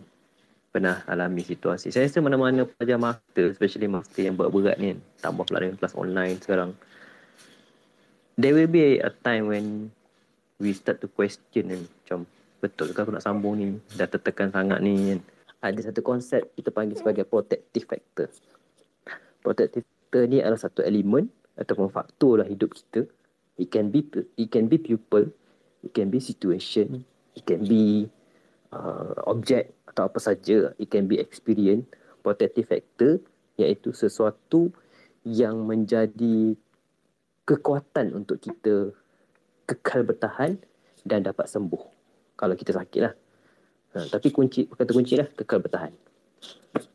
pernah 0.74 1.06
alami 1.06 1.46
situasi. 1.46 1.94
Saya 1.94 2.10
rasa 2.10 2.18
mana-mana 2.18 2.66
pelajar 2.66 2.98
master, 2.98 3.54
especially 3.54 3.86
master 3.86 4.26
yang 4.26 4.34
berat-berat 4.34 4.82
ni, 4.82 4.98
tambah 5.22 5.46
pula 5.46 5.62
dengan 5.62 5.78
kelas 5.78 5.94
online 5.94 6.42
sekarang. 6.42 6.74
There 8.34 8.58
will 8.58 8.74
be 8.74 8.98
a 8.98 9.14
time 9.14 9.54
when 9.54 9.94
we 10.58 10.74
start 10.74 10.98
to 11.06 11.08
question 11.14 11.70
ni, 11.70 11.78
macam 11.78 12.26
betul 12.58 12.90
ke 12.90 13.06
aku 13.06 13.14
nak 13.14 13.22
sambung 13.22 13.62
ni, 13.62 13.78
dah 13.94 14.10
tertekan 14.10 14.50
sangat 14.50 14.82
ni 14.82 15.14
kan. 15.14 15.20
Ada 15.62 15.94
satu 15.94 16.02
konsep 16.02 16.42
kita 16.58 16.74
panggil 16.74 16.98
sebagai 16.98 17.30
protective 17.30 17.86
factor. 17.86 18.34
Protective 19.46 19.86
factor 19.86 20.26
ni 20.26 20.42
adalah 20.42 20.58
satu 20.58 20.82
elemen 20.82 21.30
ataupun 21.54 21.94
faktor 21.94 22.42
lah 22.42 22.50
hidup 22.50 22.74
kita. 22.74 23.06
It 23.62 23.70
can 23.70 23.94
be 23.94 24.02
it 24.42 24.50
can 24.50 24.66
be 24.66 24.82
people, 24.82 25.30
it 25.86 25.94
can 25.94 26.10
be 26.10 26.18
situation, 26.18 27.06
it 27.38 27.46
can 27.46 27.62
be 27.62 28.10
uh, 28.74 29.22
object 29.30 29.70
atau 29.94 30.10
apa 30.10 30.18
saja 30.18 30.74
it 30.82 30.90
can 30.90 31.06
be 31.06 31.22
experience 31.22 31.86
protective 32.26 32.66
factor 32.66 33.22
iaitu 33.62 33.94
sesuatu 33.94 34.74
yang 35.22 35.70
menjadi 35.70 36.58
kekuatan 37.46 38.18
untuk 38.18 38.42
kita 38.42 38.92
kekal 39.70 40.04
bertahan 40.04 40.60
dan 41.04 41.24
dapat 41.24 41.48
sembuh. 41.48 41.84
Kalau 42.40 42.56
kita 42.56 42.76
sakit 42.76 43.02
lah. 43.04 43.14
Ha, 43.94 44.10
tapi 44.10 44.34
kunci 44.34 44.66
kata 44.66 44.90
kunci 44.90 45.14
lah 45.20 45.28
kekal 45.30 45.62
bertahan. 45.62 45.94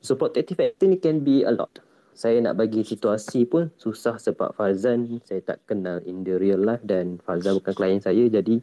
So 0.03 0.19
protective 0.19 0.59
factor 0.59 0.91
ni 0.91 0.99
can 0.99 1.23
be 1.23 1.47
a 1.47 1.53
lot. 1.55 1.71
Saya 2.19 2.43
nak 2.43 2.59
bagi 2.59 2.83
situasi 2.83 3.47
pun 3.47 3.71
susah 3.79 4.19
sebab 4.19 4.51
Farzan 4.59 5.23
saya 5.23 5.39
tak 5.39 5.63
kenal 5.71 6.03
in 6.03 6.27
the 6.27 6.35
real 6.35 6.59
life 6.59 6.83
dan 6.83 7.23
Farzan 7.23 7.63
bukan 7.63 7.79
klien 7.79 8.03
saya 8.03 8.27
jadi 8.27 8.59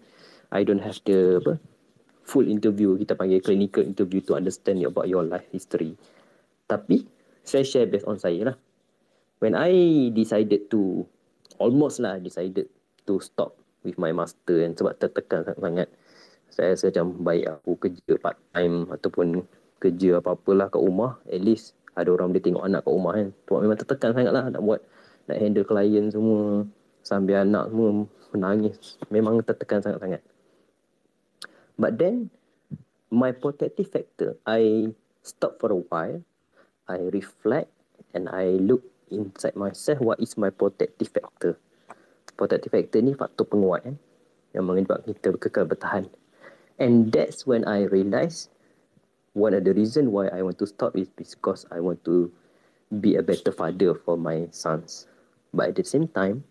I 0.52 0.68
don't 0.68 0.84
have 0.84 1.00
the 1.08 1.40
apa 1.40 1.56
full 2.26 2.50
interview 2.50 2.98
kita 2.98 3.14
panggil 3.14 3.40
clinical 3.40 3.86
interview 3.86 4.20
to 4.26 4.34
understand 4.34 4.82
about 4.82 5.06
your 5.06 5.22
life 5.22 5.46
history. 5.54 5.94
Tapi 6.66 7.06
saya 7.46 7.62
share 7.62 7.86
based 7.86 8.10
on 8.10 8.18
saya 8.18 8.52
lah. 8.52 8.58
When 9.38 9.54
I 9.54 10.10
decided 10.10 10.74
to 10.74 11.06
almost 11.62 12.02
lah 12.02 12.18
decided 12.18 12.66
to 13.06 13.14
stop 13.22 13.54
with 13.86 14.02
my 14.02 14.10
master 14.10 14.66
and 14.66 14.74
sebab 14.74 14.98
tertekan 14.98 15.46
sangat 15.46 15.88
saya 16.50 16.74
rasa 16.74 16.90
macam 16.90 17.22
baik 17.22 17.46
aku 17.62 17.72
kerja 17.78 18.14
part 18.18 18.38
time 18.56 18.90
ataupun 18.90 19.46
kerja 19.78 20.18
apa-apalah 20.18 20.74
kat 20.74 20.82
rumah 20.82 21.22
at 21.30 21.42
least 21.44 21.78
ada 21.94 22.10
orang 22.12 22.34
boleh 22.34 22.44
tengok 22.44 22.64
anak 22.66 22.82
kat 22.84 22.92
rumah 22.92 23.14
kan. 23.14 23.28
Sebab 23.46 23.60
memang 23.62 23.78
tertekan 23.78 24.12
sangat 24.18 24.32
lah 24.34 24.44
nak 24.50 24.62
buat 24.66 24.82
nak 25.30 25.38
handle 25.38 25.68
klien 25.68 26.06
semua 26.10 26.66
sambil 27.06 27.46
anak 27.46 27.70
semua 27.70 27.90
menangis. 28.34 28.98
Memang 29.14 29.40
tertekan 29.46 29.80
sangat-sangat 29.86 30.26
But 31.76 32.00
then, 32.00 32.32
my 33.12 33.32
protective 33.32 33.92
factor, 33.92 34.40
I 34.48 34.92
stop 35.24 35.60
for 35.60 35.72
a 35.72 35.82
while, 35.88 36.24
I 36.88 36.98
reflect, 37.12 37.72
and 38.14 38.30
I 38.30 38.56
look 38.60 38.84
inside 39.12 39.56
myself, 39.56 40.00
what 40.00 40.20
is 40.20 40.38
my 40.38 40.50
protective 40.50 41.10
factor? 41.10 41.60
Protective 42.36 42.72
factor 42.72 43.00
ni 43.00 43.16
faktor 43.16 43.48
penguat 43.48 43.88
kan, 43.88 43.96
yang 44.52 44.68
menyebabkan 44.68 45.16
kita 45.16 45.36
kekal 45.40 45.68
bertahan. 45.68 46.08
And 46.76 47.08
that's 47.12 47.48
when 47.48 47.64
I 47.64 47.88
realise 47.88 48.52
one 49.32 49.56
of 49.56 49.64
the 49.64 49.72
reason 49.72 50.12
why 50.12 50.28
I 50.32 50.44
want 50.44 50.60
to 50.60 50.68
stop 50.68 50.96
is 51.00 51.08
because 51.12 51.64
I 51.72 51.80
want 51.80 52.04
to 52.04 52.32
be 53.00 53.16
a 53.16 53.24
better 53.24 53.52
father 53.52 53.96
for 53.96 54.20
my 54.20 54.48
sons. 54.52 55.08
But 55.56 55.72
at 55.72 55.76
the 55.80 55.88
same 55.88 56.08
time, 56.12 56.44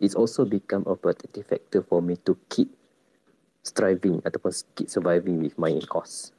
it's 0.00 0.12
also 0.12 0.44
become 0.44 0.84
a 0.84 0.96
protective 0.96 1.48
factor 1.48 1.80
for 1.80 2.04
me 2.04 2.16
to 2.28 2.36
keep 2.52 2.68
striving 3.64 4.20
ataupun 4.22 4.52
keep 4.76 4.92
surviving 4.92 5.40
with 5.40 5.56
my 5.56 5.72
course. 5.88 6.30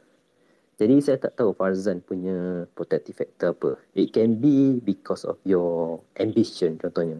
Jadi 0.76 1.00
saya 1.02 1.18
tak 1.18 1.40
tahu 1.40 1.56
Farzan 1.56 2.04
punya 2.04 2.68
protective 2.78 3.18
factor 3.18 3.56
apa. 3.56 3.80
It 3.96 4.14
can 4.14 4.38
be 4.38 4.78
because 4.84 5.26
of 5.26 5.42
your 5.48 6.04
ambition 6.20 6.78
contohnya. 6.78 7.20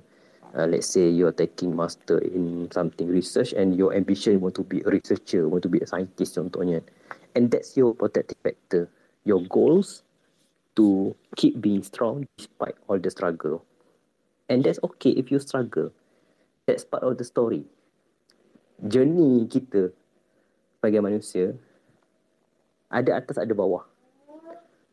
Uh, 0.56 0.68
let's 0.72 0.88
say 0.88 1.12
you're 1.12 1.36
taking 1.36 1.76
master 1.76 2.20
in 2.24 2.72
something 2.72 3.12
research 3.12 3.52
and 3.52 3.76
your 3.76 3.92
ambition 3.92 4.40
want 4.40 4.56
to 4.56 4.64
be 4.64 4.80
a 4.88 4.90
researcher, 4.92 5.48
want 5.52 5.64
to 5.64 5.72
be 5.72 5.80
a 5.84 5.88
scientist 5.88 6.36
contohnya. 6.36 6.80
And 7.36 7.52
that's 7.52 7.76
your 7.76 7.96
protective 7.96 8.40
factor. 8.44 8.88
Your 9.28 9.44
goals 9.48 10.04
to 10.80 11.16
keep 11.36 11.60
being 11.60 11.84
strong 11.84 12.28
despite 12.36 12.76
all 12.88 13.00
the 13.00 13.12
struggle. 13.12 13.64
And 14.52 14.64
that's 14.64 14.80
okay 14.84 15.16
if 15.16 15.32
you 15.32 15.40
struggle. 15.40 15.92
That's 16.68 16.84
part 16.84 17.04
of 17.04 17.20
the 17.20 17.28
story 17.28 17.64
journey 18.82 19.48
kita 19.48 19.92
sebagai 20.78 21.02
manusia 21.02 21.56
ada 22.92 23.18
atas 23.18 23.42
ada 23.42 23.52
bawah. 23.56 23.84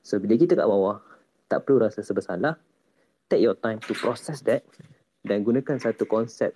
So 0.02 0.18
bila 0.18 0.34
kita 0.34 0.58
kat 0.58 0.66
bawah, 0.66 0.98
tak 1.46 1.68
perlu 1.68 1.84
rasa 1.84 2.02
sebersalah. 2.02 2.58
Take 3.30 3.44
your 3.44 3.56
time 3.56 3.78
to 3.84 3.92
process 3.94 4.42
that 4.44 4.66
dan 5.22 5.46
gunakan 5.46 5.78
satu 5.78 6.04
konsep 6.04 6.52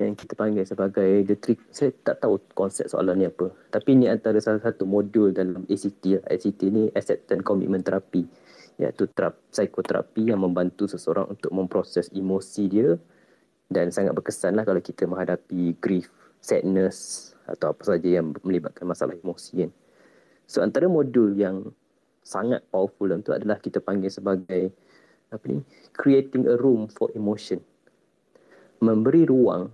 yang 0.00 0.16
kita 0.16 0.32
panggil 0.32 0.64
sebagai 0.64 1.28
the 1.28 1.36
trick. 1.36 1.60
Saya 1.68 1.92
tak 1.92 2.24
tahu 2.24 2.40
konsep 2.56 2.88
soalan 2.88 3.20
ni 3.20 3.28
apa. 3.28 3.52
Tapi 3.68 4.00
ni 4.00 4.08
antara 4.08 4.40
salah 4.40 4.64
satu 4.64 4.88
modul 4.88 5.36
dalam 5.36 5.68
ACT. 5.68 6.24
ACT 6.24 6.60
ni 6.72 6.88
Acceptance 6.96 7.44
Commitment 7.44 7.84
Therapy. 7.84 8.24
Iaitu 8.80 9.12
psikoterapi 9.52 10.32
yang 10.32 10.40
membantu 10.40 10.88
seseorang 10.88 11.28
untuk 11.36 11.52
memproses 11.52 12.08
emosi 12.16 12.64
dia 12.64 12.96
dan 13.68 13.92
sangat 13.92 14.16
berkesan 14.16 14.56
lah 14.56 14.64
kalau 14.64 14.80
kita 14.80 15.04
menghadapi 15.04 15.76
grief 15.78 16.08
sadness 16.40 17.30
atau 17.46 17.72
apa 17.72 17.82
saja 17.84 18.20
yang 18.20 18.32
melibatkan 18.44 18.88
masalah 18.88 19.16
emosi 19.16 19.66
kan. 19.66 19.70
So 20.50 20.64
antara 20.64 20.90
modul 20.90 21.36
yang 21.38 21.70
sangat 22.24 22.66
powerful 22.68 23.08
itu 23.12 23.30
adalah 23.32 23.60
kita 23.62 23.78
panggil 23.80 24.10
sebagai 24.10 24.74
apa 25.30 25.44
ni 25.46 25.62
creating 25.94 26.50
a 26.50 26.56
room 26.58 26.90
for 26.90 27.12
emotion. 27.14 27.62
Memberi 28.80 29.28
ruang 29.28 29.70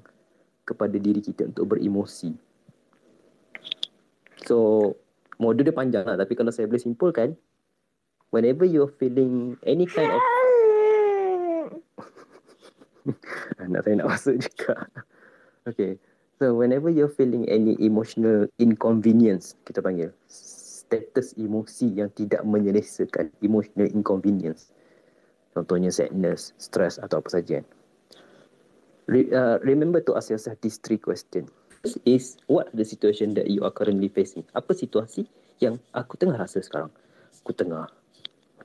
kepada 0.66 0.98
diri 0.98 1.22
kita 1.22 1.48
untuk 1.48 1.76
beremosi. 1.76 2.34
So 4.44 4.92
modul 5.38 5.64
dia 5.64 5.74
panjang 5.74 6.04
lah 6.04 6.18
tapi 6.18 6.34
kalau 6.34 6.50
saya 6.50 6.66
boleh 6.68 6.82
simpulkan 6.82 7.38
whenever 8.34 8.66
you're 8.66 8.90
feeling 8.98 9.54
any 9.64 9.86
kind 9.86 10.10
of 10.10 10.22
Nak 13.70 13.86
saya 13.86 13.94
nak 14.02 14.08
masuk 14.10 14.34
juga. 14.42 14.74
Okay. 15.66 15.98
So 16.36 16.52
whenever 16.52 16.92
you're 16.92 17.12
feeling 17.12 17.48
any 17.48 17.80
emotional 17.80 18.44
inconvenience, 18.60 19.56
kita 19.64 19.80
panggil 19.80 20.12
status 20.28 21.32
emosi 21.40 21.96
yang 21.96 22.12
tidak 22.12 22.44
menyelesaikan 22.44 23.32
emotional 23.40 23.88
inconvenience. 23.88 24.68
Contohnya 25.56 25.88
sadness, 25.88 26.52
stress 26.60 27.00
atau 27.00 27.24
apa 27.24 27.30
saja. 27.32 27.64
Re- 29.08 29.32
uh, 29.32 29.56
remember 29.64 30.04
to 30.04 30.12
ask 30.12 30.28
yourself 30.28 30.60
these 30.60 30.76
three 30.76 31.00
questions. 31.00 31.48
Is 32.04 32.36
what 32.50 32.68
the 32.76 32.84
situation 32.84 33.32
that 33.40 33.48
you 33.48 33.64
are 33.64 33.72
currently 33.72 34.12
facing? 34.12 34.44
Apa 34.52 34.76
situasi 34.76 35.24
yang 35.62 35.80
aku 35.96 36.20
tengah 36.20 36.36
rasa 36.36 36.60
sekarang? 36.60 36.92
Aku 37.40 37.56
tengah 37.56 37.88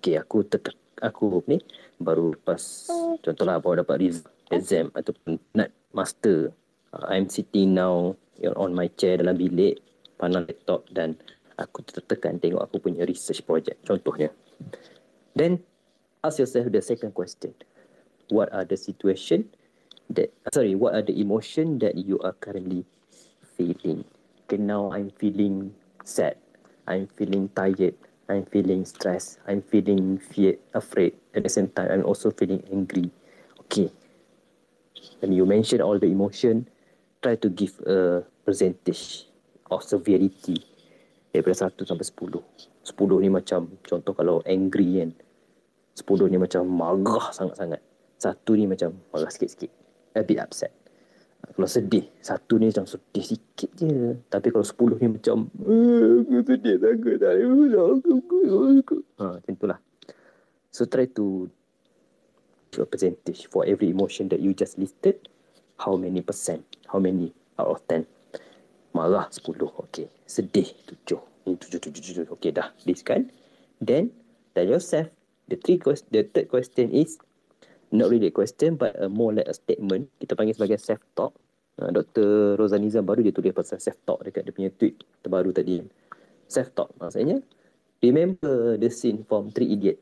Okay, 0.02 0.18
aku 0.18 0.42
tetap 0.42 0.74
aku 0.98 1.46
ni 1.46 1.62
baru 2.02 2.34
lepas 2.34 2.90
contohlah 3.22 3.62
baru 3.62 3.86
dapat 3.86 3.98
result 4.02 4.34
exam 4.50 4.90
ataupun 4.98 5.38
nak 5.54 5.70
master 5.94 6.50
I'm 6.92 7.32
sitting 7.32 7.72
now 7.72 8.20
on 8.60 8.76
my 8.76 8.92
chair 9.00 9.24
dalam 9.24 9.40
bilik 9.40 9.80
pandang 10.20 10.44
laptop 10.44 10.84
dan 10.92 11.16
aku 11.56 11.88
tertekan 11.88 12.36
tengok 12.42 12.68
aku 12.68 12.84
punya 12.84 13.08
research 13.08 13.46
project 13.48 13.80
contohnya. 13.88 14.28
Then 15.32 15.64
ask 16.20 16.44
yourself 16.44 16.68
the 16.68 16.84
second 16.84 17.16
question. 17.16 17.56
What 18.28 18.52
are 18.52 18.68
the 18.68 18.76
situation 18.76 19.48
that 20.12 20.36
sorry 20.52 20.76
what 20.76 20.92
are 20.92 21.04
the 21.04 21.16
emotion 21.16 21.80
that 21.80 21.96
you 21.96 22.20
are 22.28 22.36
currently 22.44 22.84
feeling? 23.56 24.04
Okay 24.48 24.60
now 24.60 24.92
I'm 24.92 25.16
feeling 25.16 25.72
sad. 26.04 26.36
I'm 26.92 27.08
feeling 27.16 27.48
tired. 27.56 27.96
I'm 28.28 28.44
feeling 28.52 28.84
stressed. 28.84 29.40
I'm 29.48 29.64
feeling 29.64 30.20
fear 30.20 30.60
afraid. 30.76 31.16
At 31.32 31.48
the 31.48 31.52
same 31.52 31.72
time 31.72 31.88
I'm 31.88 32.04
also 32.04 32.36
feeling 32.36 32.64
angry. 32.68 33.12
Okay. 33.68 33.88
When 35.24 35.32
you 35.32 35.48
mention 35.48 35.80
all 35.80 35.96
the 35.96 36.12
emotion 36.12 36.68
try 37.22 37.38
to 37.38 37.48
give 37.54 37.78
a 37.86 38.26
percentage 38.44 39.30
of 39.70 39.86
severity 39.86 40.58
daripada 41.32 41.70
1 41.70 41.88
sampai 41.88 42.04
10. 42.04 42.42
10 42.84 43.24
ni 43.24 43.30
macam 43.32 43.70
contoh 43.86 44.14
kalau 44.18 44.42
angry 44.44 45.06
kan. 45.06 45.12
10 45.96 46.28
ni 46.34 46.38
macam 46.42 46.66
marah 46.66 47.30
sangat-sangat. 47.32 47.80
Satu 48.18 48.58
ni 48.58 48.66
macam 48.66 48.98
marah 49.14 49.30
sikit-sikit. 49.30 49.72
A 50.18 50.26
bit 50.26 50.42
upset. 50.42 50.74
Kalau 51.42 51.66
sedih, 51.66 52.06
satu 52.22 52.62
ni 52.62 52.70
macam 52.70 52.86
sedih 52.86 53.26
sikit 53.26 53.70
je. 53.78 54.18
Tapi 54.30 54.48
kalau 54.54 54.66
10 54.66 54.98
ni 55.02 55.08
macam 55.10 55.50
"Eh, 55.66 56.26
aku 56.26 56.42
sedih 56.46 56.76
sangat 56.78 56.98
pulang. 57.02 57.38
Ha, 59.18 59.26
macam 59.40 59.52
itulah. 59.56 59.80
So 60.72 60.86
try 60.88 61.06
to 61.18 61.52
give 62.72 62.88
percentage 62.88 63.52
for 63.52 63.68
every 63.68 63.92
emotion 63.92 64.32
that 64.32 64.40
you 64.40 64.56
just 64.56 64.80
listed. 64.80 65.20
How 65.82 65.98
many 65.98 66.22
percent? 66.22 66.62
How 66.86 67.02
many 67.02 67.34
out 67.58 67.74
of 67.74 67.82
10? 67.90 68.06
Marah 68.94 69.34
10. 69.34 69.66
Okay. 69.90 70.06
Sedih 70.30 70.70
7. 71.10 71.18
Hmm, 71.42 71.58
7, 71.58 71.90
7, 71.90 72.30
7. 72.30 72.34
Okay 72.38 72.54
dah. 72.54 72.70
List 72.86 73.02
kan? 73.02 73.34
Then, 73.82 74.14
tell 74.54 74.70
yourself. 74.70 75.10
The, 75.50 75.58
three 75.58 75.82
quest- 75.82 76.08
the 76.14 76.22
third 76.30 76.54
question 76.54 76.94
is 76.94 77.18
not 77.92 78.08
really 78.14 78.30
a 78.30 78.36
question 78.36 78.78
but 78.78 78.94
a 79.02 79.10
more 79.10 79.34
like 79.34 79.50
a 79.50 79.58
statement. 79.58 80.08
Kita 80.22 80.38
panggil 80.38 80.54
sebagai 80.54 80.78
self-talk. 80.78 81.34
Uh, 81.82 81.90
Dr. 81.90 82.62
Rozanizam 82.62 83.04
baru 83.04 83.26
dia 83.26 83.34
tulis 83.34 83.52
pasal 83.52 83.82
self-talk 83.82 84.22
dekat 84.22 84.46
dia 84.48 84.54
punya 84.54 84.70
tweet 84.70 85.02
terbaru 85.26 85.50
tadi. 85.50 85.82
Self-talk 86.46 86.94
maksudnya 87.02 87.42
remember 88.06 88.78
the 88.78 88.92
scene 88.92 89.26
from 89.26 89.50
Three 89.50 89.74
Idiot. 89.74 89.98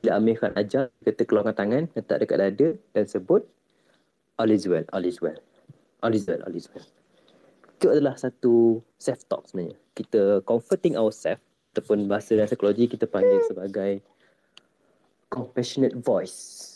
Bila 0.00 0.20
Amir 0.20 0.36
Khan 0.36 0.54
ajar, 0.54 0.92
kata 1.02 1.22
keluarkan 1.24 1.54
tangan, 1.56 1.82
letak 1.96 2.22
dekat 2.24 2.36
dada 2.36 2.68
dan 2.94 3.04
sebut 3.08 3.42
all 4.40 4.48
is 4.48 4.64
well, 4.64 4.84
all 4.96 5.04
is 5.04 5.20
well. 5.20 5.36
All 6.00 6.16
is 6.16 6.24
well, 6.24 6.40
all 6.48 6.56
is 6.56 6.64
well. 6.72 6.88
Itu 7.76 7.92
adalah 7.92 8.16
satu 8.16 8.80
self-talk 8.96 9.52
sebenarnya. 9.52 9.76
Kita 9.92 10.40
comforting 10.48 10.96
ourselves 10.96 11.44
ataupun 11.76 12.08
bahasa 12.08 12.32
dalam 12.32 12.48
psikologi 12.48 12.88
kita 12.88 13.04
panggil 13.04 13.44
sebagai 13.44 14.00
compassionate 15.28 15.92
voice. 16.00 16.66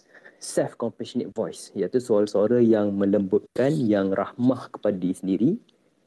Self-compassionate 0.45 1.33
voice. 1.33 1.73
Iaitu 1.73 2.05
suara-suara 2.05 2.61
yang 2.61 2.93
melembutkan, 2.93 3.73
yang 3.81 4.12
rahmah 4.12 4.69
kepada 4.69 4.97
diri 5.01 5.17
sendiri. 5.17 5.51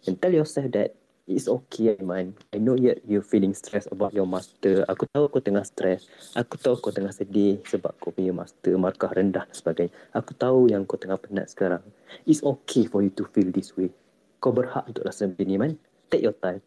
And 0.05 0.21
tell 0.21 0.29
yourself 0.29 0.69
that 0.77 0.93
it's 1.27 1.51
okay, 1.51 1.99
man. 1.99 2.31
I 2.55 2.57
know 2.57 2.79
yet 2.79 3.03
you 3.03 3.19
feeling 3.19 3.51
stress 3.51 3.83
about 3.91 4.15
your 4.15 4.23
master. 4.23 4.87
Aku 4.87 5.03
tahu 5.11 5.27
kau 5.27 5.43
tengah 5.43 5.67
stress. 5.67 6.07
Aku 6.39 6.55
tahu 6.55 6.79
kau 6.79 6.95
tengah 6.95 7.11
sedih 7.11 7.59
sebab 7.67 7.91
kau 7.99 8.15
punya 8.15 8.31
master 8.31 8.79
markah 8.79 9.11
rendah 9.11 9.43
dan 9.43 9.55
sebagainya. 9.55 9.91
Aku 10.15 10.31
tahu 10.39 10.71
yang 10.71 10.87
kau 10.87 10.95
tengah 10.95 11.19
penat 11.19 11.51
sekarang. 11.51 11.83
It's 12.23 12.39
okay 12.41 12.87
for 12.87 13.03
you 13.03 13.11
to 13.19 13.27
feel 13.35 13.51
this 13.51 13.75
way. 13.75 13.91
Kau 14.39 14.55
berhak 14.55 14.87
untuk 14.87 15.03
rasa 15.03 15.27
macam 15.27 15.43
ni, 15.43 15.59
man. 15.59 15.75
Take 16.07 16.23
your 16.23 16.37
time. 16.39 16.63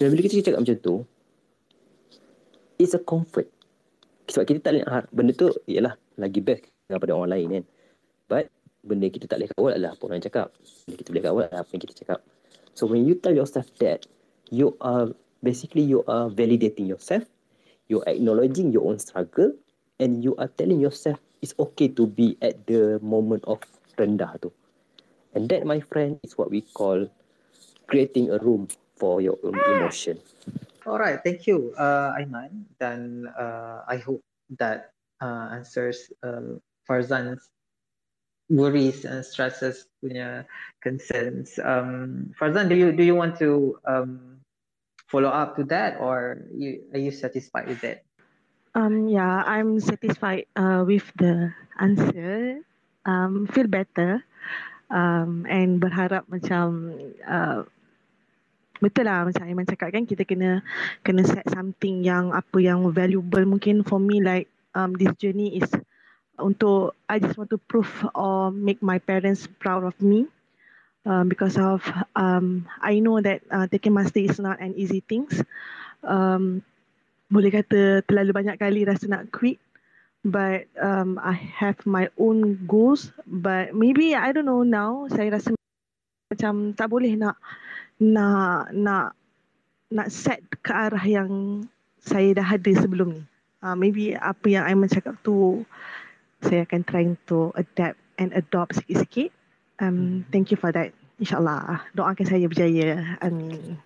Dan 0.00 0.08
bila 0.08 0.24
kita 0.24 0.40
cakap 0.40 0.64
macam 0.64 0.76
tu, 0.80 0.94
it's 2.80 2.96
a 2.96 3.00
comfort. 3.04 3.52
Sebab 4.32 4.48
kita 4.48 4.58
tak 4.64 4.80
nak 4.80 5.12
benda 5.12 5.36
tu 5.36 5.52
ialah 5.68 5.92
lagi 6.16 6.40
best 6.40 6.64
daripada 6.88 7.12
orang 7.12 7.30
lain 7.36 7.46
kan. 7.60 7.64
But 8.32 8.44
benda 8.80 9.12
kita 9.12 9.28
tak 9.28 9.44
boleh 9.44 9.50
kawal 9.52 9.72
adalah 9.76 9.92
apa 9.92 10.02
orang 10.08 10.24
cakap. 10.24 10.48
Benda 10.88 10.96
kita 10.96 11.08
boleh 11.12 11.22
kawal 11.22 11.42
adalah 11.52 11.60
apa 11.60 11.70
yang 11.76 11.82
kita 11.84 11.94
cakap. 12.00 12.18
So 12.74 12.86
when 12.86 13.06
you 13.06 13.14
tell 13.14 13.34
yourself 13.34 13.66
that, 13.78 14.06
you 14.50 14.76
are 14.80 15.12
basically 15.42 15.82
you 15.82 16.04
are 16.08 16.28
validating 16.28 16.88
yourself, 16.88 17.24
you're 17.88 18.04
acknowledging 18.06 18.72
your 18.72 18.88
own 18.88 18.98
struggle, 18.98 19.52
and 20.00 20.24
you 20.24 20.36
are 20.36 20.48
telling 20.48 20.80
yourself 20.80 21.20
it's 21.42 21.54
okay 21.58 21.88
to 21.88 22.06
be 22.06 22.38
at 22.40 22.66
the 22.66 22.98
moment 23.02 23.44
of 23.44 23.60
rendah 23.98 24.40
tu. 24.40 24.52
And 25.34 25.48
that, 25.48 25.64
my 25.64 25.80
friend, 25.80 26.20
is 26.22 26.36
what 26.36 26.50
we 26.50 26.60
call 26.60 27.08
creating 27.88 28.30
a 28.30 28.38
room 28.38 28.68
for 28.96 29.20
your 29.20 29.36
own 29.42 29.56
emotion. 29.76 30.20
Alright, 30.86 31.20
thank 31.24 31.46
you, 31.46 31.74
uh, 31.78 32.14
Aiman. 32.18 32.66
Dan 32.80 33.28
uh, 33.38 33.84
I 33.86 33.96
hope 33.98 34.22
that 34.58 34.92
uh, 35.20 35.52
answers 35.54 36.10
uh, 36.22 36.58
Farzan's 36.88 37.48
worries 38.52 39.08
and 39.08 39.24
stresses 39.24 39.88
punya 40.04 40.44
concerns. 40.84 41.56
Um, 41.56 42.30
Farzan, 42.36 42.68
do 42.68 42.76
you 42.76 42.92
do 42.92 43.02
you 43.02 43.16
want 43.16 43.40
to 43.40 43.80
um, 43.88 44.44
follow 45.08 45.32
up 45.32 45.56
to 45.56 45.64
that, 45.72 45.96
or 45.96 46.44
you, 46.52 46.84
are 46.92 47.00
you 47.00 47.10
satisfied 47.10 47.66
with 47.66 47.80
that? 47.80 48.04
Um, 48.76 49.08
yeah, 49.08 49.42
I'm 49.48 49.80
satisfied 49.80 50.46
uh, 50.56 50.84
with 50.84 51.08
the 51.16 51.52
answer. 51.80 52.60
Um, 53.08 53.48
feel 53.48 53.66
better. 53.66 54.20
Um, 54.92 55.48
and 55.48 55.80
berharap 55.80 56.28
macam 56.28 56.92
uh, 57.24 57.64
betul 58.84 59.08
lah 59.08 59.24
macam 59.24 59.48
Aiman 59.48 59.64
cakap 59.64 59.88
kan 59.88 60.04
kita 60.04 60.28
kena 60.28 60.60
kena 61.00 61.24
set 61.24 61.48
something 61.48 62.04
yang 62.04 62.28
apa 62.28 62.60
yang 62.60 62.84
valuable 62.92 63.40
mungkin 63.48 63.80
for 63.88 63.96
me 63.96 64.20
like 64.20 64.52
um, 64.76 64.92
this 65.00 65.08
journey 65.16 65.56
is 65.56 65.70
untuk 66.38 66.96
I 67.08 67.20
just 67.20 67.36
want 67.36 67.50
to 67.52 67.60
prove 67.60 67.90
or 68.16 68.50
make 68.50 68.80
my 68.80 68.98
parents 68.98 69.48
proud 69.60 69.84
of 69.84 69.96
me 70.00 70.28
um, 71.04 71.28
because 71.28 71.58
of 71.58 71.84
um, 72.16 72.68
I 72.80 72.98
know 73.00 73.20
that 73.20 73.42
uh, 73.50 73.66
taking 73.66 73.94
master 73.94 74.20
is 74.20 74.38
not 74.38 74.60
an 74.60 74.74
easy 74.76 75.04
things. 75.04 75.42
Um, 76.02 76.64
boleh 77.32 77.48
kata 77.48 78.04
terlalu 78.04 78.30
banyak 78.32 78.56
kali 78.60 78.84
rasa 78.84 79.08
nak 79.08 79.32
quit 79.32 79.56
but 80.20 80.68
um, 80.76 81.16
I 81.16 81.32
have 81.34 81.80
my 81.88 82.12
own 82.20 82.68
goals 82.68 83.10
but 83.24 83.72
maybe 83.72 84.12
I 84.12 84.30
don't 84.36 84.46
know 84.46 84.62
now 84.62 85.08
saya 85.08 85.32
rasa 85.40 85.56
macam 86.28 86.76
tak 86.76 86.92
boleh 86.92 87.16
nak 87.16 87.40
nak 87.96 88.68
nak 88.76 89.06
nak 89.92 90.08
set 90.08 90.40
ke 90.64 90.72
arah 90.72 91.04
yang 91.04 91.64
saya 92.02 92.34
dah 92.36 92.46
ada 92.46 92.72
sebelum 92.74 93.20
ni. 93.20 93.22
Uh, 93.62 93.78
maybe 93.78 94.18
apa 94.18 94.50
yang 94.50 94.66
Aiman 94.66 94.90
cakap 94.90 95.14
tu 95.22 95.62
saya 96.42 96.66
akan 96.66 96.82
try 96.84 97.04
to 97.30 97.54
adapt 97.54 97.98
and 98.18 98.34
adopt 98.34 98.78
sikit-sikit. 98.78 99.30
Um, 99.78 100.26
thank 100.30 100.50
you 100.50 100.58
for 100.58 100.70
that. 100.74 100.94
InsyaAllah. 101.22 101.86
Doakan 101.94 102.26
saya 102.26 102.46
berjaya. 102.50 103.18
Amin. 103.22 103.78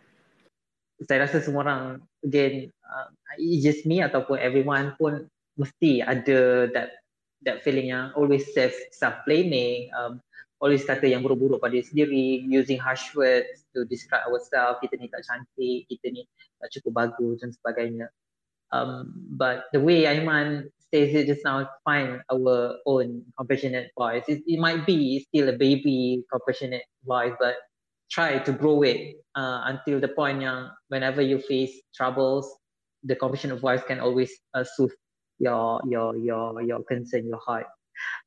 Saya 1.05 1.29
rasa 1.29 1.45
semua 1.45 1.69
orang, 1.69 1.83
again, 2.25 2.73
uh, 2.89 3.13
it's 3.37 3.61
just 3.61 3.85
me 3.85 4.01
ataupun 4.01 4.41
everyone 4.41 4.97
pun 4.97 5.29
mesti 5.61 6.01
ada 6.01 6.69
that 6.73 7.05
that 7.45 7.61
feeling 7.61 7.93
yang 7.93 8.13
always 8.17 8.49
self 8.57 8.73
self 8.93 9.21
blaming, 9.29 9.93
um, 9.93 10.21
always 10.61 10.85
kata 10.89 11.05
yang 11.05 11.21
buruk-buruk 11.21 11.61
pada 11.61 11.77
diri 11.77 11.85
sendiri, 11.85 12.27
using 12.49 12.81
harsh 12.81 13.13
words 13.13 13.69
to 13.77 13.85
describe 13.89 14.25
ourselves, 14.29 14.81
kita 14.81 14.97
ni 14.97 15.13
tak 15.13 15.25
cantik, 15.29 15.85
kita 15.93 16.07
ni 16.13 16.25
tak 16.61 16.73
cukup 16.81 17.05
bagus 17.05 17.45
dan 17.45 17.53
sebagainya. 17.53 18.09
Um, 18.73 19.13
but 19.37 19.69
the 19.71 19.79
way 19.79 20.09
Aiman 20.09 20.73
says 20.93 21.15
it 21.15 21.27
just 21.27 21.45
now, 21.45 21.69
find 21.85 22.21
our 22.31 22.77
own 22.87 23.23
compassionate 23.39 23.91
voice. 23.99 24.25
It, 24.29 24.43
it 24.47 24.59
might 24.61 24.87
be 24.87 25.25
still 25.29 25.49
a 25.49 25.57
baby 25.57 26.23
compassionate 26.31 26.83
voice, 27.05 27.33
but 27.39 27.57
try 28.11 28.39
to 28.39 28.53
grow 28.53 28.83
it 28.83 29.17
uh, 29.35 29.63
until 29.67 30.01
the 30.01 30.09
point 30.09 30.43
yang 30.43 30.71
whenever 30.89 31.23
you 31.23 31.39
face 31.41 31.75
troubles, 31.95 32.47
the 33.03 33.17
compassionate 33.17 33.61
voice 33.61 33.83
can 33.87 34.01
always 34.01 34.31
uh, 34.55 34.65
soothe 34.65 34.95
your 35.39 35.81
your 35.85 36.17
your 36.17 36.63
your 36.63 36.83
concern, 36.85 37.29
your 37.29 37.41
heart 37.45 37.67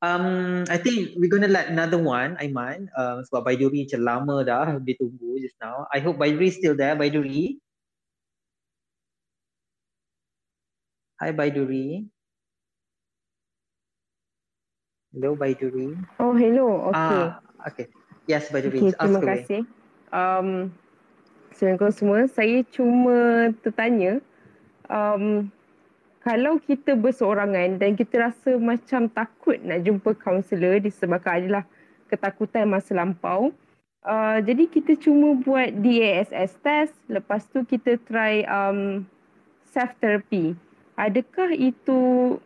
Um, 0.02 0.66
I 0.70 0.78
think 0.78 1.14
we're 1.16 1.30
gonna 1.30 1.48
let 1.52 1.68
another 1.70 1.98
one, 2.02 2.38
Aiman. 2.42 2.88
Uh, 2.96 3.22
sebab 3.28 3.46
Baiduri 3.46 3.86
macam 3.86 4.02
lama 4.02 4.36
dah 4.42 4.66
dia 4.82 4.96
tunggu 4.98 5.38
just 5.44 5.58
now. 5.62 5.86
I 5.94 6.00
hope 6.02 6.18
Baiduri 6.18 6.50
still 6.52 6.74
there, 6.74 6.96
Baiduri. 6.98 7.60
Hi 11.20 11.36
Baiduri. 11.36 12.08
Hello 15.10 15.34
Baiduri. 15.34 15.98
Oh, 16.22 16.38
hello. 16.38 16.94
Okay. 16.94 17.18
Ah, 17.18 17.42
okay. 17.66 17.90
Yes 18.30 18.54
Baiduri, 18.54 18.78
okay, 18.78 18.94
ask 18.94 19.02
terima 19.02 19.18
away. 19.18 19.30
kasih. 19.42 19.62
Um, 20.14 20.50
Assalamualaikum 21.50 21.92
semua. 21.98 22.20
Saya 22.30 22.62
cuma 22.70 23.18
tertanya, 23.66 24.22
um, 24.86 25.50
kalau 26.22 26.62
kita 26.62 26.94
berseorangan 26.94 27.82
dan 27.82 27.98
kita 27.98 28.30
rasa 28.30 28.54
macam 28.62 29.10
takut 29.10 29.58
nak 29.66 29.82
jumpa 29.82 30.14
kaunselor 30.14 30.78
disebabkan 30.78 31.42
adalah 31.42 31.64
ketakutan 32.06 32.70
masa 32.70 32.94
lampau, 32.94 33.50
uh, 34.06 34.38
jadi 34.46 34.70
kita 34.70 34.94
cuma 34.94 35.42
buat 35.42 35.74
DASS 35.74 36.54
test, 36.62 36.94
lepas 37.10 37.50
tu 37.50 37.66
kita 37.66 37.98
try 38.06 38.46
um, 38.46 39.10
self 39.74 39.90
therapy. 39.98 40.54
Adakah 41.02 41.50
itu 41.58 41.98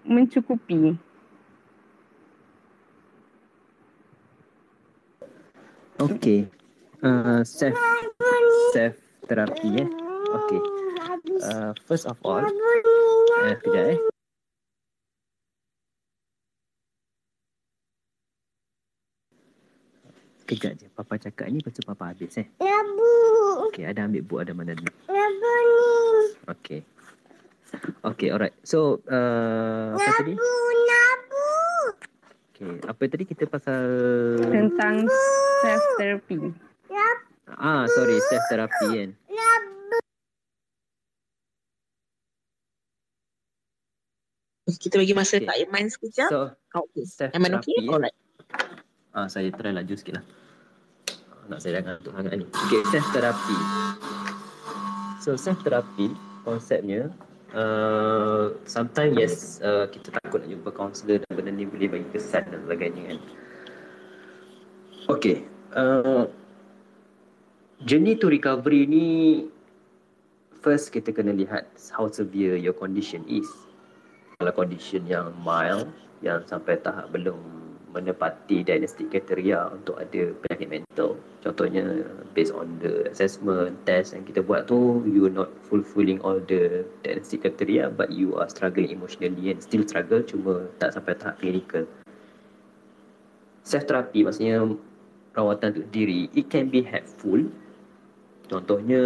mencukupi? 0.08 0.96
Okay. 6.04 6.44
Uh, 7.00 7.48
self 7.48 7.80
self 8.76 8.96
therapy 9.24 9.72
eh. 9.80 9.88
Okay. 10.36 10.62
Uh, 11.40 11.72
first 11.88 12.04
of 12.04 12.20
all, 12.28 12.44
eh, 13.48 13.56
kejap 13.64 13.96
eh. 13.96 14.00
Kejap 20.44 20.76
je. 20.76 20.92
Papa 20.92 21.16
cakap 21.16 21.48
ni, 21.48 21.64
lepas 21.64 21.72
tu 21.72 21.80
Papa 21.88 22.12
habis 22.12 22.36
eh. 22.36 22.48
Okay, 23.72 23.88
ada 23.88 24.04
ambil 24.04 24.28
buku 24.28 24.44
ada 24.44 24.52
mana 24.52 24.76
ni. 24.76 24.84
Okay. 26.52 26.84
Okay, 28.04 28.28
alright. 28.36 28.54
So, 28.68 29.00
uh, 29.08 29.96
apa 29.96 30.20
tadi? 30.20 30.36
Okay, 32.54 32.70
apa 32.86 33.02
tadi 33.10 33.26
kita 33.26 33.50
pasal... 33.50 33.82
Tentang 34.46 35.10
self 35.66 35.84
therapy. 35.98 36.54
Ah, 37.58 37.90
sorry, 37.90 38.22
self 38.30 38.46
therapy 38.46 38.88
kan. 38.94 39.10
Kita 44.70 45.02
bagi 45.02 45.18
masa 45.18 45.42
Okay. 45.42 45.50
Kak 45.50 45.58
Iman 45.66 45.86
sekejap. 45.90 46.30
So, 46.30 46.54
okay. 46.78 47.04
self 47.10 47.34
Iman 47.34 47.58
okay? 47.58 47.74
therapy. 47.74 47.90
Alright. 47.90 48.18
Ah, 49.18 49.26
saya 49.26 49.50
try 49.50 49.74
laju 49.74 49.94
sikit 49.98 50.22
lah. 50.22 50.26
Nak 51.50 51.58
saya 51.58 51.82
dah 51.82 51.82
ngantuk 51.90 52.14
sangat 52.14 52.34
ni. 52.38 52.46
Okay, 52.70 52.82
self 52.94 53.08
therapy. 53.18 53.58
So, 55.26 55.34
self 55.42 55.58
therapy 55.66 56.14
konsepnya 56.44 57.10
uh, 57.56 58.54
sometimes 58.68 59.16
yes 59.16 59.36
uh, 59.64 59.88
kita 59.88 60.12
takut 60.12 60.22
nak 60.22 60.23
jumpa 60.64 60.80
kaunselor 60.80 61.20
dan 61.20 61.32
benda 61.36 61.52
ni 61.52 61.68
boleh 61.68 61.92
bagi 61.92 62.08
kesan 62.16 62.48
dan 62.48 62.64
sebagainya 62.64 63.04
kan. 63.12 63.20
Okay. 65.12 65.44
Uh, 65.76 66.32
journey 67.84 68.16
to 68.16 68.32
recovery 68.32 68.88
ni 68.88 69.06
first 70.64 70.96
kita 70.96 71.12
kena 71.12 71.36
lihat 71.36 71.68
how 71.92 72.08
severe 72.08 72.56
your 72.56 72.72
condition 72.72 73.28
is. 73.28 73.44
Kalau 74.40 74.56
condition 74.56 75.04
yang 75.04 75.36
mild 75.44 75.92
yang 76.24 76.40
sampai 76.48 76.80
tahap 76.80 77.12
belum 77.12 77.53
menepati 77.94 78.66
diagnostic 78.66 79.14
kriteria 79.14 79.70
untuk 79.70 80.02
ada 80.02 80.34
penyakit 80.44 80.68
mental. 80.68 81.16
Contohnya 81.46 81.86
based 82.34 82.52
on 82.52 82.82
the 82.82 83.08
assessment, 83.14 83.78
test 83.86 84.18
yang 84.18 84.26
kita 84.26 84.42
buat 84.42 84.66
tu, 84.66 85.06
you 85.06 85.30
not 85.30 85.54
fulfilling 85.70 86.18
all 86.26 86.42
the 86.50 86.82
diagnostic 87.06 87.46
criteria 87.46 87.94
but 87.94 88.10
you 88.10 88.34
are 88.42 88.50
struggling 88.50 88.90
emotionally 88.90 89.54
and 89.54 89.62
still 89.62 89.86
struggle 89.86 90.26
cuma 90.26 90.66
tak 90.82 90.92
sampai 90.98 91.14
tahap 91.16 91.38
clinical. 91.38 91.86
Self 93.64 93.88
therapy 93.88 94.26
maksudnya 94.26 94.76
rawatan 95.38 95.78
untuk 95.78 95.88
diri, 95.94 96.28
it 96.36 96.50
can 96.50 96.68
be 96.68 96.84
helpful 96.84 97.48
Contohnya 98.52 99.00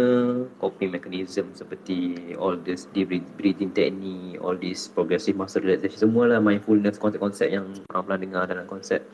coping 0.58 0.90
mechanism 0.90 1.54
seperti 1.54 2.34
all 2.34 2.58
this 2.58 2.90
deep 2.90 3.14
breathing 3.38 3.70
technique, 3.70 4.36
all 4.42 4.58
this 4.58 4.90
progressive 4.90 5.38
muscle 5.38 5.62
relaxation, 5.62 6.10
semualah 6.10 6.42
mindfulness 6.42 6.98
konsep-konsep 6.98 7.46
yang 7.54 7.70
orang 7.94 8.02
pernah 8.02 8.20
dengar 8.20 8.42
dalam 8.50 8.66
konsep 8.66 9.06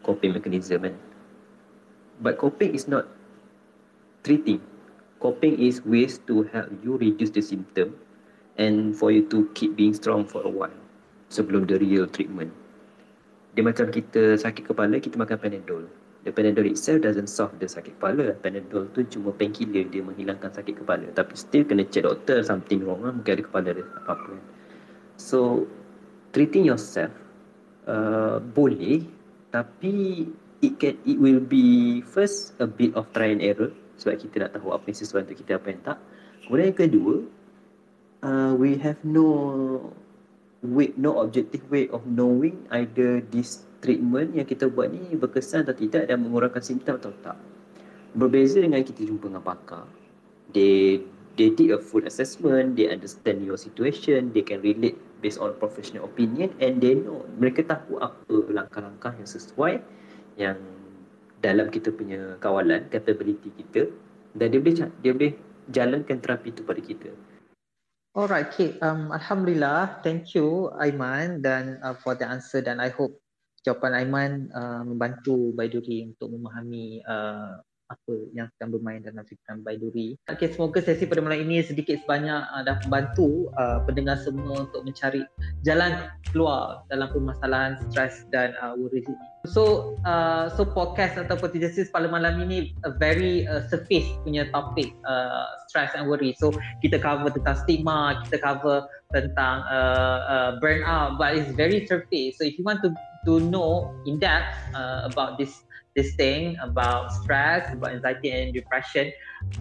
coping 0.00 0.32
mechanism 0.32 0.80
kan. 0.88 0.96
But 2.24 2.40
coping 2.40 2.72
is 2.72 2.88
not 2.88 3.04
treating. 4.24 4.64
Coping 5.20 5.60
is 5.60 5.84
ways 5.84 6.20
to 6.24 6.48
help 6.48 6.72
you 6.80 6.96
reduce 6.96 7.32
the 7.32 7.44
symptom 7.44 8.00
and 8.56 8.96
for 8.96 9.12
you 9.12 9.28
to 9.28 9.48
keep 9.52 9.76
being 9.76 9.92
strong 9.92 10.24
for 10.24 10.40
a 10.40 10.52
while 10.52 10.72
sebelum 11.28 11.68
the 11.68 11.76
real 11.76 12.08
treatment. 12.08 12.52
Dia 13.52 13.64
macam 13.64 13.92
kita 13.92 14.36
sakit 14.40 14.72
kepala, 14.72 15.00
kita 15.00 15.16
makan 15.16 15.36
Panadol. 15.36 15.84
The 16.26 16.34
Panadol 16.34 16.66
itself 16.66 17.06
doesn't 17.06 17.30
solve 17.30 17.54
the 17.62 17.70
sakit 17.70 18.02
kepala. 18.02 18.34
Panadol 18.42 18.90
tu 18.90 19.06
cuma 19.06 19.30
painkiller 19.30 19.86
dia 19.86 20.02
menghilangkan 20.02 20.50
sakit 20.50 20.82
kepala. 20.82 21.06
Tapi 21.14 21.38
still 21.38 21.62
kena 21.62 21.86
check 21.86 22.02
doktor 22.02 22.42
something 22.42 22.82
wrong 22.82 23.06
lah. 23.06 23.14
Mungkin 23.14 23.30
ada 23.38 23.42
kepala 23.46 23.66
ada 23.70 23.86
apa-apa. 24.02 24.34
kan. 24.34 24.42
So, 25.14 25.70
treating 26.34 26.66
yourself 26.66 27.14
uh, 27.86 28.42
boleh 28.42 29.06
tapi 29.54 30.26
it 30.60 30.82
can 30.82 30.98
it 31.06 31.16
will 31.22 31.38
be 31.38 32.02
first 32.02 32.58
a 32.58 32.66
bit 32.66 32.90
of 32.98 33.06
try 33.14 33.30
and 33.30 33.38
error 33.38 33.70
sebab 33.96 34.18
kita 34.20 34.34
nak 34.44 34.50
tahu 34.58 34.74
apa 34.74 34.84
yang 34.90 34.98
sesuai 34.98 35.20
untuk 35.30 35.38
kita 35.40 35.62
apa 35.62 35.66
yang 35.70 35.80
tak. 35.86 35.98
Kemudian 36.44 36.66
yang 36.74 36.80
kedua, 36.82 37.14
uh, 38.26 38.52
we 38.58 38.76
have 38.82 38.98
no 39.06 39.26
way, 40.60 40.90
no 40.98 41.22
objective 41.22 41.64
way 41.70 41.86
of 41.94 42.04
knowing 42.04 42.66
either 42.74 43.22
this 43.32 43.64
treatment 43.86 44.34
yang 44.34 44.42
kita 44.42 44.66
buat 44.66 44.90
ni 44.90 45.14
berkesan 45.14 45.62
atau 45.62 45.78
tidak 45.78 46.10
dan 46.10 46.26
mengurangkan 46.26 46.58
simptom 46.58 46.98
atau 46.98 47.14
tak. 47.22 47.38
Berbeza 48.18 48.58
dengan 48.58 48.82
kita 48.82 49.06
jumpa 49.06 49.30
dengan 49.30 49.46
pakar. 49.46 49.86
They 50.50 51.06
they 51.38 51.54
did 51.54 51.70
a 51.70 51.78
full 51.78 52.02
assessment, 52.02 52.74
they 52.74 52.90
understand 52.90 53.46
your 53.46 53.54
situation, 53.54 54.34
they 54.34 54.42
can 54.42 54.58
relate 54.66 54.98
based 55.22 55.38
on 55.38 55.54
professional 55.62 56.10
opinion 56.10 56.50
and 56.58 56.82
they 56.82 56.98
know 56.98 57.22
mereka 57.38 57.62
tahu 57.62 58.02
apa 58.02 58.34
langkah-langkah 58.50 59.14
yang 59.14 59.28
sesuai 59.28 59.78
yang 60.34 60.58
dalam 61.44 61.70
kita 61.70 61.94
punya 61.94 62.34
kawalan 62.42 62.88
capability 62.90 63.52
kita 63.54 63.86
dan 64.34 64.50
dia 64.50 64.60
boleh 64.60 64.74
dia 65.04 65.12
boleh 65.14 65.32
jalankan 65.70 66.18
terapi 66.18 66.50
itu 66.50 66.66
pada 66.66 66.80
kita. 66.82 67.10
Alright, 68.16 68.48
Kate. 68.48 68.80
Um, 68.80 69.12
Alhamdulillah. 69.12 70.00
Thank 70.00 70.32
you, 70.32 70.72
Aiman, 70.80 71.44
dan 71.44 71.76
uh, 71.84 71.92
for 72.00 72.16
the 72.16 72.24
answer. 72.24 72.64
Dan 72.64 72.80
I 72.80 72.88
hope 72.88 73.12
jawapan 73.66 73.92
Aiman 73.98 74.32
uh, 74.54 74.86
membantu 74.86 75.50
Baiduri 75.58 76.06
untuk 76.06 76.30
memahami 76.30 77.02
uh, 77.02 77.58
apa 77.86 78.14
yang 78.34 78.50
sedang 78.58 78.74
bermain 78.74 78.98
dalam 78.98 79.22
fikiran 79.22 79.62
Baiduri. 79.62 80.18
Okay, 80.26 80.50
semoga 80.50 80.82
sesi 80.82 81.06
pada 81.06 81.22
malam 81.22 81.46
ini 81.46 81.62
sedikit 81.62 82.02
sebanyak 82.02 82.42
uh, 82.50 82.62
dah 82.66 82.82
membantu 82.86 83.50
uh, 83.54 83.78
pendengar 83.86 84.18
semua 84.18 84.66
untuk 84.66 84.82
mencari 84.82 85.22
jalan 85.62 86.10
keluar 86.30 86.82
dalam 86.90 87.10
permasalahan 87.14 87.78
stres 87.86 88.26
dan 88.34 88.58
uh, 88.58 88.74
ini. 88.74 89.14
So, 89.46 89.94
uh, 90.02 90.50
so 90.58 90.66
podcast 90.66 91.14
ataupun 91.14 91.54
teaser 91.54 91.86
pada 91.94 92.10
malam 92.10 92.42
ini 92.42 92.74
a 92.82 92.90
very 92.98 93.46
uh, 93.46 93.62
surface 93.70 94.06
punya 94.26 94.50
topik 94.50 94.90
uh, 95.06 95.46
stress 95.70 95.94
and 95.94 96.10
worry. 96.10 96.34
So, 96.42 96.50
kita 96.82 96.98
cover 96.98 97.30
tentang 97.30 97.62
stigma, 97.62 98.18
kita 98.26 98.42
cover 98.42 98.90
tentang 99.14 99.62
uh, 99.70 100.18
uh, 100.26 100.50
burnout, 100.58 101.22
but 101.22 101.38
it's 101.38 101.54
very 101.54 101.86
surface. 101.86 102.34
So, 102.34 102.42
if 102.42 102.58
you 102.58 102.66
want 102.66 102.82
to 102.82 102.90
to 103.26 103.42
know 103.52 103.92
in 104.06 104.22
depth 104.22 104.54
uh, 104.72 105.04
about 105.04 105.36
this 105.36 105.66
this 105.96 106.14
thing 106.14 106.56
about 106.60 107.10
stress, 107.10 107.72
about 107.72 107.96
anxiety 107.96 108.30
and 108.30 108.52
depression, 108.52 109.10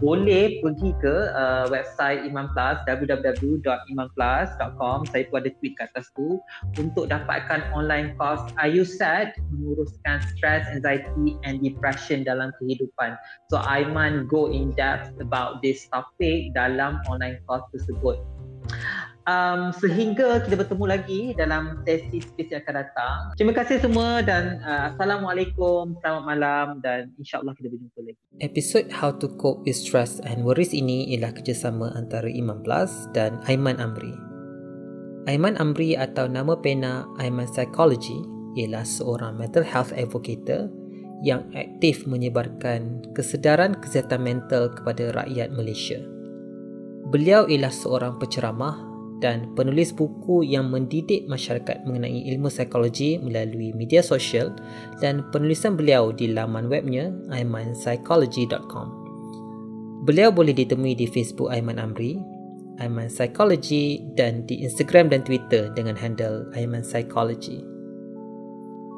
boleh 0.03 0.59
pergi 0.59 0.91
ke 0.99 1.15
uh, 1.31 1.71
website 1.71 2.27
Iman 2.27 2.51
Plus 2.51 2.83
www.imanplus.com. 2.83 5.07
Saya 5.07 5.23
pun 5.31 5.39
ada 5.41 5.49
tweet 5.63 5.79
kat 5.79 5.87
atas 5.95 6.11
tu 6.13 6.37
untuk 6.75 7.07
dapatkan 7.07 7.63
online 7.71 8.19
course 8.19 8.43
IUSAD 8.59 9.31
menguruskan 9.55 10.19
stress, 10.35 10.67
anxiety 10.75 11.39
and 11.47 11.63
depression 11.63 12.27
dalam 12.27 12.51
kehidupan. 12.59 13.15
So 13.47 13.63
Aiman 13.63 14.27
go 14.27 14.51
in 14.51 14.75
depth 14.75 15.15
about 15.23 15.63
this 15.63 15.87
topic 15.95 16.51
dalam 16.51 16.99
online 17.07 17.39
course 17.47 17.63
tersebut. 17.71 18.19
Um, 19.25 19.73
sehingga 19.81 20.37
kita 20.45 20.53
bertemu 20.53 20.85
lagi 20.85 21.21
dalam 21.33 21.81
sesi 21.81 22.21
yang 22.37 22.61
akan 22.61 22.75
datang. 22.77 23.19
Terima 23.33 23.57
kasih 23.57 23.81
semua 23.81 24.21
dan 24.21 24.61
uh, 24.61 24.93
Assalamualaikum, 24.93 25.97
selamat 25.97 26.23
malam 26.29 26.67
dan 26.85 27.09
insyaAllah 27.17 27.57
kita 27.57 27.73
berjumpa 27.73 28.05
lagi. 28.05 28.21
Episod 28.45 28.85
How 28.93 29.17
to 29.17 29.33
Cope 29.41 29.65
with 29.65 29.73
Stress 29.73 30.21
and 30.29 30.45
Worries 30.45 30.77
ini 30.77 31.09
ialah 31.17 31.33
kerjasama 31.33 31.89
antara 31.97 32.29
Iman 32.29 32.61
Plus 32.61 33.09
dan 33.17 33.41
Aiman 33.49 33.81
Amri. 33.81 34.13
Aiman 35.25 35.57
Amri 35.57 35.97
atau 35.97 36.29
nama 36.29 36.53
pena 36.61 37.09
Aiman 37.17 37.49
Psychology 37.49 38.21
ialah 38.61 38.85
seorang 38.85 39.41
mental 39.41 39.65
health 39.65 39.89
advocate 39.97 40.69
yang 41.25 41.49
aktif 41.57 42.05
menyebarkan 42.05 43.01
kesedaran 43.17 43.73
kesihatan 43.81 44.21
mental 44.21 44.69
kepada 44.69 45.17
rakyat 45.17 45.49
Malaysia. 45.49 45.97
Beliau 47.09 47.49
ialah 47.49 47.73
seorang 47.73 48.21
penceramah 48.21 48.94
dan 49.23 49.55
penulis 49.55 49.95
buku 49.95 50.43
yang 50.43 50.67
mendidik 50.67 51.23
masyarakat 51.31 51.87
mengenai 51.87 52.27
ilmu 52.35 52.51
psikologi 52.51 53.15
melalui 53.19 53.71
media 53.71 54.03
sosial 54.03 54.51
dan 54.99 55.23
penulisan 55.31 55.79
beliau 55.79 56.11
di 56.11 56.35
laman 56.35 56.67
webnya 56.67 57.11
aimanpsychology.com. 57.31 58.87
Beliau 60.05 60.29
boleh 60.29 60.53
ditemui 60.53 60.93
di 60.93 61.09
Facebook 61.09 61.49
Aiman 61.49 61.81
Amri, 61.81 62.19
Aiman 62.77 63.09
Psychology 63.09 64.03
dan 64.13 64.43
di 64.45 64.61
Instagram 64.61 65.09
dan 65.09 65.23
Twitter 65.23 65.71
dengan 65.73 65.95
handle 65.95 66.45
Aiman 66.53 66.83
Psychology. 66.83 67.63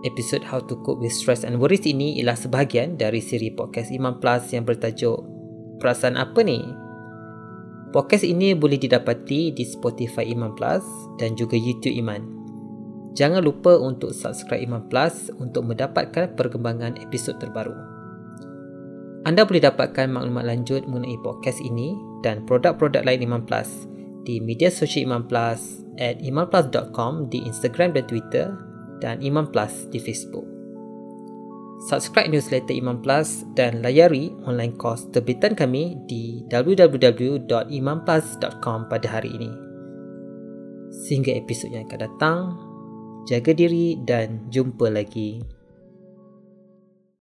Episod 0.06 0.46
How 0.46 0.62
to 0.62 0.78
Cope 0.86 1.02
with 1.02 1.14
Stress 1.14 1.42
and 1.42 1.58
Worries 1.58 1.86
ini 1.90 2.22
ialah 2.22 2.38
sebahagian 2.38 3.02
dari 3.02 3.18
siri 3.18 3.50
podcast 3.50 3.90
Iman 3.90 4.22
Plus 4.22 4.54
yang 4.54 4.66
bertajuk 4.66 5.26
Perasaan 5.82 6.18
Apa 6.18 6.46
Ni? 6.46 6.87
Podcast 7.88 8.28
ini 8.28 8.52
boleh 8.52 8.76
didapati 8.76 9.56
di 9.56 9.64
Spotify 9.64 10.28
Iman 10.28 10.52
Plus 10.60 10.84
dan 11.16 11.40
juga 11.40 11.56
YouTube 11.56 11.96
Iman. 11.96 12.20
Jangan 13.16 13.40
lupa 13.42 13.80
untuk 13.80 14.12
subscribe 14.12 14.62
Iman 14.62 14.92
Plus 14.92 15.32
untuk 15.40 15.66
mendapatkan 15.66 16.36
perkembangan 16.36 17.00
episod 17.00 17.40
terbaru. 17.40 17.74
Anda 19.24 19.48
boleh 19.48 19.64
dapatkan 19.64 20.08
maklumat 20.12 20.46
lanjut 20.48 20.84
mengenai 20.88 21.20
podcast 21.24 21.64
ini 21.64 21.96
dan 22.22 22.44
produk-produk 22.44 23.08
lain 23.08 23.24
Iman 23.24 23.44
Plus 23.48 23.88
di 24.28 24.44
media 24.44 24.68
sosial 24.68 25.08
Iman 25.08 25.24
Plus 25.26 25.84
at 25.98 26.20
imanplus.com 26.20 27.32
di 27.32 27.44
Instagram 27.48 27.96
dan 27.96 28.06
Twitter 28.06 28.48
dan 29.00 29.24
Imam 29.24 29.48
Plus 29.48 29.88
di 29.90 30.00
Facebook. 30.04 30.57
Subscribe 31.78 32.34
newsletter 32.34 32.74
Imam 32.74 33.06
Plus 33.06 33.46
dan 33.54 33.86
layari 33.86 34.34
online 34.50 34.74
course 34.82 35.06
terbitan 35.14 35.54
kami 35.54 35.94
di 36.10 36.42
www.imamplus.com 36.50 38.80
pada 38.90 39.06
hari 39.06 39.30
ini. 39.38 39.54
Sehingga 41.06 41.38
episod 41.38 41.70
yang 41.70 41.86
akan 41.86 42.02
datang, 42.02 42.58
jaga 43.30 43.54
diri 43.54 43.94
dan 44.02 44.50
jumpa 44.50 44.90
lagi. 44.90 45.38